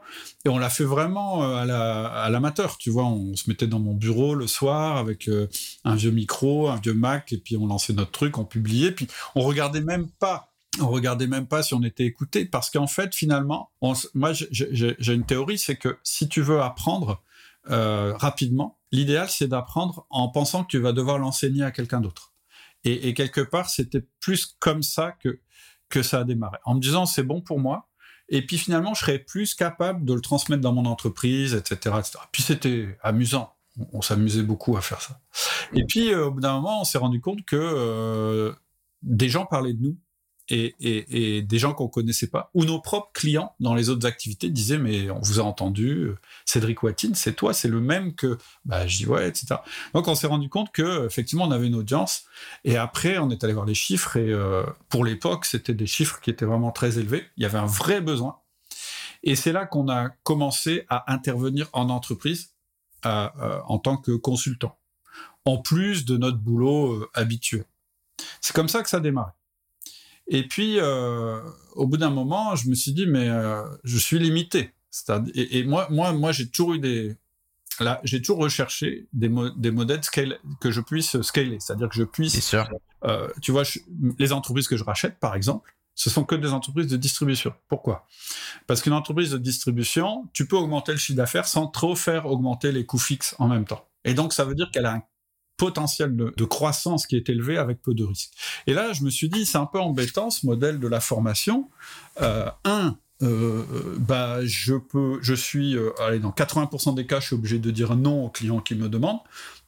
et 0.46 0.50
on 0.50 0.58
l'a 0.58 0.70
fait 0.70 0.84
vraiment 0.84 1.44
euh, 1.44 1.56
à 1.56 2.30
l'amateur, 2.30 2.78
tu 2.78 2.90
vois. 2.90 3.06
On 3.06 3.36
se 3.36 3.50
mettait 3.50 3.68
dans 3.68 3.80
mon 3.80 3.94
bureau 3.94 4.36
le 4.36 4.48
soir 4.48 4.98
avec 4.98 5.28
euh, 5.28 5.48
un 5.84 5.96
vieux 5.96 6.12
micro, 6.12 6.70
un 6.70 6.78
vieux 6.78 6.94
Mac, 6.94 7.34
et 7.34 7.38
puis 7.38 7.58
on 7.58 7.66
lançait 7.66 7.94
notre 7.94 8.12
truc, 8.12 8.38
on 8.38 8.46
publiait, 8.46 8.92
puis 8.92 9.08
on 9.36 9.42
regardait 9.42 9.82
même 9.82 10.08
pas 10.20 10.53
on 10.82 10.90
regardait 10.90 11.28
même 11.28 11.48
pas 11.48 11.64
si 11.64 11.74
on 11.74 11.84
était 11.84 12.06
écouté, 12.06 12.46
parce 12.46 12.70
qu'en 12.70 12.88
fait, 12.88 13.14
finalement, 13.14 13.72
moi, 14.14 14.34
j'ai 14.34 15.14
une 15.14 15.26
théorie, 15.26 15.58
c'est 15.58 15.76
que 15.76 16.00
si 16.04 16.28
tu 16.28 16.42
veux 16.42 16.62
apprendre 16.62 17.24
euh, 17.70 18.16
rapidement, 18.18 18.80
l'idéal, 18.92 19.30
c'est 19.30 19.48
d'apprendre 19.48 20.06
en 20.10 20.30
pensant 20.30 20.64
que 20.64 20.70
tu 20.70 20.80
vas 20.80 20.92
devoir 20.92 21.20
l'enseigner 21.20 21.64
à 21.64 21.72
quelqu'un 21.72 22.02
d'autre. 22.02 22.34
Et, 22.86 23.14
quelque 23.14 23.40
part, 23.40 23.70
c'était 23.70 24.06
plus 24.20 24.58
comme 24.60 24.84
ça 24.84 25.14
que, 25.14 25.40
que 25.88 26.04
ça 26.04 26.20
a 26.20 26.24
démarré, 26.26 26.58
en 26.66 26.76
me 26.76 26.82
disant, 26.82 27.06
c'est 27.06 27.24
bon 27.24 27.40
pour 27.40 27.60
moi, 27.60 27.90
et 28.28 28.46
puis 28.46 28.58
finalement, 28.58 28.94
je 28.94 29.02
serais 29.02 29.20
plus 29.20 29.54
capable 29.54 30.04
de 30.04 30.14
le 30.14 30.22
transmettre 30.22 30.62
dans 30.62 30.74
mon 30.74 30.86
entreprise, 30.86 31.54
etc. 31.54 31.96
Puis 32.32 32.44
c'était 32.44 32.98
amusant, 33.02 33.56
on, 33.94 34.02
s'amusait 34.02 34.44
beaucoup 34.44 34.76
à 34.76 34.82
faire 34.82 35.02
ça. 35.02 35.22
Et 35.74 35.86
puis, 35.86 36.14
euh, 36.14 36.28
au 36.28 36.32
bout 36.32 36.42
d'un 36.42 36.54
moment, 36.56 36.82
on 36.82 36.84
s'est 36.84 36.98
rendu 36.98 37.22
compte 37.22 37.46
que 37.46 37.56
euh, 37.56 38.54
des 39.02 39.30
gens 39.30 39.46
parlaient 39.46 39.74
de 39.74 39.82
nous 39.82 39.98
et, 40.49 41.41
des 41.41 41.60
gens 41.60 41.73
qu'on 41.73 41.88
connaissait 41.88 42.27
pas, 42.27 42.49
ou 42.53 42.65
nos 42.65 42.79
propres 42.79 43.12
clients 43.13 43.56
dans 43.60 43.75
les 43.75 43.89
autres 43.89 44.06
activités 44.06 44.49
disaient 44.49 44.77
mais 44.77 45.10
on 45.10 45.19
vous 45.19 45.39
a 45.39 45.43
entendu, 45.43 45.89
euh, 45.89 46.17
Cédric 46.45 46.84
Watine, 46.84 47.15
c'est 47.15 47.34
toi, 47.34 47.53
c'est 47.53 47.67
le 47.67 47.79
même 47.79 48.13
que, 48.15 48.38
bah 48.65 48.86
je 48.88 48.97
dis 48.97 49.06
ouais, 49.06 49.27
etc. 49.27 49.56
Donc 49.93 50.08
on 50.08 50.15
s'est 50.15 50.27
rendu 50.27 50.49
compte 50.49 50.71
que 50.71 51.06
effectivement 51.06 51.45
on 51.45 51.51
avait 51.51 51.67
une 51.67 51.75
audience, 51.75 52.25
et 52.65 52.77
après 52.77 53.17
on 53.17 53.29
est 53.29 53.43
allé 53.43 53.53
voir 53.53 53.65
les 53.65 53.73
chiffres 53.73 54.17
et 54.17 54.29
euh, 54.32 54.63
pour 54.89 55.06
l'époque 55.06 55.45
c'était 55.45 55.73
des 55.73 55.88
chiffres 55.88 56.19
qui 56.19 56.29
étaient 56.29 56.45
vraiment 56.45 56.71
très 56.71 56.99
élevés, 56.99 57.25
il 57.38 57.43
y 57.43 57.45
avait 57.45 57.60
un 57.60 57.65
vrai 57.65 58.01
besoin, 58.01 58.39
et 59.23 59.36
c'est 59.36 59.53
là 59.53 59.65
qu'on 59.65 59.89
a 59.89 60.10
commencé 60.23 60.86
à 60.89 61.12
intervenir 61.13 61.69
en 61.73 61.89
entreprise 61.89 62.53
euh, 63.06 63.29
en 63.65 63.79
tant 63.79 63.97
que 63.97 64.12
consultant, 64.12 64.77
en 65.45 65.58
plus 65.58 66.06
de 66.06 66.17
notre 66.17 66.38
boulot 66.38 67.08
habituel. 67.13 67.65
C'est 68.41 68.53
comme 68.53 68.69
ça 68.69 68.84
que 68.84 68.89
ça 68.89 68.97
a 68.97 68.99
démarré. 68.99 69.32
Et 70.28 70.48
puis, 70.48 70.80
euh, 70.80 71.40
au 71.74 71.88
bout 71.88 71.98
d'un 71.98 72.10
moment, 72.10 72.56
je 72.56 72.70
me 72.70 72.76
suis 72.76 72.94
dit, 72.94 73.08
mais 73.08 73.30
euh, 73.30 73.64
je 73.84 73.98
suis 73.98 74.20
limité. 74.20 74.72
Et, 75.34 75.60
et, 75.60 75.64
moi, 75.64 75.88
moi, 75.90 76.14
moi, 76.14 76.32
j'ai 76.32 76.48
toujours 76.50 76.76
eu 76.76 76.80
des, 76.80 77.16
là, 77.80 78.00
j'ai 78.04 78.22
toujours 78.22 78.40
recherché 78.40 79.08
des, 79.14 79.30
des 79.58 79.72
modèles 79.72 80.04
scale, 80.04 80.40
que 80.60 80.72
je 80.72 80.82
puisse 80.82 81.22
scaler, 81.22 81.58
c'est-à-dire 81.60 81.90
que 81.90 81.96
je 81.96 82.04
puisse, 82.04 82.40
sûr. 82.42 82.70
Euh, 83.04 83.28
tu 83.42 83.52
vois, 83.52 83.64
les 84.20 84.32
entreprises 84.32 84.68
que 84.68 84.78
je 84.78 84.84
rachète, 84.84 85.20
par 85.20 85.36
exemple, 85.36 85.76
ce 85.96 86.10
sont 86.10 86.24
que 86.24 86.36
des 86.36 86.54
entreprises 86.54 86.88
de 86.88 86.98
distribution. 86.98 87.54
Pourquoi? 87.68 88.08
Parce 88.66 88.82
qu'une 88.82 88.94
entreprise 88.94 89.32
de 89.32 89.38
distribution, 89.38 90.28
tu 90.34 90.48
peux 90.48 90.56
augmenter 90.56 90.92
le 90.92 90.98
chiffre 90.98 91.18
d'affaires 91.18 91.46
sans 91.46 91.68
trop 91.68 91.96
faire 91.96 92.26
augmenter 92.26 92.72
les 92.72 92.86
coûts 92.86 92.98
fixes 92.98 93.36
en 93.40 93.48
même 93.48 93.66
temps. 93.66 93.88
Et 94.06 94.14
donc, 94.14 94.34
ça 94.34 94.44
veut 94.44 94.56
dire 94.56 94.72
qu'elle 94.72 94.86
a 94.86 94.94
un 94.94 95.04
potentiel 95.58 96.16
de, 96.16 96.46
croissance 96.46 97.08
qui 97.08 97.16
est 97.16 97.30
élevé 97.30 97.58
avec 97.58 97.82
peu 97.82 97.94
de 97.94 98.04
risques. 98.04 98.34
Et 98.68 98.74
là, 98.74 98.94
je 98.94 99.04
me 99.04 99.10
suis 99.10 99.30
dit, 99.30 99.46
c'est 99.46 99.58
un 99.58 99.66
peu 99.66 99.80
embêtant 99.80 100.30
ce 100.30 100.46
modèle 100.46 100.80
de 100.80 100.88
la 100.88 101.00
formation. 101.00 101.70
Euh, 102.22 102.50
un, 102.66 102.98
euh, 103.22 103.96
bah, 104.00 104.39
je 104.44 104.76
peux, 104.76 105.20
je 105.22 105.34
suis, 105.34 105.76
euh, 105.76 105.92
allez, 106.02 106.20
dans 106.20 106.32
80% 106.32 106.96
des 106.96 107.06
cas, 107.06 107.20
je 107.20 107.28
suis 107.28 107.36
obligé 107.36 107.60
de 107.60 107.72
dire 107.72 107.96
non 107.96 108.26
aux 108.26 108.30
clients 108.30 108.60
qui 108.60 108.76
me 108.76 108.89
demandent 108.89 109.22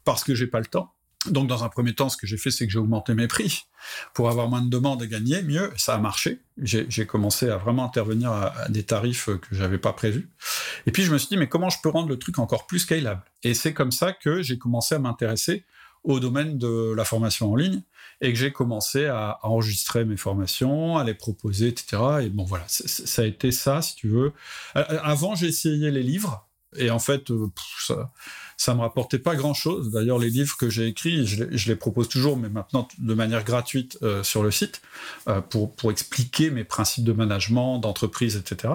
parce 0.03 0.23
que 0.23 0.35
j'ai 0.35 0.47
pas 0.47 0.59
le 0.59 0.65
temps. 0.65 0.91
Donc, 1.27 1.47
dans 1.47 1.63
un 1.63 1.69
premier 1.69 1.93
temps, 1.93 2.09
ce 2.09 2.17
que 2.17 2.27
j'ai 2.27 2.37
fait, 2.37 2.51
c'est 2.51 2.65
que 2.65 2.71
j'ai 2.71 2.79
augmenté 2.79 3.13
mes 3.13 3.27
prix 3.27 3.65
pour 4.13 4.29
avoir 4.29 4.47
moins 4.47 4.61
de 4.61 4.69
demandes 4.69 5.01
et 5.03 5.07
gagner 5.07 5.41
mieux. 5.41 5.71
Ça 5.77 5.95
a 5.95 5.97
marché. 5.97 6.41
J'ai 6.57 7.05
commencé 7.05 7.49
à 7.49 7.57
vraiment 7.57 7.85
intervenir 7.85 8.31
à, 8.31 8.69
des 8.69 8.83
tarifs 8.83 9.25
que 9.25 9.55
j'avais 9.55 9.77
pas 9.77 9.93
prévus. 9.93 10.29
Et 10.85 10.91
puis, 10.91 11.03
je 11.03 11.11
me 11.11 11.17
suis 11.17 11.29
dit, 11.29 11.37
mais 11.37 11.47
comment 11.47 11.69
je 11.69 11.77
peux 11.81 11.89
rendre 11.89 12.09
le 12.09 12.17
truc 12.19 12.39
encore 12.39 12.67
plus 12.67 12.79
scalable? 12.79 13.23
Et 13.43 13.53
c'est 13.53 13.73
comme 13.73 13.91
ça 13.91 14.13
que 14.13 14.41
j'ai 14.41 14.57
commencé 14.57 14.95
à 14.95 14.99
m'intéresser 14.99 15.65
au 16.03 16.19
domaine 16.19 16.57
de 16.57 16.93
la 16.95 17.03
formation 17.03 17.51
en 17.51 17.55
ligne 17.55 17.81
et 18.21 18.31
que 18.31 18.39
j'ai 18.39 18.51
commencé 18.51 19.05
à, 19.05 19.39
enregistrer 19.43 20.05
mes 20.05 20.17
formations, 20.17 20.97
à 20.97 21.03
les 21.03 21.15
proposer, 21.15 21.67
etc. 21.67 22.01
Et 22.23 22.29
bon, 22.29 22.43
voilà, 22.43 22.65
ça 22.67 23.21
a 23.21 23.25
été 23.25 23.51
ça, 23.51 23.81
si 23.81 23.95
tu 23.95 24.07
veux. 24.07 24.33
Avant, 24.73 25.35
j'ai 25.35 25.47
essayé 25.47 25.91
les 25.91 26.03
livres 26.03 26.47
et 26.77 26.89
en 26.89 26.99
fait, 26.99 27.31
euh, 27.31 27.47
ça, 27.79 28.11
ça 28.57 28.73
me 28.73 28.81
rapportait 28.81 29.19
pas 29.19 29.35
grand 29.35 29.53
chose. 29.53 29.91
D'ailleurs, 29.91 30.19
les 30.19 30.29
livres 30.29 30.55
que 30.57 30.69
j'ai 30.69 30.87
écrits, 30.87 31.25
je, 31.25 31.67
les 31.67 31.75
propose 31.75 32.09
toujours, 32.09 32.37
mais 32.37 32.49
maintenant 32.49 32.87
de 32.97 33.13
manière 33.13 33.43
gratuite 33.43 33.97
euh, 34.01 34.23
sur 34.23 34.43
le 34.43 34.51
site 34.51 34.81
euh, 35.27 35.41
pour, 35.41 35.75
pour 35.75 35.91
expliquer 35.91 36.49
mes 36.49 36.63
principes 36.63 37.03
de 37.03 37.13
management, 37.13 37.79
d'entreprise, 37.79 38.35
etc. 38.35 38.73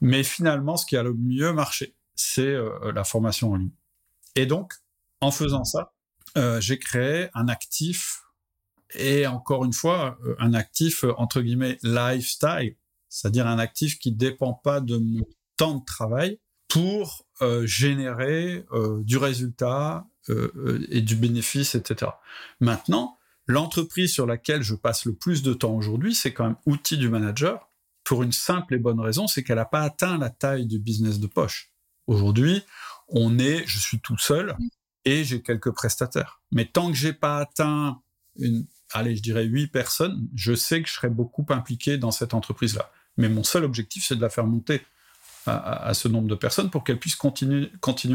Mais 0.00 0.22
finalement, 0.22 0.76
ce 0.76 0.86
qui 0.86 0.96
a 0.96 1.02
le 1.02 1.14
mieux 1.14 1.52
marché, 1.52 1.94
c'est 2.14 2.54
la 2.94 3.04
formation 3.04 3.52
en 3.52 3.56
ligne. 3.56 3.70
Et 4.36 4.46
donc, 4.46 4.74
en 5.20 5.30
faisant 5.30 5.64
ça, 5.64 5.92
euh, 6.36 6.60
j'ai 6.60 6.78
créé 6.78 7.28
un 7.34 7.48
actif 7.48 8.22
et 8.94 9.26
encore 9.26 9.64
une 9.64 9.72
fois 9.72 10.18
euh, 10.24 10.34
un 10.38 10.54
actif 10.54 11.04
euh, 11.04 11.12
entre 11.18 11.42
guillemets 11.42 11.78
lifestyle, 11.82 12.76
c'est-à-dire 13.08 13.46
un 13.46 13.58
actif 13.58 13.98
qui 13.98 14.12
dépend 14.12 14.54
pas 14.54 14.80
de 14.80 14.96
mon 14.96 15.24
temps 15.58 15.76
de 15.76 15.84
travail 15.84 16.38
pour 16.68 17.26
générer 17.64 18.64
du 19.00 19.16
résultat 19.16 20.06
et 20.90 21.00
du 21.00 21.16
bénéfice, 21.16 21.74
etc. 21.74 22.12
Maintenant, 22.60 23.18
l'entreprise 23.46 24.12
sur 24.12 24.26
laquelle 24.26 24.62
je 24.62 24.74
passe 24.74 25.04
le 25.04 25.14
plus 25.14 25.42
de 25.42 25.52
temps 25.52 25.74
aujourd'hui, 25.74 26.14
c'est 26.14 26.32
quand 26.32 26.44
même 26.44 26.56
outil 26.66 26.96
du 26.96 27.08
manager, 27.08 27.68
pour 28.04 28.22
une 28.22 28.32
simple 28.32 28.74
et 28.74 28.78
bonne 28.78 29.00
raison, 29.00 29.26
c'est 29.26 29.42
qu'elle 29.42 29.56
n'a 29.56 29.64
pas 29.64 29.82
atteint 29.82 30.18
la 30.18 30.30
taille 30.30 30.66
du 30.66 30.78
business 30.78 31.20
de 31.20 31.26
poche. 31.26 31.72
Aujourd'hui, 32.06 32.62
on 33.08 33.38
est, 33.38 33.64
je 33.66 33.78
suis 33.78 34.00
tout 34.00 34.18
seul, 34.18 34.56
et 35.04 35.24
j'ai 35.24 35.42
quelques 35.42 35.70
prestataires. 35.70 36.40
Mais 36.52 36.64
tant 36.64 36.90
que 36.90 36.96
j'ai 36.96 37.12
pas 37.12 37.38
atteint 37.38 38.00
une, 38.36 38.66
allez, 38.92 39.16
je 39.16 39.22
dirais 39.22 39.44
huit 39.44 39.68
personnes, 39.68 40.28
je 40.34 40.54
sais 40.54 40.82
que 40.82 40.88
je 40.88 40.94
serai 40.94 41.10
beaucoup 41.10 41.46
impliqué 41.48 41.98
dans 41.98 42.10
cette 42.10 42.34
entreprise-là. 42.34 42.90
Mais 43.16 43.28
mon 43.28 43.44
seul 43.44 43.64
objectif, 43.64 44.04
c'est 44.06 44.16
de 44.16 44.20
la 44.20 44.30
faire 44.30 44.46
monter 44.46 44.82
à, 45.46 45.94
ce 45.94 46.08
nombre 46.08 46.28
de 46.28 46.34
personnes 46.34 46.70
pour 46.70 46.84
qu'elle 46.84 46.98
puisse 46.98 47.16
continuer, 47.16 47.70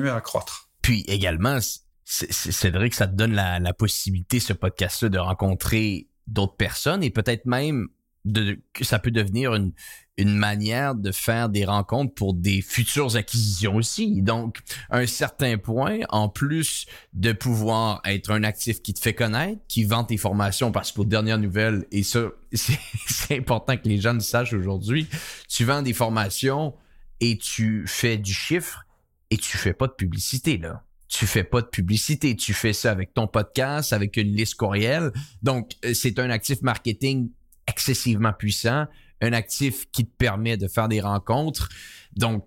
à 0.09 0.21
croître. 0.21 0.69
Puis 0.81 1.03
également, 1.07 1.59
c'est 2.05 2.69
vrai 2.69 2.89
que 2.89 2.95
ça 2.95 3.07
te 3.07 3.15
donne 3.15 3.33
la, 3.33 3.73
possibilité, 3.73 4.39
ce 4.39 4.53
podcast-là, 4.53 5.09
de 5.09 5.19
rencontrer 5.19 6.07
d'autres 6.27 6.55
personnes 6.55 7.03
et 7.03 7.09
peut-être 7.09 7.45
même 7.45 7.87
de, 8.25 8.59
que 8.73 8.83
ça 8.83 8.99
peut 8.99 9.11
devenir 9.11 9.55
une, 9.55 9.71
une 10.17 10.35
manière 10.35 10.95
de 10.95 11.11
faire 11.11 11.47
des 11.47 11.63
rencontres 11.63 12.13
pour 12.13 12.33
des 12.33 12.61
futures 12.61 13.15
acquisitions 13.15 13.75
aussi. 13.75 14.21
Donc, 14.21 14.59
à 14.89 14.97
un 14.97 15.05
certain 15.05 15.57
point, 15.57 15.99
en 16.09 16.27
plus 16.27 16.87
de 17.13 17.31
pouvoir 17.31 18.01
être 18.03 18.31
un 18.31 18.43
actif 18.43 18.81
qui 18.81 18.93
te 18.93 18.99
fait 18.99 19.13
connaître, 19.13 19.61
qui 19.67 19.83
vend 19.83 20.03
tes 20.03 20.17
formations, 20.17 20.71
parce 20.71 20.91
que 20.91 20.95
pour 20.95 21.05
dernière 21.05 21.37
nouvelle, 21.37 21.85
et 21.91 22.03
ça, 22.03 22.29
c'est 22.53 23.37
important 23.37 23.77
que 23.77 23.87
les 23.87 23.99
gens 23.99 24.13
le 24.13 24.19
sachent 24.19 24.53
aujourd'hui, 24.53 25.07
tu 25.47 25.63
vends 25.63 25.83
des 25.83 25.93
formations 25.93 26.73
et 27.19 27.37
tu 27.37 27.85
fais 27.87 28.17
du 28.17 28.33
chiffre 28.33 28.85
et 29.29 29.37
tu 29.37 29.57
fais 29.57 29.73
pas 29.73 29.87
de 29.87 29.93
publicité, 29.93 30.57
là 30.57 30.83
tu 31.09 31.25
fais 31.25 31.45
pas 31.45 31.61
de 31.61 31.67
publicité, 31.67 32.35
tu 32.35 32.53
fais 32.53 32.73
ça 32.73 32.91
avec 32.91 33.13
ton 33.13 33.27
podcast, 33.27 33.93
avec 33.93 34.17
une 34.17 34.27
liste 34.27 34.55
courriel. 34.55 35.13
Donc, 35.41 35.71
euh, 35.85 35.93
c'est 35.93 36.19
un 36.19 36.29
actif 36.29 36.61
marketing 36.61 37.31
excessivement 37.65 38.33
puissant 38.33 38.87
un 39.21 39.33
actif 39.33 39.89
qui 39.91 40.05
te 40.05 40.15
permet 40.15 40.57
de 40.57 40.67
faire 40.67 40.87
des 40.87 41.01
rencontres. 41.01 41.69
Donc, 42.15 42.45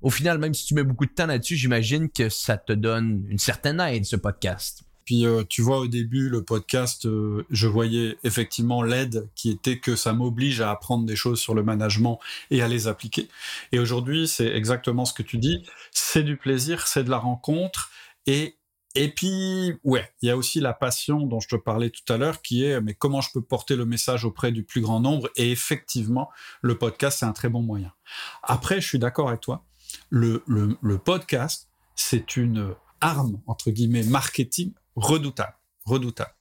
au 0.00 0.10
final, 0.10 0.38
même 0.38 0.54
si 0.54 0.66
tu 0.66 0.74
mets 0.74 0.82
beaucoup 0.82 1.06
de 1.06 1.12
temps 1.12 1.26
là-dessus, 1.26 1.56
j'imagine 1.56 2.10
que 2.10 2.28
ça 2.28 2.56
te 2.56 2.72
donne 2.72 3.24
une 3.28 3.38
certaine 3.38 3.80
aide, 3.80 4.04
ce 4.04 4.16
podcast. 4.16 4.82
Puis 5.04 5.26
euh, 5.26 5.44
tu 5.48 5.62
vois, 5.62 5.78
au 5.78 5.86
début, 5.86 6.28
le 6.28 6.42
podcast, 6.42 7.06
euh, 7.06 7.44
je 7.50 7.66
voyais 7.66 8.18
effectivement 8.24 8.82
l'aide 8.82 9.28
qui 9.34 9.50
était 9.50 9.78
que 9.78 9.96
ça 9.96 10.12
m'oblige 10.12 10.60
à 10.60 10.70
apprendre 10.70 11.04
des 11.06 11.16
choses 11.16 11.40
sur 11.40 11.54
le 11.54 11.62
management 11.62 12.18
et 12.50 12.62
à 12.62 12.68
les 12.68 12.86
appliquer. 12.86 13.28
Et 13.72 13.78
aujourd'hui, 13.78 14.28
c'est 14.28 14.48
exactement 14.48 15.04
ce 15.04 15.14
que 15.14 15.22
tu 15.22 15.38
dis. 15.38 15.64
C'est 15.90 16.22
du 16.22 16.36
plaisir, 16.36 16.86
c'est 16.86 17.04
de 17.04 17.10
la 17.10 17.18
rencontre 17.18 17.90
et 18.26 18.56
Et 18.94 19.08
puis, 19.08 19.72
ouais, 19.84 20.12
il 20.20 20.28
y 20.28 20.30
a 20.30 20.36
aussi 20.36 20.60
la 20.60 20.74
passion 20.74 21.26
dont 21.26 21.40
je 21.40 21.48
te 21.48 21.56
parlais 21.56 21.88
tout 21.88 22.12
à 22.12 22.18
l'heure, 22.18 22.42
qui 22.42 22.66
est, 22.66 22.78
mais 22.82 22.92
comment 22.92 23.22
je 23.22 23.30
peux 23.32 23.40
porter 23.40 23.74
le 23.74 23.86
message 23.86 24.26
auprès 24.26 24.52
du 24.52 24.64
plus 24.64 24.82
grand 24.82 25.00
nombre? 25.00 25.30
Et 25.36 25.50
effectivement, 25.50 26.28
le 26.60 26.76
podcast, 26.76 27.20
c'est 27.20 27.26
un 27.26 27.32
très 27.32 27.48
bon 27.48 27.62
moyen. 27.62 27.90
Après, 28.42 28.82
je 28.82 28.86
suis 28.86 28.98
d'accord 28.98 29.28
avec 29.30 29.40
toi. 29.40 29.64
Le, 30.10 30.42
le, 30.46 30.76
le 30.82 30.98
podcast, 30.98 31.70
c'est 31.96 32.36
une 32.36 32.74
arme, 33.00 33.40
entre 33.46 33.70
guillemets, 33.70 34.04
marketing 34.04 34.72
redoutable. 34.96 35.54
Redoutable. 35.84 36.34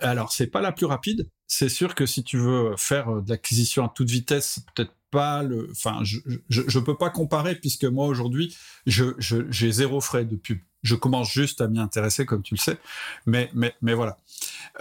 Alors, 0.00 0.32
c'est 0.32 0.48
pas 0.48 0.60
la 0.60 0.72
plus 0.72 0.86
rapide. 0.86 1.28
C'est 1.46 1.68
sûr 1.68 1.94
que 1.94 2.06
si 2.06 2.24
tu 2.24 2.38
veux 2.38 2.74
faire 2.76 3.22
de 3.22 3.30
l'acquisition 3.30 3.84
à 3.84 3.88
toute 3.88 4.10
vitesse, 4.10 4.60
peut-être 4.74 4.94
pas 5.10 5.42
le. 5.42 5.68
Enfin, 5.70 6.00
je, 6.02 6.18
je, 6.48 6.62
je, 6.66 6.78
peux 6.80 6.96
pas 6.96 7.10
comparer 7.10 7.54
puisque 7.54 7.84
moi 7.84 8.06
aujourd'hui, 8.06 8.56
je, 8.86 9.14
j'ai 9.18 9.70
zéro 9.70 10.00
frais 10.00 10.24
de 10.24 10.36
pub. 10.36 10.58
Je 10.82 10.96
commence 10.96 11.32
juste 11.32 11.60
à 11.60 11.68
m'y 11.68 11.78
intéresser, 11.78 12.26
comme 12.26 12.42
tu 12.42 12.54
le 12.54 12.60
sais. 12.60 12.78
Mais, 13.24 13.50
mais, 13.54 13.74
mais 13.80 13.94
voilà. 13.94 14.18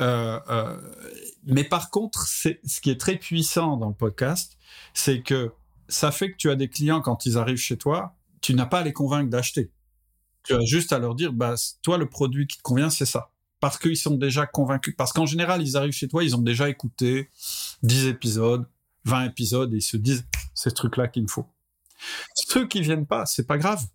Euh, 0.01 0.39
euh, 0.49 0.78
mais 1.45 1.64
par 1.64 1.91
contre, 1.91 2.28
c'est 2.28 2.60
ce 2.66 2.82
qui 2.82 2.89
est 2.89 2.99
très 2.99 3.16
puissant 3.16 3.78
dans 3.78 3.88
le 3.88 3.93
podcast, 3.93 4.58
c'est 4.93 5.22
que 5.22 5.51
ça 5.88 6.12
fait 6.12 6.32
que 6.32 6.38
tu 6.38 6.49
as 6.49 6.56
des 6.56 6.68
clients 6.68 7.01
quand 7.01 7.26
ils 7.26 7.38
arrivent 7.38 7.58
chez 7.58 7.78
toi, 7.78 8.16
tu 8.41 8.54
n'as 8.56 8.66
pas 8.66 8.80
à 8.80 8.84
les 8.84 8.91
convaincre 8.91 9.30
d'acheter. 9.30 9.72
Tu 10.44 10.54
as 10.54 10.66
juste 10.66 10.91
à 10.94 11.00
leur 11.00 11.16
dire, 11.16 11.34
bah, 11.34 11.56
toi, 11.82 11.98
le 11.98 12.08
produit 12.10 12.48
qui 12.48 12.58
te 12.58 12.64
convient, 12.64 12.89
c'est 12.89 13.06
ça. 13.06 13.32
Parce 13.60 13.78
qu'ils 13.78 13.98
sont 13.98 14.16
déjà 14.16 14.46
convaincus. 14.46 14.94
Parce 14.98 15.14
qu'en 15.14 15.26
général, 15.26 15.62
ils 15.62 15.78
arrivent 15.78 15.94
chez 15.94 16.08
toi, 16.08 16.24
ils 16.24 16.36
ont 16.36 16.41
déjà 16.41 16.70
écouté 16.70 17.30
10 17.84 18.08
épisodes, 18.08 18.68
20 19.06 19.26
épisodes, 19.26 19.74
et 19.74 19.78
ils 19.78 19.82
se 19.82 19.98
disent, 19.98 20.26
c'est 20.54 20.70
ce 20.70 20.76
truc-là 20.76 21.08
qu'il 21.08 21.24
me 21.24 21.28
faut. 21.28 21.46
Ceux 22.36 22.68
qui 22.68 22.82
viennent 22.82 23.06
pas, 23.06 23.26
c'est 23.26 23.48
pas 23.48 23.58
grave. 23.58 23.86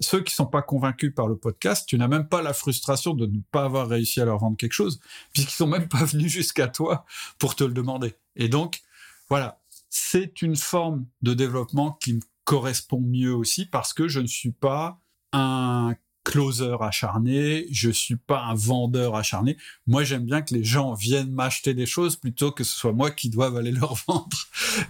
Ceux 0.00 0.22
qui 0.22 0.32
sont 0.32 0.46
pas 0.46 0.62
convaincus 0.62 1.12
par 1.14 1.26
le 1.26 1.36
podcast, 1.36 1.88
tu 1.88 1.98
n'as 1.98 2.06
même 2.06 2.28
pas 2.28 2.40
la 2.40 2.52
frustration 2.52 3.14
de 3.14 3.26
ne 3.26 3.40
pas 3.50 3.64
avoir 3.64 3.88
réussi 3.88 4.20
à 4.20 4.24
leur 4.24 4.38
vendre 4.38 4.56
quelque 4.56 4.72
chose, 4.72 5.00
puisqu'ils 5.32 5.56
sont 5.56 5.66
même 5.66 5.88
pas 5.88 6.04
venus 6.04 6.30
jusqu'à 6.30 6.68
toi 6.68 7.04
pour 7.38 7.56
te 7.56 7.64
le 7.64 7.72
demander. 7.72 8.14
Et 8.36 8.48
donc, 8.48 8.82
voilà. 9.28 9.60
C'est 9.90 10.42
une 10.42 10.56
forme 10.56 11.06
de 11.22 11.32
développement 11.32 11.92
qui 11.92 12.14
me 12.14 12.20
correspond 12.44 13.00
mieux 13.00 13.34
aussi 13.34 13.64
parce 13.64 13.94
que 13.94 14.06
je 14.06 14.20
ne 14.20 14.26
suis 14.26 14.52
pas 14.52 15.00
un 15.32 15.94
closer 16.24 16.76
acharné, 16.80 17.66
je 17.70 17.90
suis 17.90 18.16
pas 18.16 18.42
un 18.42 18.54
vendeur 18.54 19.14
acharné. 19.14 19.56
Moi, 19.86 20.04
j'aime 20.04 20.24
bien 20.24 20.42
que 20.42 20.54
les 20.54 20.62
gens 20.62 20.92
viennent 20.92 21.32
m'acheter 21.32 21.72
des 21.72 21.86
choses 21.86 22.16
plutôt 22.16 22.52
que 22.52 22.64
ce 22.64 22.76
soit 22.76 22.92
moi 22.92 23.10
qui 23.10 23.30
doive 23.30 23.56
aller 23.56 23.72
leur 23.72 23.94
vendre. 24.06 24.36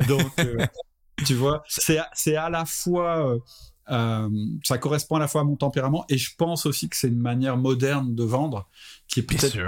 Donc, 0.09 0.33
euh, 0.41 0.67
tu 1.25 1.35
vois, 1.35 1.63
c'est 1.69 2.01
c'est 2.13 2.37
à 2.37 2.51
la 2.51 2.65
fois 2.65 3.35
euh, 3.35 3.39
euh, 3.91 4.29
ça 4.65 4.79
correspond 4.79 5.17
à 5.17 5.21
la 5.21 5.29
fois 5.29 5.43
à 5.43 5.45
mon 5.45 5.57
tempérament 5.57 6.05
et 6.09 6.19
je 6.19 6.35
pense 6.37 6.67
aussi 6.67 6.89
que 6.89 6.97
c'est 6.97 7.09
une 7.09 7.21
manière 7.21 7.57
moderne 7.57 8.15
de 8.15 8.25
vendre 8.25 8.69
qui 9.07 9.21
est 9.21 9.23
peut-être 9.23 9.59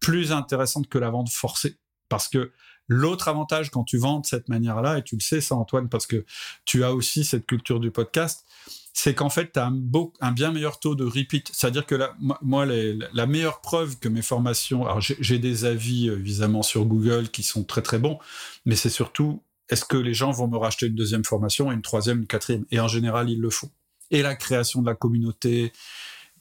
plus 0.00 0.32
intéressante 0.32 0.88
que 0.88 0.98
la 0.98 1.10
vente 1.10 1.30
forcée 1.30 1.78
parce 2.08 2.28
que 2.28 2.52
L'autre 2.88 3.28
avantage 3.28 3.70
quand 3.70 3.84
tu 3.84 3.96
vends 3.96 4.20
de 4.20 4.26
cette 4.26 4.48
manière-là, 4.48 4.98
et 4.98 5.02
tu 5.02 5.16
le 5.16 5.20
sais 5.20 5.40
ça 5.40 5.54
Antoine, 5.54 5.88
parce 5.88 6.06
que 6.06 6.24
tu 6.64 6.84
as 6.84 6.92
aussi 6.92 7.24
cette 7.24 7.46
culture 7.46 7.80
du 7.80 7.90
podcast, 7.90 8.44
c'est 8.92 9.14
qu'en 9.14 9.30
fait, 9.30 9.52
tu 9.52 9.58
as 9.58 9.66
un, 9.66 9.70
beau, 9.70 10.12
un 10.20 10.32
bien 10.32 10.52
meilleur 10.52 10.78
taux 10.78 10.94
de 10.94 11.04
repeat. 11.04 11.50
C'est-à-dire 11.52 11.86
que 11.86 11.94
la, 11.94 12.14
moi, 12.42 12.66
la 12.66 13.26
meilleure 13.26 13.60
preuve 13.60 13.98
que 13.98 14.08
mes 14.08 14.22
formations... 14.22 14.84
Alors, 14.84 15.00
j'ai 15.00 15.38
des 15.38 15.64
avis, 15.64 16.08
euh, 16.08 16.18
évidemment, 16.18 16.62
sur 16.62 16.84
Google 16.84 17.28
qui 17.30 17.42
sont 17.42 17.64
très, 17.64 17.82
très 17.82 17.98
bons, 17.98 18.18
mais 18.66 18.76
c'est 18.76 18.90
surtout, 18.90 19.42
est-ce 19.70 19.84
que 19.84 19.96
les 19.96 20.12
gens 20.12 20.30
vont 20.30 20.46
me 20.46 20.58
racheter 20.58 20.86
une 20.86 20.94
deuxième 20.94 21.24
formation, 21.24 21.72
une 21.72 21.82
troisième, 21.82 22.20
une 22.20 22.26
quatrième? 22.26 22.66
Et 22.70 22.80
en 22.80 22.88
général, 22.88 23.30
ils 23.30 23.40
le 23.40 23.50
font. 23.50 23.70
Et 24.10 24.20
la 24.20 24.36
création 24.36 24.82
de 24.82 24.86
la 24.86 24.94
communauté, 24.94 25.72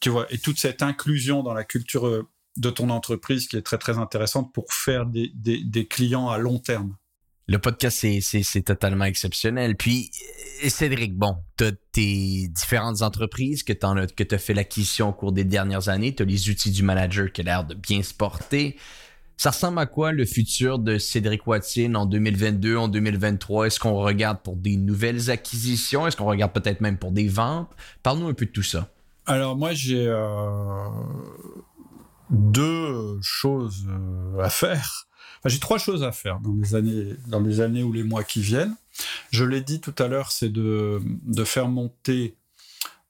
tu 0.02 0.10
vois, 0.10 0.28
et 0.30 0.38
toute 0.38 0.60
cette 0.60 0.82
inclusion 0.82 1.44
dans 1.44 1.54
la 1.54 1.64
culture 1.64 2.06
euh, 2.06 2.28
de 2.58 2.70
ton 2.70 2.90
entreprise 2.90 3.48
qui 3.48 3.56
est 3.56 3.62
très, 3.62 3.78
très 3.78 3.98
intéressante 3.98 4.54
pour 4.54 4.74
faire 4.74 5.06
des, 5.06 5.32
des, 5.36 5.64
des 5.64 5.88
clients 5.88 6.28
à 6.28 6.38
long 6.38 6.60
terme. 6.60 6.98
Le 7.52 7.60
podcast, 7.60 8.08
c'est 8.22 8.62
totalement 8.62 9.04
exceptionnel. 9.04 9.76
Puis, 9.76 10.10
euh, 10.64 10.70
Cédric, 10.70 11.18
bon, 11.18 11.36
tu 11.58 11.66
as 11.66 11.72
tes 11.92 12.48
différentes 12.48 13.02
entreprises 13.02 13.64
que 13.64 13.74
tu 13.74 13.86
as, 13.86 14.38
fait 14.38 14.54
l'acquisition 14.54 15.10
au 15.10 15.12
cours 15.12 15.34
des 15.34 15.44
dernières 15.44 15.90
années. 15.90 16.16
Tu 16.16 16.24
as 16.24 16.26
les 16.26 16.50
outils 16.50 16.72
du 16.72 16.82
manager 16.82 17.30
qui 17.30 17.42
a 17.42 17.44
l'air 17.44 17.66
de 17.66 17.76
bien 17.76 18.04
se 18.04 18.14
porter. 18.14 18.78
Ça 19.36 19.50
ressemble 19.50 19.80
à 19.80 19.86
quoi 19.86 20.14
le 20.14 20.24
futur 20.24 20.80
de 20.80 20.98
Cédric 20.98 21.46
Watine 21.46 21.98
en 21.98 22.06
2022, 22.06 22.78
en 22.78 22.88
2023? 22.88 23.68
Est-ce 23.68 23.82
qu'on 23.82 23.96
regarde 23.96 24.40
pour 24.42 24.56
des 24.56 24.78
nouvelles 24.78 25.30
acquisitions? 25.30 26.08
Est-ce 26.08 26.16
qu'on 26.16 26.28
regarde 26.28 26.54
peut-être 26.54 26.80
même 26.80 26.98
pour 26.98 27.12
des 27.12 27.28
ventes? 27.28 27.70
Parle-nous 28.02 28.30
un 28.30 28.34
peu 28.34 28.46
de 28.46 28.52
tout 28.52 28.64
ça. 28.64 28.88
Alors 29.26 29.58
moi, 29.58 29.74
j'ai 29.74 30.08
euh, 30.08 30.88
deux 32.30 33.20
choses 33.22 33.86
euh, 33.90 34.40
à 34.42 34.50
faire 34.50 35.10
j'ai 35.50 35.60
trois 35.60 35.78
choses 35.78 36.04
à 36.04 36.12
faire 36.12 36.40
dans 36.40 36.54
les 36.54 36.76
années, 36.76 37.16
dans 37.28 37.40
les 37.40 37.62
années 37.62 37.84
ou 37.84 37.92
les 37.92 38.04
mois 38.04 38.24
qui 38.24 38.42
viennent. 38.42 38.76
Je 39.32 39.44
l'ai 39.44 39.62
dit 39.62 39.80
tout 39.82 39.96
à 39.98 40.08
l'heure, 40.08 40.32
c'est 40.32 40.52
de, 40.52 41.02
faire 41.46 41.68
monter 41.68 42.36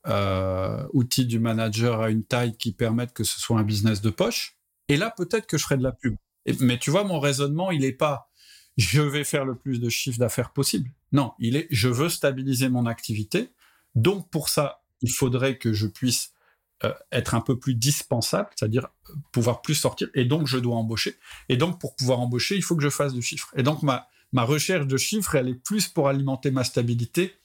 euh, 0.07 0.85
outils 0.93 1.25
du 1.25 1.39
manager 1.39 2.01
à 2.01 2.09
une 2.09 2.23
taille 2.23 2.55
qui 2.55 2.71
permette 2.71 3.13
que 3.13 3.23
ce 3.23 3.39
soit 3.39 3.59
un 3.59 3.63
business 3.63 4.01
de 4.01 4.09
poche. 4.09 4.57
Et 4.87 4.97
là, 4.97 5.13
peut-être 5.15 5.47
que 5.47 5.57
je 5.57 5.63
ferai 5.63 5.77
de 5.77 5.83
la 5.83 5.91
pub. 5.91 6.15
mais 6.59 6.77
tu 6.77 6.91
vois, 6.91 7.03
mon 7.03 7.19
raisonnement, 7.19 7.71
il 7.71 7.81
n'est 7.81 7.91
pas 7.91 8.29
je 8.77 9.01
vais 9.01 9.23
faire 9.23 9.45
le 9.45 9.55
plus 9.55 9.79
de 9.79 9.89
chiffre 9.89 10.17
d'affaires 10.17 10.51
possible. 10.51 10.89
Non, 11.11 11.33
il 11.39 11.55
est 11.55 11.67
je 11.71 11.89
veux 11.89 12.09
stabiliser 12.09 12.69
mon 12.69 12.85
activité. 12.85 13.49
Donc 13.95 14.29
pour 14.29 14.49
ça, 14.49 14.81
il 15.01 15.11
faudrait 15.11 15.57
que 15.57 15.73
je 15.73 15.87
puisse 15.87 16.31
euh, 16.83 16.93
être 17.11 17.35
un 17.35 17.41
peu 17.41 17.59
plus 17.59 17.75
dispensable, 17.75 18.49
c'est-à-dire 18.55 18.87
euh, 19.09 19.13
pouvoir 19.31 19.61
plus 19.61 19.75
sortir, 19.75 20.09
et 20.15 20.25
donc 20.25 20.47
je 20.47 20.57
dois 20.57 20.75
embaucher. 20.75 21.15
Et 21.47 21.55
donc 21.55 21.79
pour 21.79 21.95
pouvoir 21.95 22.19
embaucher, 22.19 22.55
il 22.55 22.63
faut 22.63 22.75
que 22.75 22.81
je 22.81 22.89
fasse 22.89 23.13
du 23.13 23.21
chiffre. 23.21 23.51
Et 23.55 23.61
donc 23.61 23.83
ma, 23.83 24.07
recherche 24.33 24.87
de 24.87 24.97
chiffres, 24.97 25.35
elle 25.35 25.49
est 25.49 25.63
plus 25.63 25.87
pour 25.87 26.07
alimenter 26.07 26.49
ma 26.49 26.63
stabilité 26.63 27.35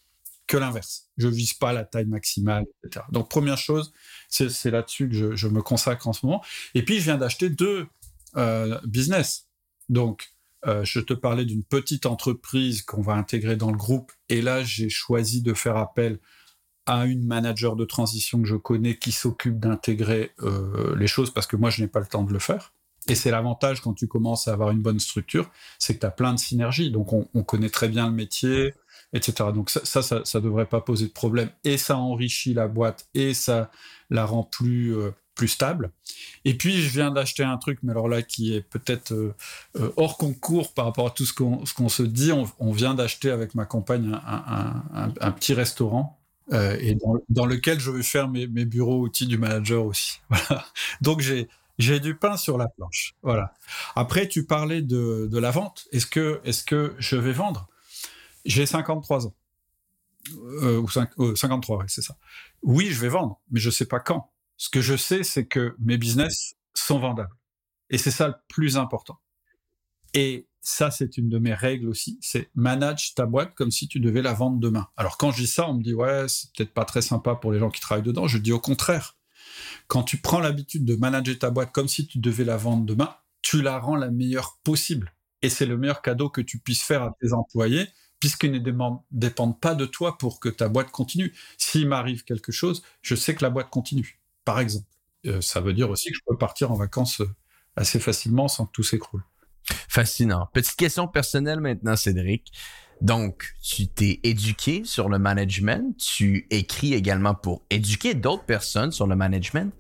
que 0.47 0.57
l'inverse. 0.57 1.11
Je 1.19 1.29
vise 1.29 1.53
pas 1.53 1.75
la 1.75 1.85
taille 1.85 2.07
maximale, 2.07 2.65
etc. 2.85 3.05
Donc 3.13 3.29
première 3.29 3.59
chose, 3.59 3.93
c'est 4.31 4.71
là-dessus 4.71 5.11
que 5.11 5.37
je, 5.37 5.49
me 5.49 5.61
consacre 5.61 6.09
en 6.09 6.15
ce 6.15 6.25
moment. 6.25 6.43
Et 6.75 6.83
puis 6.83 6.99
je 6.99 7.05
viens 7.05 7.19
d'acheter 7.19 7.51
deux 7.51 7.87
euh, 8.37 8.81
business. 8.85 9.49
Donc 9.91 10.33
je 10.83 10.99
te 10.99 11.13
parlais 11.13 11.45
d'une 11.45 11.63
petite 11.63 12.07
entreprise 12.07 12.83
qu'on 12.83 13.03
va 13.03 13.13
intégrer 13.13 13.55
dans 13.55 13.71
le 13.71 13.77
groupe, 13.77 14.11
et 14.29 14.43
là 14.43 14.65
j'ai 14.65 14.89
choisi 14.89 15.41
de 15.41 15.55
faire 15.55 15.77
appel 15.77 16.19
à 16.87 17.05
une 17.05 17.25
manager 17.25 17.77
de 17.77 17.85
transition 17.85 18.41
que 18.41 18.49
je 18.49 18.57
connais 18.57 18.97
qui 18.97 19.13
s'occupe 19.13 19.59
d'intégrer 19.59 20.33
euh, 20.43 20.97
les 20.97 21.09
choses 21.09 21.33
parce 21.33 21.47
que 21.47 21.57
moi 21.57 21.71
je 21.71 21.83
n'ai 21.83 21.89
pas 21.89 22.01
le 22.01 22.07
temps 22.07 22.23
de 22.23 22.33
le 22.33 22.39
faire. 22.39 22.73
Et 23.09 23.15
c'est 23.15 23.31
l'avantage 23.31 23.81
quand 23.81 23.95
tu 23.95 24.09
commences 24.09 24.49
à 24.49 24.53
avoir 24.53 24.71
une 24.71 24.81
bonne 24.81 24.99
structure, 24.99 25.49
c'est 25.79 25.95
que 25.95 26.01
tu 26.01 26.07
as 26.07 26.11
plein 26.11 26.33
de 26.33 26.39
synergies. 26.39 26.91
Donc 26.91 27.13
on, 27.13 27.29
on, 27.35 27.45
connaît 27.45 27.69
très 27.69 27.89
bien 27.89 28.07
le 28.07 28.13
métier, 28.13 28.75
etc. 29.13 29.51
Donc 29.55 29.71
ça, 29.71 29.85
ça, 29.85 30.23
ça, 30.25 30.41
devrait 30.41 30.67
pas 30.67 30.81
poser 30.81 31.07
de 31.07 31.13
problème. 31.13 31.51
Et 31.63 31.77
ça 31.77 31.97
enrichit 31.99 32.53
la 32.53 32.67
boîte 32.67 33.09
et 33.15 33.33
ça 33.33 33.71
la 34.11 34.25
rend 34.25 34.43
plus 34.43 34.97
euh, 34.97 35.11
plus 35.37 35.49
stable. 35.49 35.93
Et 36.45 36.55
puis 36.55 36.81
je 36.81 36.89
viens 36.89 37.11
d'acheter 37.13 37.45
un 37.45 37.59
truc, 37.59 37.79
mais 37.83 37.93
alors 37.93 38.09
là 38.09 38.23
qui 38.23 38.55
est 38.55 38.63
peut-être 38.63 39.13
euh, 39.13 39.35
hors 39.97 40.17
concours 40.17 40.73
par 40.73 40.87
rapport 40.87 41.07
à 41.07 41.11
tout 41.11 41.27
ce 41.27 41.33
qu'on 41.33 41.63
qu'on 41.77 41.89
se 41.89 42.03
dit. 42.03 42.33
On, 42.33 42.73
vient 42.73 42.95
d'acheter 42.95 43.31
avec 43.31 43.55
ma 43.55 43.67
compagne 43.67 44.19
un, 44.27 45.13
un 45.21 45.31
petit 45.31 45.55
restaurant 45.55 46.16
euh, 46.53 46.77
et 46.81 46.95
dans, 46.95 47.15
dans, 47.29 47.47
lequel 47.47 47.81
je 47.81 47.91
vais 47.91 48.03
faire 48.03 48.29
mes, 48.29 48.47
mes, 48.47 48.65
bureaux 48.65 49.01
outils 49.01 49.27
du 49.27 49.39
manager 49.39 49.85
aussi. 49.85 50.21
Voilà. 50.31 50.65
Donc 51.01 51.21
j'ai 51.21 51.49
j'ai 51.79 52.01
du 52.01 52.15
pain 52.15 52.37
sur 52.37 52.57
la 52.57 52.69
planche. 52.69 53.15
Voilà. 53.23 53.53
Après, 53.97 54.29
tu 54.29 54.47
parlais 54.47 54.81
de, 54.81 55.29
de 55.31 55.39
la 55.39 55.51
vente. 55.51 55.89
Est-ce 55.93 56.07
que 56.07 56.41
est-ce 56.45 56.65
que 56.65 56.95
je 56.99 57.17
vais 57.17 57.33
vendre? 57.33 57.69
J'ai 58.45 58.65
53 58.65 59.27
ans. 59.27 59.35
Euh, 60.63 60.79
ou 60.79 60.89
5, 60.89 61.11
euh, 61.19 61.35
53, 61.35 61.79
ouais, 61.79 61.85
c'est 61.89 62.03
ça. 62.03 62.17
Oui, 62.63 62.87
je 62.91 63.01
vais 63.01 63.09
vendre, 63.09 63.41
mais 63.51 63.61
je 63.61 63.71
sais 63.71 63.87
pas 63.87 64.01
quand. 64.01 64.31
Ce 64.57 64.69
que 64.69 64.81
je 64.81 64.97
sais, 64.97 65.23
c'est 65.23 65.47
que 65.47 65.77
mes 65.79 65.99
business 65.99 66.57
sont 66.75 66.99
vendables. 66.99 67.35
Et 67.91 67.99
c'est 67.99 68.11
ça 68.11 68.29
le 68.29 68.35
plus 68.49 68.77
important. 68.77 69.19
Et 70.15 70.47
ça, 70.69 70.91
c'est 70.91 71.17
une 71.17 71.29
de 71.29 71.39
mes 71.39 71.55
règles 71.55 71.89
aussi, 71.89 72.19
c'est 72.21 72.51
manage 72.57 73.15
ta 73.15 73.25
boîte 73.25 73.55
comme 73.55 73.71
si 73.71 73.87
tu 73.87 74.01
devais 74.01 74.21
la 74.21 74.33
vendre 74.33 74.59
demain. 74.59 74.89
Alors 74.97 75.17
quand 75.17 75.31
je 75.31 75.43
dis 75.43 75.47
ça, 75.47 75.69
on 75.69 75.75
me 75.75 75.83
dit 75.83 75.95
ouais, 75.95 76.27
c'est 76.27 76.51
peut-être 76.53 76.75
pas 76.75 76.85
très 76.85 77.03
sympa 77.03 77.37
pour 77.37 77.53
les 77.53 77.61
gens 77.61 77.71
qui 77.71 77.81
travaillent 77.81 78.03
dedans. 78.03 78.27
Je 78.27 78.39
dis 78.39 78.51
au 78.51 78.59
contraire. 78.59 79.17
Quand 79.87 80.03
tu 80.03 80.17
prends 80.17 80.41
l'habitude 80.41 80.85
de 80.85 80.97
manager 80.97 81.39
ta 81.39 81.51
boîte 81.51 81.71
comme 81.71 81.87
si 81.87 82.09
tu 82.09 82.19
devais 82.19 82.43
la 82.43 82.57
vendre 82.57 82.85
demain, 82.85 83.15
tu 83.43 83.63
la 83.63 83.79
rends 83.79 83.95
la 83.95 84.11
meilleure 84.11 84.59
possible. 84.65 85.15
Et 85.41 85.51
c'est 85.51 85.67
le 85.67 85.79
meilleur 85.79 86.03
cadeau 86.03 86.31
que 86.31 86.41
tu 86.41 86.59
puisses 86.59 86.83
faire 86.83 87.05
à 87.05 87.17
tes 87.21 87.33
employés, 87.33 87.87
puisqu'ils 88.19 88.51
ne 88.51 88.59
dépendent 89.13 89.61
pas 89.61 89.77
de 89.77 89.87
toi 89.87 90.19
pour 90.19 90.41
que 90.41 90.49
ta 90.49 90.69
boîte 90.69 90.91
continue. 90.91 91.33
S'il 91.59 91.87
m'arrive 91.87 92.25
quelque 92.25 92.51
chose, 92.51 92.83
je 93.03 93.15
sais 93.15 93.37
que 93.37 93.45
la 93.45 93.51
boîte 93.51 93.71
continue, 93.71 94.19
par 94.45 94.59
exemple. 94.59 94.89
Euh, 95.27 95.41
ça 95.41 95.61
veut 95.61 95.75
dire 95.75 95.91
aussi 95.91 96.11
que 96.11 96.17
je 96.17 96.23
peux 96.27 96.37
partir 96.37 96.73
en 96.73 96.75
vacances 96.75 97.21
euh, 97.21 97.31
assez 97.77 98.01
facilement 98.01 98.49
sans 98.49 98.67
que 98.67 98.73
tout 98.73 98.83
s'écroule. 98.83 99.23
Fascinant. 99.89 100.49
Petite 100.53 100.77
question 100.77 101.09
personnelle 101.09 101.61
maintenant, 101.61 101.97
Cédric. 101.97 102.53
Donc, 103.01 103.55
tu 103.63 103.89
t'es 103.89 104.21
éduqué 104.23 104.83
sur 104.85 105.09
le 105.09 105.19
management, 105.19 105.97
tu 105.99 106.47
écris 106.51 106.95
également 106.95 107.35
pour 107.35 107.63
éduquer 107.69 108.15
d'autres 108.15 108.45
personnes 108.45 108.91
sur 108.91 109.07
le 109.07 109.17
management. 109.17 109.73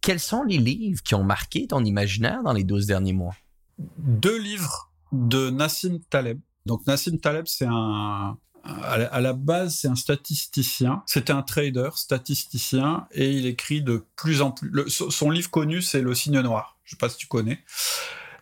quels 0.00 0.18
sont 0.18 0.42
les 0.42 0.58
livres 0.58 1.00
qui 1.04 1.14
ont 1.14 1.22
marqué 1.22 1.68
ton 1.68 1.84
imaginaire 1.84 2.42
dans 2.42 2.52
les 2.52 2.64
12 2.64 2.86
derniers 2.86 3.12
mois? 3.12 3.36
Deux 3.78 4.36
livres 4.36 4.92
de 5.12 5.50
Nassim 5.50 6.00
Taleb. 6.10 6.40
Donc 6.66 6.84
Nassim 6.88 7.18
Taleb, 7.18 7.46
c'est 7.46 7.68
un, 7.68 8.36
à 8.64 9.20
la 9.20 9.32
base, 9.32 9.76
c'est 9.76 9.88
un 9.88 9.94
statisticien. 9.94 11.02
C'était 11.06 11.32
un 11.32 11.42
trader, 11.42 11.90
statisticien, 11.94 13.06
et 13.12 13.30
il 13.30 13.46
écrit 13.46 13.82
de 13.82 14.04
plus 14.16 14.42
en 14.42 14.52
plus. 14.52 14.88
son 14.88 15.30
livre 15.30 15.50
connu, 15.50 15.82
c'est 15.82 16.00
Le 16.00 16.14
Signe 16.14 16.40
Noir. 16.40 16.78
Je 16.84 16.88
ne 16.88 16.96
sais 16.96 17.00
pas 17.00 17.08
si 17.08 17.16
tu 17.16 17.26
connais. 17.26 17.60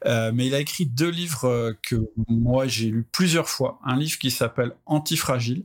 Euh, 0.07 0.33
mais 0.35 0.47
il 0.47 0.55
a 0.55 0.61
écrit 0.61 0.87
deux 0.87 1.11
livres 1.11 1.45
euh, 1.45 1.73
que 1.83 2.11
moi 2.29 2.67
j'ai 2.67 2.89
lu 2.89 3.07
plusieurs 3.11 3.49
fois. 3.49 3.79
Un 3.85 3.97
livre 3.97 4.19
qui 4.19 4.31
s'appelle 4.31 4.73
Antifragile 4.87 5.65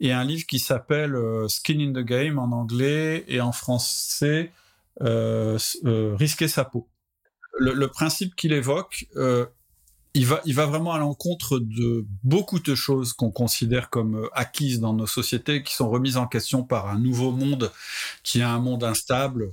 et 0.00 0.12
un 0.12 0.24
livre 0.24 0.46
qui 0.46 0.58
s'appelle 0.58 1.14
euh, 1.14 1.48
Skin 1.48 1.80
in 1.80 1.92
the 1.92 2.04
Game 2.04 2.38
en 2.38 2.52
anglais 2.52 3.24
et 3.28 3.40
en 3.40 3.52
français 3.52 4.52
Risquer 4.98 6.48
sa 6.48 6.64
peau. 6.64 6.88
Le, 7.58 7.86
principe 7.86 8.34
qu'il 8.34 8.54
évoque, 8.54 9.06
il 10.14 10.24
va 10.24 10.66
vraiment 10.66 10.94
à 10.94 10.98
l'encontre 10.98 11.58
de 11.58 12.06
beaucoup 12.24 12.60
de 12.60 12.74
choses 12.74 13.12
qu'on 13.12 13.30
considère 13.30 13.90
comme 13.90 14.26
acquises 14.32 14.80
dans 14.80 14.94
nos 14.94 15.06
sociétés, 15.06 15.62
qui 15.62 15.74
sont 15.74 15.90
remises 15.90 16.16
en 16.16 16.26
question 16.26 16.62
par 16.62 16.88
un 16.88 16.98
nouveau 16.98 17.30
monde 17.30 17.70
qui 18.22 18.40
est 18.40 18.42
un 18.42 18.58
monde 18.58 18.84
instable, 18.84 19.52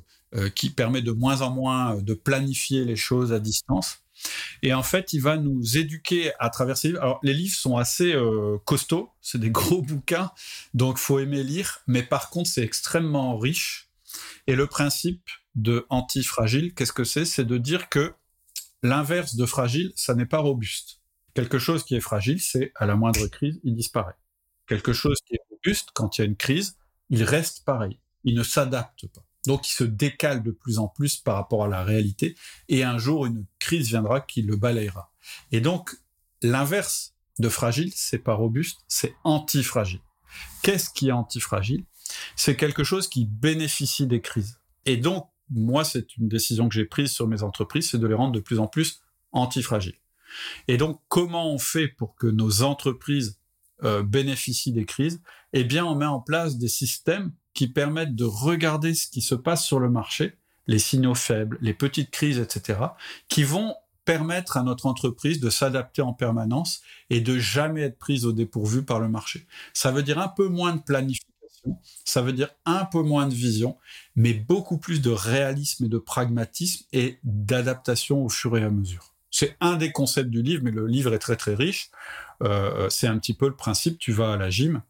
qui 0.56 0.70
permet 0.70 1.02
de 1.02 1.12
moins 1.12 1.42
en 1.42 1.50
moins 1.50 1.96
de 1.96 2.14
planifier 2.14 2.86
les 2.86 2.96
choses 2.96 3.34
à 3.34 3.40
distance. 3.40 4.03
Et 4.62 4.74
en 4.74 4.84
fait, 4.84 5.14
il 5.14 5.22
va 5.22 5.38
nous 5.38 5.78
éduquer 5.78 6.32
à 6.40 6.50
travers 6.50 6.78
ces 6.78 6.90
livres. 6.90 7.02
Alors, 7.02 7.20
les 7.24 7.34
livres 7.34 7.56
sont 7.56 7.78
assez 7.78 8.14
euh, 8.14 8.58
costauds, 8.66 9.12
c'est 9.22 9.40
des 9.40 9.50
gros 9.52 9.82
bouquins, 9.82 10.32
donc 10.74 10.98
faut 10.98 11.20
aimer 11.20 11.44
lire. 11.44 11.82
Mais 11.88 12.04
par 12.04 12.30
contre, 12.30 12.50
c'est 12.50 12.64
extrêmement 12.64 13.38
riche. 13.38 13.90
Et 14.48 14.56
le 14.56 14.68
principe 14.68 15.30
de 15.56 15.86
anti-fragile, 15.90 16.74
qu'est-ce 16.74 16.94
que 16.94 17.04
c'est? 17.04 17.26
C'est 17.26 17.46
de 17.46 17.58
dire 17.58 17.90
que 17.90 18.14
l'inverse 18.82 19.36
de 19.36 19.46
fragile, 19.46 19.92
ça 19.96 20.16
n'est 20.16 20.26
pas 20.26 20.40
robuste. 20.40 21.02
Quelque 21.34 21.58
chose 21.58 21.84
qui 21.84 21.96
est 21.96 22.02
fragile, 22.02 22.40
c'est 22.40 22.72
à 22.76 22.86
la 22.86 22.96
moindre 22.96 23.26
crise, 23.28 23.60
il 23.64 23.76
disparaît. 23.76 24.16
Quelque 24.68 24.94
chose 24.94 25.18
qui 25.26 25.36
est 25.36 25.42
robuste, 25.50 25.90
quand 25.94 26.18
il 26.18 26.22
y 26.22 26.24
a 26.24 26.28
une 26.28 26.36
crise, 26.36 26.78
il 27.10 27.24
reste 27.24 27.66
pareil. 27.66 28.00
Il 28.24 28.36
ne 28.36 28.44
s'adapte 28.44 29.08
pas. 29.08 29.26
Donc 29.46 29.68
il 29.68 29.74
se 29.74 29.84
décale 29.84 30.42
de 30.44 30.52
plus 30.52 30.80
en 30.80 30.88
plus 30.88 31.18
par 31.18 31.36
rapport 31.36 31.66
à 31.66 31.68
la 31.68 31.84
réalité, 31.84 32.36
et 32.70 32.84
un 32.84 32.98
jour 32.98 33.26
une 33.26 33.46
crise 33.60 33.88
viendra 33.88 34.22
qui 34.22 34.42
le 34.42 34.56
balayera. 34.56 35.12
Et 35.52 35.62
donc 35.62 35.96
l'inverse 36.42 37.14
de 37.40 37.50
fragile, 37.50 37.92
c'est 37.96 38.20
pas 38.20 38.36
robuste, 38.36 38.80
c'est 38.88 39.16
antifragile. 39.24 40.02
Qu'est-ce 40.62 40.90
qui 40.90 41.10
est 41.10 41.14
antifragile? 41.14 41.86
C'est 42.36 42.56
quelque 42.56 42.84
chose 42.84 43.08
qui 43.08 43.26
bénéficie 43.26 44.08
des 44.08 44.22
crises. 44.22 44.60
Et 44.86 44.98
donc 44.98 45.30
moi, 45.50 45.84
c'est 45.84 46.16
une 46.18 46.28
décision 46.30 46.70
que 46.70 46.76
j'ai 46.76 46.86
prise 46.86 47.12
sur 47.12 47.28
mes 47.28 47.44
entreprises, 47.44 47.90
c'est 47.90 47.98
de 47.98 48.08
les 48.08 48.14
rendre 48.14 48.34
de 48.34 48.40
plus 48.40 48.60
en 48.60 48.68
plus 48.68 49.02
antifragiles. 49.32 50.00
Et 50.68 50.78
donc 50.78 51.02
comment 51.10 51.52
on 51.52 51.60
fait 51.60 51.88
pour 51.88 52.16
que 52.16 52.28
nos 52.28 52.64
entreprises 52.64 53.40
euh, 53.84 54.04
bénéficient 54.04 54.74
des 54.74 54.86
crises? 54.86 55.22
Eh 55.52 55.64
bien, 55.64 55.86
on 55.86 55.96
met 55.96 56.06
en 56.06 56.20
place 56.20 56.58
des 56.58 56.68
systèmes 56.68 57.34
qui 57.54 57.68
permettent 57.68 58.16
de 58.16 58.26
regarder 58.26 58.94
ce 58.94 59.08
qui 59.08 59.22
se 59.22 59.36
passe 59.36 59.64
sur 59.64 59.80
le 59.80 59.90
marché, 59.90 60.38
les 60.68 60.80
signaux 60.80 61.16
faibles, 61.16 61.58
les 61.62 61.74
petites 61.74 62.12
crises, 62.12 62.40
etc., 62.40 62.80
qui 63.28 63.44
vont 63.44 63.76
permettre 64.06 64.58
à 64.58 64.64
notre 64.64 64.86
entreprise 64.86 65.40
de 65.40 65.50
s'adapter 65.50 66.02
en 66.02 66.14
permanence 66.14 66.82
et 67.10 67.22
de 67.22 67.38
jamais 67.40 67.82
être 67.82 67.98
prise 67.98 68.26
au 68.26 68.34
dépourvu 68.34 68.84
par 68.84 69.00
le 69.00 69.08
marché. 69.08 69.48
Ça 69.74 69.92
veut 69.92 70.04
dire 70.04 70.20
un 70.20 70.28
peu 70.28 70.48
moins 70.48 70.76
de 70.76 70.82
planification, 70.82 71.78
ça 72.04 72.22
veut 72.22 72.34
dire 72.34 72.50
un 72.66 72.86
peu 72.86 73.02
moins 73.02 73.28
de 73.28 73.34
vision, 73.34 73.78
mais 74.16 74.34
beaucoup 74.34 74.78
plus 74.78 75.02
de 75.02 75.10
réalisme 75.10 75.86
et 75.86 75.90
de 75.90 75.98
pragmatisme 75.98 76.86
et 76.92 77.20
d'adaptation 77.24 78.26
au 78.26 78.30
fur 78.30 78.58
et 78.58 78.64
à 78.64 78.70
mesure. 78.70 79.14
C'est 79.32 79.56
un 79.62 79.78
des 79.78 79.92
concepts 79.92 80.30
du 80.30 80.44
livre, 80.44 80.64
mais 80.64 80.72
le 80.72 80.86
livre 80.86 81.14
est 81.14 81.20
très 81.20 81.36
très 81.36 81.56
riche. 81.56 81.90
Euh, 82.44 82.90
c'est 82.90 83.08
un 83.08 83.18
petit 83.18 83.34
peu 83.34 83.48
le 83.48 83.56
principe, 83.56 83.98
tu 83.98 84.12
vas 84.12 84.34
à 84.34 84.38
la 84.38 84.50
gym, 84.50 84.82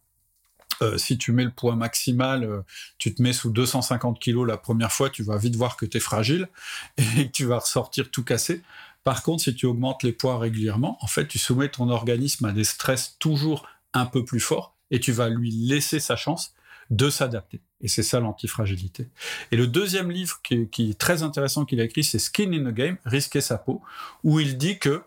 euh, 0.82 0.98
si 0.98 1.18
tu 1.18 1.32
mets 1.32 1.44
le 1.44 1.52
poids 1.52 1.76
maximal, 1.76 2.44
euh, 2.44 2.62
tu 2.98 3.14
te 3.14 3.22
mets 3.22 3.34
sous 3.34 3.50
250 3.50 4.20
kg 4.20 4.46
la 4.46 4.58
première 4.58 4.92
fois, 4.92 5.10
tu 5.10 5.24
vas 5.24 5.38
vite 5.38 5.56
voir 5.56 5.78
que 5.78 5.86
tu 5.86 5.98
es 5.98 6.00
fragile 6.00 6.50
et 6.98 7.28
que 7.28 7.32
tu 7.32 7.46
vas 7.46 7.60
ressortir 7.60 8.12
tout 8.12 8.24
cassé. 8.24 8.62
Par 9.04 9.22
contre, 9.22 9.44
si 9.44 9.56
tu 9.56 9.66
augmentes 9.66 10.04
les 10.04 10.14
poids 10.14 10.40
régulièrement, 10.40 10.98
en 11.02 11.08
fait, 11.08 11.28
tu 11.28 11.38
soumets 11.38 11.70
ton 11.70 11.90
organisme 11.90 12.46
à 12.46 12.52
des 12.52 12.64
stress 12.64 13.18
toujours 13.20 13.68
un 13.94 14.06
peu 14.06 14.24
plus 14.24 14.40
forts 14.40 14.76
et 14.92 15.00
tu 15.00 15.12
vas 15.12 15.30
lui 15.30 15.52
laisser 15.52 16.00
sa 16.00 16.16
chance 16.16 16.54
de 16.90 17.10
s'adapter. 17.10 17.62
Et 17.82 17.88
c'est 17.88 18.04
ça 18.04 18.20
l'antifragilité. 18.20 19.10
Et 19.52 19.58
le 19.58 19.68
deuxième 19.68 20.10
livre 20.10 20.40
qui, 20.42 20.70
est 20.78 20.98
très 20.98 21.24
intéressant 21.24 21.66
qu'il 21.66 21.82
a 21.82 21.84
écrit, 21.84 22.04
c'est 22.04 22.20
Skin 22.20 22.54
in 22.54 22.72
the 22.72 22.74
Game, 22.74 22.98
Risquer 23.04 23.42
sa 23.42 23.58
peau, 23.58 23.82
où 24.24 24.40
il 24.40 24.58
dit 24.58 24.80
que 24.80 25.02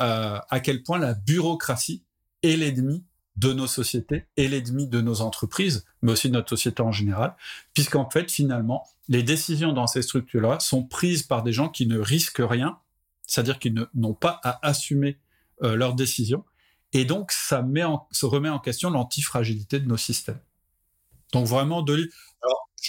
euh, 0.00 0.38
à 0.48 0.60
quel 0.60 0.82
point 0.82 0.98
la 0.98 1.14
bureaucratie 1.14 2.02
est 2.42 2.56
l'ennemi 2.56 3.04
de 3.36 3.52
nos 3.52 3.66
sociétés 3.66 4.26
et 4.36 4.48
l'ennemi 4.48 4.86
de 4.88 5.00
nos 5.00 5.20
entreprises, 5.20 5.86
mais 6.02 6.12
aussi 6.12 6.28
de 6.28 6.34
notre 6.34 6.50
société 6.50 6.82
en 6.82 6.92
général, 6.92 7.36
puisqu'en 7.74 8.08
fait, 8.08 8.30
finalement, 8.30 8.86
les 9.08 9.22
décisions 9.22 9.72
dans 9.72 9.86
ces 9.86 10.02
structures-là 10.02 10.60
sont 10.60 10.84
prises 10.84 11.22
par 11.22 11.42
des 11.42 11.52
gens 11.52 11.68
qui 11.68 11.86
ne 11.86 11.98
risquent 11.98 12.42
rien, 12.44 12.78
c'est-à-dire 13.26 13.58
qu'ils 13.58 13.86
n'ont 13.94 14.14
pas 14.14 14.40
à 14.42 14.66
assumer 14.66 15.18
euh, 15.62 15.76
leurs 15.76 15.94
décisions, 15.94 16.44
et 16.92 17.04
donc 17.04 17.32
ça 17.32 17.64
se 18.10 18.26
remet 18.26 18.48
en 18.48 18.58
question 18.58 18.90
l'antifragilité 18.90 19.78
de 19.78 19.86
nos 19.86 19.96
systèmes. 19.96 20.40
Donc 21.32 21.46
vraiment, 21.46 21.84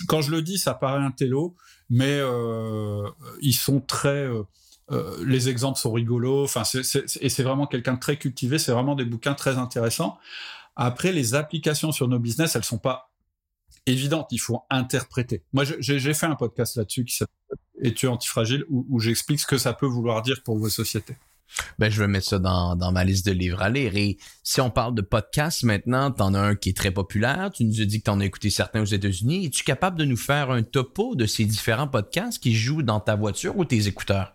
quand 0.07 0.21
je 0.21 0.31
le 0.31 0.41
dis, 0.41 0.57
ça 0.57 0.73
paraît 0.73 1.03
un 1.03 1.11
télo, 1.11 1.55
mais 1.89 2.17
euh, 2.19 3.07
ils 3.41 3.53
sont 3.53 3.79
très... 3.79 4.25
Euh, 4.25 4.43
euh, 4.91 5.23
les 5.25 5.49
exemples 5.49 5.79
sont 5.79 5.91
rigolos. 5.91 6.43
Enfin, 6.43 6.63
et 6.63 7.29
c'est 7.29 7.43
vraiment 7.43 7.67
quelqu'un 7.67 7.93
de 7.93 7.99
très 7.99 8.17
cultivé. 8.17 8.59
C'est 8.59 8.71
vraiment 8.71 8.95
des 8.95 9.05
bouquins 9.05 9.33
très 9.33 9.57
intéressants. 9.57 10.17
Après, 10.75 11.11
les 11.11 11.35
applications 11.35 11.91
sur 11.91 12.07
nos 12.07 12.19
business, 12.19 12.55
elles 12.55 12.63
sont 12.63 12.77
pas 12.77 13.11
évidentes. 13.85 14.27
Il 14.31 14.39
faut 14.39 14.61
interpréter. 14.69 15.43
Moi, 15.53 15.63
j'ai 15.79 16.13
fait 16.13 16.25
un 16.25 16.35
podcast 16.35 16.75
là-dessus 16.75 17.05
qui 17.05 17.15
s'appelle 17.15 17.35
Es-tu 17.81 18.07
antifragile 18.07 18.63
où, 18.69 18.85
où 18.89 18.99
j'explique 18.99 19.39
ce 19.39 19.47
que 19.47 19.57
ça 19.57 19.73
peut 19.73 19.87
vouloir 19.87 20.21
dire 20.21 20.43
pour 20.43 20.57
vos 20.57 20.69
sociétés. 20.69 21.15
Ben, 21.79 21.89
je 21.89 21.99
vais 21.99 22.07
mettre 22.07 22.27
ça 22.27 22.39
dans, 22.39 22.75
dans, 22.75 22.91
ma 22.91 23.03
liste 23.03 23.25
de 23.25 23.31
livres 23.31 23.61
à 23.61 23.69
lire. 23.69 23.95
Et 23.95 24.17
si 24.43 24.61
on 24.61 24.69
parle 24.69 24.95
de 24.95 25.01
podcasts 25.01 25.63
maintenant, 25.63 26.11
t'en 26.11 26.33
as 26.33 26.39
un 26.39 26.55
qui 26.55 26.69
est 26.69 26.77
très 26.77 26.91
populaire. 26.91 27.51
Tu 27.53 27.65
nous 27.65 27.81
as 27.81 27.85
dit 27.85 27.99
que 27.99 28.05
t'en 28.05 28.19
as 28.19 28.25
écouté 28.25 28.49
certains 28.49 28.81
aux 28.81 28.85
États-Unis. 28.85 29.47
Es-tu 29.47 29.63
capable 29.63 29.97
de 29.97 30.05
nous 30.05 30.17
faire 30.17 30.51
un 30.51 30.63
topo 30.63 31.15
de 31.15 31.25
ces 31.25 31.45
différents 31.45 31.87
podcasts 31.87 32.41
qui 32.41 32.53
jouent 32.53 32.83
dans 32.83 32.99
ta 32.99 33.15
voiture 33.15 33.57
ou 33.57 33.65
tes 33.65 33.87
écouteurs? 33.87 34.33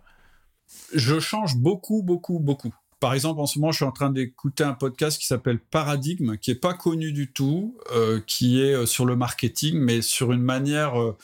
Je 0.95 1.19
change 1.21 1.57
beaucoup, 1.57 2.03
beaucoup, 2.03 2.39
beaucoup. 2.39 2.73
Par 2.99 3.13
exemple, 3.13 3.41
en 3.41 3.47
ce 3.47 3.59
moment, 3.59 3.73
je 3.73 3.77
suis 3.77 3.85
en 3.85 3.93
train 3.93 4.09
d'écouter 4.09 4.65
un 4.65 4.73
podcast 4.73 5.21
qui 5.21 5.27
s'appelle 5.27 5.59
Paradigme, 5.59 6.39
qui 6.39 6.51
est 6.51 6.55
pas 6.55 6.73
connu 6.73 7.13
du 7.13 7.31
tout, 7.31 7.77
euh, 7.95 8.21
qui 8.27 8.63
est 8.63 8.73
euh, 8.73 8.87
sur 8.87 9.05
le 9.05 9.17
marketing, 9.17 9.77
mais 9.79 10.01
sur 10.01 10.33
une 10.33 10.41
manière 10.41 10.99
euh, 10.99 11.15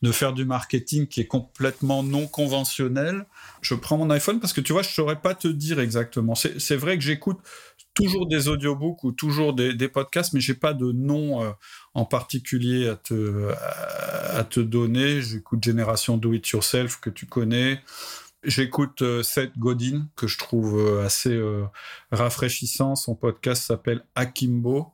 de 0.00 0.10
faire 0.10 0.32
du 0.32 0.46
marketing 0.46 1.06
qui 1.06 1.20
est 1.20 1.26
complètement 1.26 2.02
non 2.02 2.26
conventionnelle. 2.26 3.26
Je 3.60 3.74
prends 3.74 3.98
mon 3.98 4.08
iPhone 4.08 4.40
parce 4.40 4.54
que 4.54 4.62
tu 4.62 4.72
vois, 4.72 4.80
je 4.80 4.88
saurais 4.88 5.20
pas 5.20 5.34
te 5.34 5.48
dire 5.48 5.80
exactement. 5.80 6.34
C'est 6.34 6.76
vrai 6.76 6.96
que 6.96 7.04
j'écoute 7.04 7.38
toujours 7.92 8.26
des 8.26 8.48
audiobooks 8.48 9.04
ou 9.04 9.12
toujours 9.12 9.52
des, 9.52 9.88
podcasts, 9.88 10.32
mais 10.32 10.40
j'ai 10.40 10.54
pas 10.54 10.72
de 10.72 10.92
nom 10.92 11.54
en 11.94 12.04
particulier 12.04 12.88
à 12.88 12.94
te, 12.94 13.50
à 14.30 14.44
te 14.44 14.60
donner. 14.60 15.20
J'écoute 15.20 15.64
Génération 15.64 16.16
Do 16.16 16.32
It 16.32 16.48
Yourself 16.48 17.00
que 17.00 17.10
tu 17.10 17.26
connais. 17.26 17.82
J'écoute 18.44 19.02
euh, 19.02 19.22
Seth 19.24 19.58
Godin, 19.58 20.06
que 20.14 20.28
je 20.28 20.38
trouve 20.38 20.78
euh, 20.78 21.04
assez 21.04 21.32
euh, 21.32 21.64
rafraîchissant. 22.12 22.94
Son 22.94 23.16
podcast 23.16 23.64
s'appelle 23.64 24.04
Akimbo. 24.14 24.92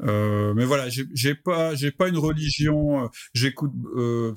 mais 0.00 0.64
voilà, 0.64 0.88
j'ai 0.88 1.34
pas, 1.34 1.72
pas 1.98 2.08
une 2.08 2.16
religion. 2.16 3.10
J'écoute 3.34 3.72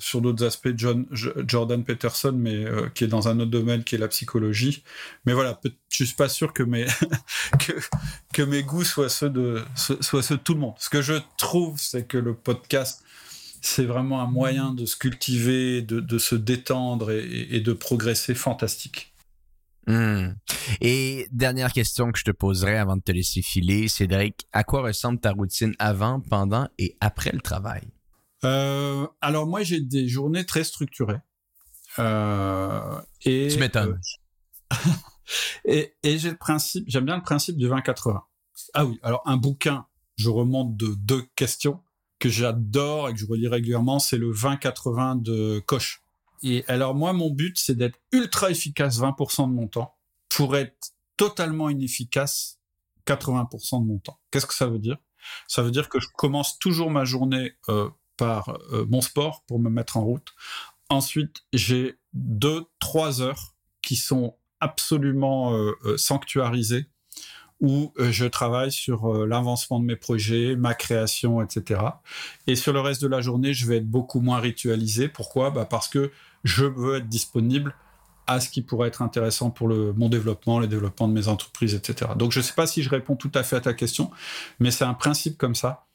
sur 0.00 0.20
d'autres 0.20 0.44
aspects 0.44 0.68
John, 0.76 1.06
Jordan 1.12 1.82
Peterson, 1.84 2.32
mais 2.36 2.66
qui 2.94 3.04
est 3.04 3.08
dans 3.08 3.28
un 3.28 3.40
autre 3.40 3.50
domaine, 3.50 3.82
qui 3.82 3.94
est 3.94 3.98
la 3.98 4.08
psychologie. 4.08 4.84
Mais 5.24 5.32
voilà, 5.32 5.58
je 5.90 6.04
suis 6.04 6.14
pas 6.14 6.28
sûr 6.28 6.52
que 6.52 6.62
mes 6.62 6.86
que 8.34 8.42
mes 8.42 8.62
goûts 8.62 8.84
soient 8.84 9.08
ceux 9.08 9.30
de 9.30 9.62
soient 9.74 10.22
ceux 10.22 10.36
de 10.36 10.42
tout 10.42 10.54
le 10.54 10.60
monde. 10.60 10.74
Ce 10.78 10.90
que 10.90 11.02
je 11.02 11.14
trouve, 11.38 11.80
c'est 11.80 12.06
que 12.06 12.18
le 12.18 12.34
podcast 12.34 13.02
c'est 13.60 13.84
vraiment 13.84 14.20
un 14.20 14.26
moyen 14.26 14.72
de 14.72 14.86
se 14.86 14.96
cultiver, 14.96 15.82
de, 15.82 16.18
se 16.18 16.34
détendre 16.34 17.10
et, 17.10 17.60
de 17.60 17.72
progresser 17.72 18.34
fantastique. 18.34 19.12
Hmm. 19.86 20.34
Et 20.82 21.28
dernière 21.32 21.72
question 21.72 22.12
que 22.12 22.18
je 22.18 22.24
te 22.24 22.30
poserai 22.30 22.76
avant 22.76 22.96
de 22.96 23.02
te 23.02 23.12
laisser 23.12 23.40
filer, 23.40 23.88
Cédric, 23.88 24.46
à 24.52 24.64
quoi 24.64 24.82
ressemble 24.82 25.18
ta 25.18 25.32
routine 25.32 25.74
avant, 25.78 26.20
pendant 26.20 26.68
et 26.78 26.96
après 27.00 27.32
le 27.32 27.40
travail? 27.40 27.88
Euh, 28.44 29.06
alors 29.20 29.46
moi, 29.46 29.62
j'ai 29.62 29.80
des 29.80 30.06
journées 30.06 30.44
très 30.44 30.64
structurées. 30.64 31.20
Euh, 31.98 33.00
et, 33.24 33.48
tu 33.50 33.58
m'étonnes. 33.58 33.98
Euh, 34.72 34.76
et, 35.64 35.94
et 36.02 36.18
j'ai 36.18 36.30
le 36.30 36.36
principe, 36.36 36.84
j'aime 36.86 37.06
bien 37.06 37.16
le 37.16 37.22
principe 37.22 37.56
du 37.56 37.66
20-80. 37.66 38.20
Ah 38.74 38.84
oui, 38.84 38.98
alors 39.02 39.22
un 39.24 39.36
bouquin, 39.36 39.86
je 40.16 40.28
remonte 40.28 40.76
de 40.76 40.94
deux 40.98 41.22
questions 41.34 41.80
que 42.18 42.28
j'adore 42.28 43.08
et 43.08 43.14
que 43.14 43.18
je 43.18 43.26
relis 43.26 43.48
régulièrement, 43.48 43.98
c'est 43.98 44.18
le 44.18 44.32
20-80 44.32 45.22
de 45.22 45.60
Koch. 45.60 46.02
et 46.42 46.64
alors 46.68 46.94
moi, 46.94 47.12
mon 47.12 47.30
but, 47.30 47.56
c'est 47.58 47.74
d'être 47.74 47.98
ultra 48.12 48.50
efficace 48.50 48.98
20% 48.98 49.48
de 49.48 49.54
mon 49.54 49.68
temps 49.68 49.94
pour 50.28 50.56
être 50.56 50.92
totalement 51.16 51.68
inefficace 51.68 52.58
80% 53.06 53.82
de 53.82 53.86
mon 53.86 53.98
temps. 53.98 54.18
Qu'est-ce 54.30 54.46
que 54.46 54.54
ça 54.54 54.66
veut 54.66 54.78
dire? 54.78 54.98
Ça 55.46 55.62
veut 55.62 55.70
dire 55.70 55.88
que 55.88 56.00
je 56.00 56.08
commence 56.16 56.58
toujours 56.58 56.90
ma 56.90 57.04
journée 57.04 57.54
euh, 57.68 57.88
par 58.16 58.50
euh, 58.72 58.86
mon 58.88 59.00
sport 59.00 59.44
pour 59.46 59.58
me 59.58 59.70
mettre 59.70 59.96
en 59.96 60.04
route. 60.04 60.34
Ensuite, 60.88 61.44
j'ai 61.52 61.98
deux, 62.12 62.64
trois 62.78 63.20
heures 63.20 63.54
qui 63.82 63.96
sont 63.96 64.36
absolument 64.60 65.54
euh, 65.54 65.96
sanctuarisées 65.96 66.86
où 67.60 67.92
je 67.98 68.24
travaille 68.24 68.70
sur 68.70 69.26
l'avancement 69.26 69.80
de 69.80 69.84
mes 69.84 69.96
projets, 69.96 70.54
ma 70.54 70.74
création, 70.74 71.42
etc. 71.42 71.80
Et 72.46 72.54
sur 72.54 72.72
le 72.72 72.80
reste 72.80 73.02
de 73.02 73.08
la 73.08 73.20
journée, 73.20 73.52
je 73.52 73.66
vais 73.66 73.78
être 73.78 73.88
beaucoup 73.88 74.20
moins 74.20 74.38
ritualisé. 74.38 75.08
Pourquoi? 75.08 75.50
Bah 75.50 75.66
Parce 75.68 75.88
que 75.88 76.12
je 76.44 76.64
veux 76.64 76.96
être 76.96 77.08
disponible 77.08 77.74
à 78.28 78.40
ce 78.40 78.50
qui 78.50 78.62
pourrait 78.62 78.88
être 78.88 79.02
intéressant 79.02 79.50
pour 79.50 79.68
le, 79.68 79.94
mon 79.94 80.08
développement, 80.08 80.60
le 80.60 80.66
développement 80.66 81.08
de 81.08 81.14
mes 81.14 81.28
entreprises, 81.28 81.74
etc. 81.74 82.12
Donc 82.14 82.30
je 82.30 82.38
ne 82.38 82.44
sais 82.44 82.52
pas 82.52 82.66
si 82.66 82.82
je 82.82 82.90
réponds 82.90 83.16
tout 83.16 83.32
à 83.34 83.42
fait 83.42 83.56
à 83.56 83.60
ta 83.60 83.72
question, 83.72 84.10
mais 84.60 84.70
c'est 84.70 84.84
un 84.84 84.94
principe 84.94 85.38
comme 85.38 85.54
ça. 85.54 85.86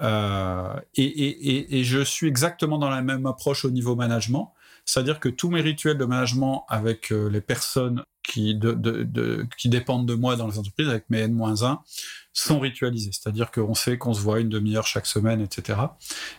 Euh, 0.00 0.74
et, 0.94 1.84
je 1.84 2.00
suis 2.00 2.28
exactement 2.28 2.78
dans 2.78 2.88
la 2.88 3.02
même 3.02 3.26
approche 3.26 3.64
au 3.64 3.70
niveau 3.70 3.96
management, 3.96 4.54
c'est-à-dire 4.84 5.18
que 5.18 5.28
tous 5.28 5.50
mes 5.50 5.60
rituels 5.60 5.98
de 5.98 6.04
management 6.04 6.64
avec 6.68 7.12
euh, 7.12 7.28
les 7.28 7.40
personnes 7.40 8.04
qui, 8.22 8.54
dépendent 9.64 10.06
de 10.06 10.14
moi 10.14 10.36
dans 10.36 10.48
les 10.48 10.58
entreprises, 10.58 10.88
avec 10.88 11.08
mes 11.10 11.20
N-1, 11.20 11.78
sont 12.32 12.60
ritualisés. 12.60 13.10
C'est-à-dire 13.12 13.50
qu'on 13.50 13.74
sait 13.74 13.98
qu'on 13.98 14.14
se 14.14 14.20
voit 14.20 14.40
une 14.40 14.48
demi-heure 14.48 14.86
chaque 14.86 15.06
semaine, 15.06 15.40
etc. 15.40 15.78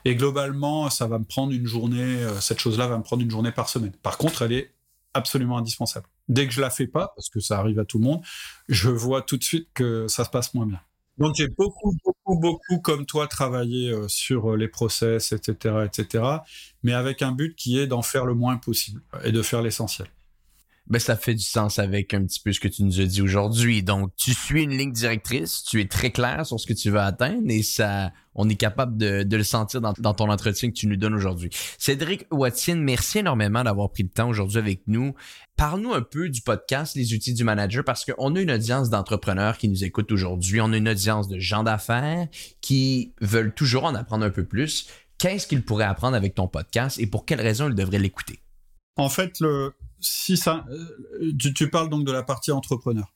Et 0.06 0.16
globalement, 0.16 0.90
ça 0.90 1.08
va 1.08 1.20
me 1.20 1.26
prendre 1.26 1.54
une 1.54 1.66
journée, 1.66 2.24
euh, 2.24 2.40
cette 2.40 2.60
chose-là 2.60 2.88
va 2.88 2.98
me 2.98 3.04
prendre 3.04 3.22
une 3.22 3.32
journée 3.32 3.52
par 3.52 3.70
semaine. 3.70 3.94
Par 4.04 4.18
contre, 4.18 4.44
elle 4.44 4.54
est 4.54 4.72
absolument 5.14 5.58
indispensable. 5.58 6.08
Dès 6.30 6.48
que 6.48 6.54
je 6.54 6.62
la 6.62 6.70
fais 6.70 6.88
pas, 6.88 7.12
parce 7.16 7.30
que 7.30 7.40
ça 7.40 7.60
arrive 7.60 7.80
à 7.80 7.86
tout 7.86 7.98
le 7.98 8.06
monde, 8.06 8.22
je 8.70 8.90
vois 8.90 9.22
tout 9.22 9.38
de 9.38 9.44
suite 9.44 9.68
que 9.74 10.08
ça 10.08 10.24
se 10.24 10.30
passe 10.30 10.54
moins 10.54 10.66
bien. 10.66 10.80
Donc 11.18 11.36
j'ai 11.36 11.50
beaucoup, 11.50 11.94
beaucoup, 12.04 12.40
beaucoup, 12.40 12.80
comme 12.80 13.06
toi, 13.06 13.28
travaillé 13.28 13.92
euh, 13.92 14.08
sur 14.08 14.54
euh, 14.54 14.58
les 14.58 14.70
process, 14.70 15.34
etc., 15.34 15.86
etc., 15.86 16.24
mais 16.84 16.94
avec 16.94 17.22
un 17.22 17.34
but 17.34 17.56
qui 17.56 17.78
est 17.78 17.86
d'en 17.86 18.02
faire 18.02 18.26
le 18.26 18.34
moins 18.34 18.58
possible 18.58 19.02
et 19.26 19.34
de 19.34 19.42
faire 19.42 19.62
l'essentiel 19.62 20.08
ben, 20.88 21.00
ça 21.00 21.16
fait 21.16 21.36
du 21.36 21.44
sens 21.44 21.80
avec 21.80 22.14
un 22.14 22.26
petit 22.26 22.40
peu 22.40 22.52
ce 22.52 22.60
que 22.60 22.68
tu 22.68 22.84
nous 22.84 23.00
as 23.00 23.06
dit 23.06 23.22
aujourd'hui. 23.22 23.84
Donc, 23.84 24.12
tu 24.18 24.34
suis 24.34 24.64
une 24.64 24.78
ligne 24.78 24.92
directrice, 24.92 25.64
tu 25.64 25.80
es 25.80 25.88
très 25.88 26.12
clair 26.12 26.46
sur 26.46 26.60
ce 26.60 26.68
que 26.68 26.74
tu 26.74 26.90
veux 26.90 27.00
atteindre 27.00 27.50
et 27.50 27.64
ça, 27.64 28.12
on 28.36 28.50
est 28.50 28.56
capable 28.56 28.98
de, 28.98 29.26
le 29.30 29.44
sentir 29.44 29.80
dans, 29.80 29.94
dans, 29.98 30.14
ton 30.14 30.30
entretien 30.30 30.70
que 30.70 30.76
tu 30.76 30.88
nous 30.88 30.98
donnes 30.98 31.14
aujourd'hui. 31.14 31.50
Cédric 31.78 32.26
Watson, 32.32 32.78
merci 32.78 33.20
énormément 33.20 33.64
d'avoir 33.64 33.92
pris 33.92 34.04
le 34.04 34.10
temps 34.10 34.28
aujourd'hui 34.28 34.58
avec 34.58 34.82
nous. 34.88 35.14
Parle-nous 35.56 35.94
un 35.94 36.02
peu 36.02 36.30
du 36.30 36.42
podcast 36.42 36.96
Les 36.96 37.14
outils 37.14 37.34
du 37.34 37.44
manager 37.44 37.84
parce 37.84 38.04
qu'on 38.04 38.36
a 38.36 38.40
une 38.40 38.52
audience 38.52 38.90
d'entrepreneurs 38.90 39.58
qui 39.58 39.70
nous 39.70 39.84
écoutent 39.84 40.12
aujourd'hui. 40.12 40.60
On 40.62 40.74
a 40.74 40.78
une 40.78 40.90
audience 40.90 41.28
de 41.28 41.40
gens 41.40 41.64
d'affaires 41.64 42.28
qui 42.62 43.14
veulent 43.22 43.54
toujours 43.54 43.86
en 43.86 43.96
apprendre 43.96 44.26
un 44.26 44.32
peu 44.32 44.44
plus. 44.44 44.88
Qu'est-ce 45.20 45.46
qu'ils 45.46 45.64
pourraient 45.64 45.86
apprendre 45.86 46.18
avec 46.18 46.36
ton 46.36 46.48
podcast 46.48 47.00
et 47.00 47.06
pour 47.06 47.26
quelles 47.26 47.42
raisons 47.42 47.70
ils 47.70 47.76
devraient 47.76 48.00
l'écouter? 48.00 48.40
En 48.98 49.08
fait, 49.08 49.40
le, 49.40 49.74
si 50.02 50.38
ça, 50.38 50.66
euh, 50.70 51.32
tu, 51.56 51.70
parles 51.70 51.90
donc 51.90 52.06
de 52.06 52.12
la 52.12 52.24
partie 52.24 52.52
entrepreneur. 52.52 53.14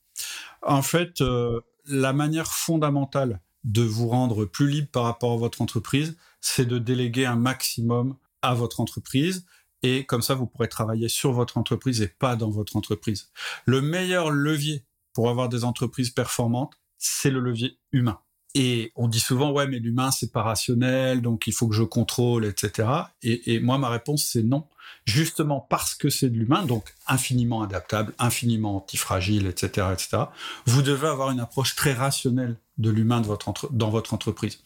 En 0.62 0.82
fait, 0.82 1.20
euh, 1.20 1.60
la 1.86 2.12
manière 2.12 2.52
fondamentale 2.52 3.40
de 3.64 3.82
vous 3.82 4.08
rendre 4.08 4.44
plus 4.44 4.68
libre 4.68 4.88
par 4.90 5.04
rapport 5.04 5.32
à 5.32 5.36
votre 5.36 5.60
entreprise, 5.60 6.16
c'est 6.40 6.66
de 6.66 6.78
déléguer 6.78 7.26
un 7.26 7.36
maximum 7.36 8.16
à 8.42 8.54
votre 8.54 8.80
entreprise. 8.80 9.44
Et 9.82 10.04
comme 10.04 10.22
ça, 10.22 10.34
vous 10.34 10.46
pourrez 10.46 10.68
travailler 10.68 11.08
sur 11.08 11.32
votre 11.32 11.58
entreprise 11.58 12.00
et 12.00 12.08
pas 12.08 12.36
dans 12.36 12.50
votre 12.50 12.76
entreprise. 12.76 13.30
Le 13.66 13.82
meilleur 13.82 14.30
levier 14.30 14.84
pour 15.12 15.28
avoir 15.28 15.48
des 15.48 15.64
entreprises 15.64 16.10
performantes, 16.10 16.74
c'est 16.98 17.30
le 17.30 17.40
levier 17.40 17.78
humain. 17.92 18.20
Et 18.54 18.90
on 18.94 19.06
dit 19.06 19.20
souvent, 19.20 19.52
ouais, 19.52 19.66
mais 19.66 19.78
l'humain, 19.78 20.10
c'est 20.10 20.32
pas 20.32 20.42
rationnel, 20.42 21.20
donc 21.20 21.46
il 21.46 21.52
faut 21.52 21.68
que 21.68 21.74
je 21.74 21.82
contrôle, 21.82 22.46
etc. 22.46 22.88
Et, 23.22 23.60
moi, 23.60 23.76
ma 23.76 23.90
réponse, 23.90 24.24
c'est 24.24 24.42
non. 24.42 24.64
Justement 25.04 25.60
parce 25.60 25.94
que 25.94 26.10
c'est 26.10 26.28
de 26.28 26.36
l'humain, 26.36 26.64
donc 26.64 26.94
infiniment 27.06 27.62
adaptable, 27.62 28.12
infiniment 28.18 28.76
antifragile, 28.76 29.46
etc., 29.46 29.88
etc., 29.92 30.24
vous 30.66 30.82
devez 30.82 31.08
avoir 31.08 31.30
une 31.30 31.40
approche 31.40 31.76
très 31.76 31.92
rationnelle 31.92 32.56
de 32.78 32.90
l'humain 32.90 33.22
dans 33.70 33.90
votre 33.90 34.14
entreprise. 34.14 34.58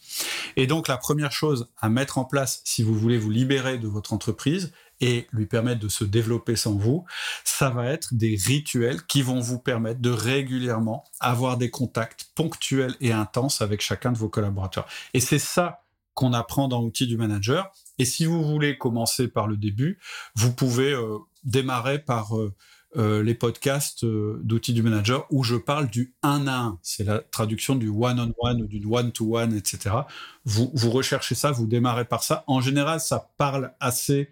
Et 0.57 0.67
donc, 0.67 0.87
la 0.87 0.97
première 0.97 1.31
chose 1.31 1.69
à 1.79 1.89
mettre 1.89 2.17
en 2.17 2.25
place, 2.25 2.61
si 2.65 2.83
vous 2.83 2.93
voulez 2.93 3.17
vous 3.17 3.29
libérer 3.29 3.77
de 3.77 3.87
votre 3.87 4.11
entreprise, 4.13 4.73
et 5.01 5.27
lui 5.31 5.47
permettre 5.47 5.79
de 5.79 5.89
se 5.89 6.03
développer 6.03 6.55
sans 6.55 6.75
vous, 6.75 7.05
ça 7.43 7.71
va 7.71 7.87
être 7.87 8.13
des 8.13 8.37
rituels 8.39 9.03
qui 9.07 9.23
vont 9.23 9.39
vous 9.39 9.57
permettre 9.57 9.99
de 9.99 10.11
régulièrement 10.11 11.03
avoir 11.19 11.57
des 11.57 11.71
contacts 11.71 12.27
ponctuels 12.35 12.95
et 13.01 13.11
intenses 13.11 13.61
avec 13.61 13.81
chacun 13.81 14.11
de 14.11 14.17
vos 14.17 14.29
collaborateurs. 14.29 14.87
Et 15.15 15.19
c'est 15.19 15.39
ça 15.39 15.83
qu'on 16.13 16.33
apprend 16.33 16.67
dans 16.67 16.81
l'outil 16.81 17.07
du 17.07 17.17
manager. 17.17 17.71
Et 18.01 18.05
si 18.05 18.25
vous 18.25 18.43
voulez 18.43 18.79
commencer 18.79 19.27
par 19.27 19.45
le 19.45 19.57
début, 19.57 19.99
vous 20.33 20.51
pouvez 20.51 20.91
euh, 20.91 21.19
démarrer 21.43 21.99
par 21.99 22.35
euh, 22.35 22.51
euh, 22.97 23.21
les 23.21 23.35
podcasts 23.35 24.03
d'outils 24.03 24.73
du 24.73 24.81
manager 24.81 25.27
où 25.29 25.43
je 25.43 25.55
parle 25.55 25.87
du 25.87 26.15
un 26.23 26.47
à 26.47 26.57
un. 26.57 26.79
C'est 26.81 27.03
la 27.03 27.19
traduction 27.19 27.75
du 27.75 27.89
one-on-one 27.89 28.63
ou 28.63 28.65
du 28.65 28.83
one-to-one, 28.83 29.53
etc. 29.55 29.97
Vous, 30.45 30.71
vous 30.73 30.89
recherchez 30.89 31.35
ça, 31.35 31.51
vous 31.51 31.67
démarrez 31.67 32.05
par 32.05 32.23
ça. 32.23 32.43
En 32.47 32.59
général, 32.59 32.99
ça 32.99 33.29
parle 33.37 33.75
assez 33.79 34.31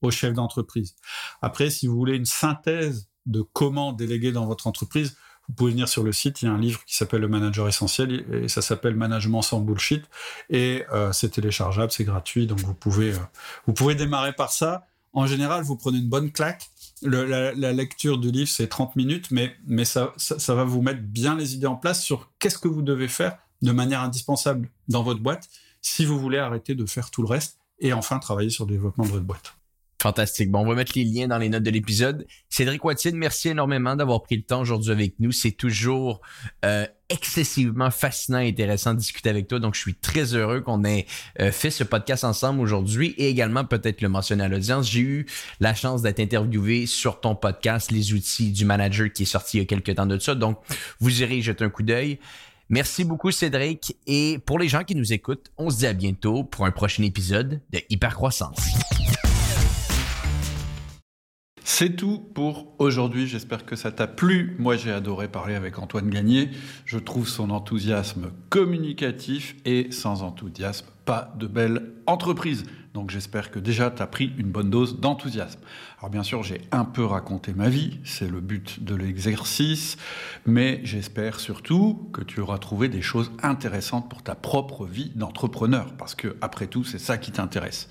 au 0.00 0.10
chef 0.10 0.32
d'entreprise. 0.32 0.96
Après, 1.42 1.68
si 1.68 1.88
vous 1.88 1.96
voulez 1.96 2.16
une 2.16 2.24
synthèse 2.24 3.10
de 3.26 3.42
comment 3.42 3.92
déléguer 3.92 4.32
dans 4.32 4.46
votre 4.46 4.66
entreprise, 4.66 5.18
vous 5.50 5.54
pouvez 5.56 5.72
venir 5.72 5.88
sur 5.88 6.04
le 6.04 6.12
site, 6.12 6.42
il 6.42 6.44
y 6.44 6.48
a 6.48 6.52
un 6.52 6.60
livre 6.60 6.84
qui 6.86 6.94
s'appelle 6.94 7.22
Le 7.22 7.26
Manager 7.26 7.66
Essentiel 7.66 8.24
et 8.32 8.46
ça 8.46 8.62
s'appelle 8.62 8.94
Management 8.94 9.42
sans 9.42 9.58
bullshit 9.58 10.04
et 10.48 10.84
euh, 10.92 11.12
c'est 11.12 11.30
téléchargeable, 11.30 11.90
c'est 11.90 12.04
gratuit, 12.04 12.46
donc 12.46 12.60
vous 12.60 12.72
pouvez, 12.72 13.14
euh, 13.14 13.18
vous 13.66 13.72
pouvez 13.72 13.96
démarrer 13.96 14.32
par 14.32 14.52
ça. 14.52 14.86
En 15.12 15.26
général, 15.26 15.64
vous 15.64 15.74
prenez 15.74 15.98
une 15.98 16.08
bonne 16.08 16.30
claque. 16.30 16.70
la, 17.02 17.72
lecture 17.72 18.18
du 18.18 18.30
livre, 18.30 18.48
c'est 18.48 18.68
30 18.68 18.94
minutes, 18.94 19.32
mais, 19.32 19.56
mais 19.66 19.84
ça, 19.84 20.12
ça, 20.16 20.54
va 20.54 20.62
vous 20.62 20.82
mettre 20.82 21.02
bien 21.02 21.34
les 21.34 21.54
idées 21.54 21.66
en 21.66 21.74
place 21.74 22.00
sur 22.00 22.30
qu'est-ce 22.38 22.58
que 22.58 22.68
vous 22.68 22.82
devez 22.82 23.08
faire 23.08 23.36
de 23.60 23.72
manière 23.72 24.02
indispensable 24.02 24.70
dans 24.86 25.02
votre 25.02 25.20
boîte 25.20 25.48
si 25.82 26.04
vous 26.04 26.20
voulez 26.20 26.38
arrêter 26.38 26.76
de 26.76 26.86
faire 26.86 27.10
tout 27.10 27.22
le 27.22 27.28
reste 27.28 27.58
et 27.80 27.92
enfin 27.92 28.20
travailler 28.20 28.50
sur 28.50 28.66
le 28.66 28.72
développement 28.72 29.04
de 29.04 29.10
votre 29.10 29.24
boîte. 29.24 29.56
Fantastique. 30.00 30.50
Bon, 30.50 30.60
on 30.60 30.66
va 30.66 30.74
mettre 30.74 30.92
les 30.94 31.04
liens 31.04 31.28
dans 31.28 31.36
les 31.36 31.50
notes 31.50 31.62
de 31.62 31.70
l'épisode. 31.70 32.26
Cédric 32.48 32.82
Watine, 32.82 33.16
merci 33.16 33.50
énormément 33.50 33.94
d'avoir 33.96 34.22
pris 34.22 34.36
le 34.36 34.42
temps 34.42 34.62
aujourd'hui 34.62 34.92
avec 34.92 35.14
nous. 35.18 35.30
C'est 35.30 35.50
toujours 35.50 36.22
euh, 36.64 36.86
excessivement 37.10 37.90
fascinant 37.90 38.38
et 38.38 38.48
intéressant 38.48 38.94
de 38.94 38.98
discuter 38.98 39.28
avec 39.28 39.46
toi. 39.46 39.58
Donc, 39.58 39.74
je 39.74 39.80
suis 39.80 39.94
très 39.94 40.34
heureux 40.34 40.62
qu'on 40.62 40.84
ait 40.84 41.04
euh, 41.38 41.52
fait 41.52 41.70
ce 41.70 41.84
podcast 41.84 42.24
ensemble 42.24 42.60
aujourd'hui 42.60 43.14
et 43.18 43.28
également 43.28 43.66
peut-être 43.66 44.00
le 44.00 44.08
mentionner 44.08 44.44
à 44.44 44.48
l'audience. 44.48 44.90
J'ai 44.90 45.00
eu 45.00 45.26
la 45.60 45.74
chance 45.74 46.00
d'être 46.00 46.20
interviewé 46.20 46.86
sur 46.86 47.20
ton 47.20 47.34
podcast, 47.34 47.90
Les 47.90 48.14
outils 48.14 48.52
du 48.52 48.64
manager, 48.64 49.12
qui 49.12 49.24
est 49.24 49.26
sorti 49.26 49.58
il 49.58 49.60
y 49.60 49.62
a 49.64 49.66
quelques 49.66 49.94
temps 49.96 50.06
de 50.06 50.18
ça. 50.18 50.34
Donc, 50.34 50.58
vous 51.00 51.20
irez 51.20 51.42
jeter 51.42 51.62
un 51.62 51.70
coup 51.70 51.82
d'œil. 51.82 52.18
Merci 52.70 53.04
beaucoup, 53.04 53.32
Cédric. 53.32 53.96
Et 54.06 54.38
pour 54.46 54.58
les 54.58 54.68
gens 54.68 54.82
qui 54.82 54.94
nous 54.94 55.12
écoutent, 55.12 55.52
on 55.58 55.68
se 55.68 55.76
dit 55.76 55.86
à 55.86 55.92
bientôt 55.92 56.42
pour 56.42 56.64
un 56.64 56.70
prochain 56.70 57.02
épisode 57.02 57.60
de 57.70 57.80
Hypercroissance. 57.90 58.60
C'est 61.72 61.94
tout 61.96 62.18
pour 62.18 62.74
aujourd'hui. 62.78 63.28
J'espère 63.28 63.64
que 63.64 63.76
ça 63.76 63.92
t'a 63.92 64.08
plu. 64.08 64.56
Moi, 64.58 64.76
j'ai 64.76 64.90
adoré 64.90 65.28
parler 65.28 65.54
avec 65.54 65.78
Antoine 65.78 66.10
Gagné. 66.10 66.50
Je 66.84 66.98
trouve 66.98 67.28
son 67.28 67.48
enthousiasme 67.50 68.32
communicatif 68.50 69.54
et 69.64 69.92
sans 69.92 70.22
enthousiasme, 70.22 70.88
pas 71.04 71.32
de 71.38 71.46
belle 71.46 71.92
entreprise. 72.06 72.64
Donc 72.94 73.10
j'espère 73.10 73.52
que 73.52 73.60
déjà 73.60 73.90
tu 73.90 74.02
as 74.02 74.06
pris 74.08 74.32
une 74.36 74.50
bonne 74.50 74.68
dose 74.68 74.98
d'enthousiasme. 74.98 75.60
Alors 75.98 76.10
bien 76.10 76.24
sûr, 76.24 76.42
j'ai 76.42 76.62
un 76.72 76.84
peu 76.84 77.04
raconté 77.04 77.52
ma 77.52 77.68
vie, 77.68 78.00
c'est 78.04 78.28
le 78.28 78.40
but 78.40 78.82
de 78.82 78.96
l'exercice, 78.96 79.96
mais 80.44 80.80
j'espère 80.82 81.38
surtout 81.38 82.10
que 82.12 82.22
tu 82.22 82.40
auras 82.40 82.58
trouvé 82.58 82.88
des 82.88 83.02
choses 83.02 83.30
intéressantes 83.42 84.10
pour 84.10 84.22
ta 84.22 84.34
propre 84.34 84.86
vie 84.86 85.12
d'entrepreneur, 85.14 85.92
parce 85.98 86.16
que 86.16 86.36
après 86.40 86.66
tout, 86.66 86.82
c'est 86.82 86.98
ça 86.98 87.16
qui 87.16 87.30
t'intéresse. 87.30 87.88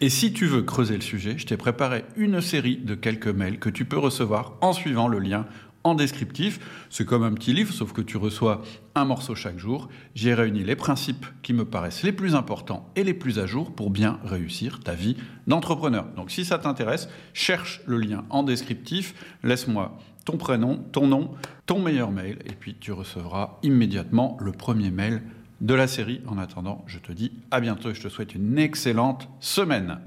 Et 0.00 0.08
si 0.08 0.32
tu 0.32 0.46
veux 0.46 0.62
creuser 0.62 0.96
le 0.96 1.02
sujet, 1.02 1.38
je 1.38 1.46
t'ai 1.46 1.56
préparé 1.56 2.04
une 2.16 2.40
série 2.40 2.78
de 2.78 2.96
quelques 2.96 3.28
mails 3.28 3.60
que 3.60 3.70
tu 3.70 3.84
peux 3.84 3.98
recevoir 3.98 4.54
en 4.62 4.72
suivant 4.72 5.06
le 5.06 5.20
lien 5.20 5.46
en 5.84 5.94
descriptif. 5.94 6.60
C'est 6.90 7.04
comme 7.04 7.22
un 7.22 7.32
petit 7.32 7.52
livre, 7.52 7.72
sauf 7.72 7.92
que 7.92 8.00
tu 8.00 8.16
reçois 8.16 8.62
un 8.94 9.04
morceau 9.04 9.34
chaque 9.34 9.58
jour. 9.58 9.88
J'ai 10.14 10.34
réuni 10.34 10.62
les 10.62 10.76
principes 10.76 11.26
qui 11.42 11.52
me 11.52 11.64
paraissent 11.64 12.02
les 12.02 12.12
plus 12.12 12.34
importants 12.34 12.90
et 12.96 13.04
les 13.04 13.14
plus 13.14 13.38
à 13.38 13.46
jour 13.46 13.72
pour 13.72 13.90
bien 13.90 14.18
réussir 14.24 14.80
ta 14.80 14.94
vie 14.94 15.16
d'entrepreneur. 15.46 16.06
Donc 16.16 16.30
si 16.30 16.44
ça 16.44 16.58
t'intéresse, 16.58 17.08
cherche 17.32 17.80
le 17.86 17.98
lien 17.98 18.24
en 18.30 18.42
descriptif, 18.42 19.14
laisse-moi 19.42 19.96
ton 20.24 20.36
prénom, 20.36 20.76
ton 20.92 21.06
nom, 21.06 21.30
ton 21.66 21.80
meilleur 21.80 22.10
mail, 22.10 22.38
et 22.44 22.52
puis 22.52 22.76
tu 22.78 22.92
recevras 22.92 23.58
immédiatement 23.62 24.36
le 24.40 24.52
premier 24.52 24.90
mail 24.90 25.22
de 25.60 25.74
la 25.74 25.86
série. 25.86 26.20
En 26.26 26.38
attendant, 26.38 26.84
je 26.86 26.98
te 26.98 27.12
dis 27.12 27.32
à 27.50 27.60
bientôt 27.60 27.90
et 27.90 27.94
je 27.94 28.02
te 28.02 28.08
souhaite 28.08 28.34
une 28.34 28.58
excellente 28.58 29.28
semaine. 29.40 29.98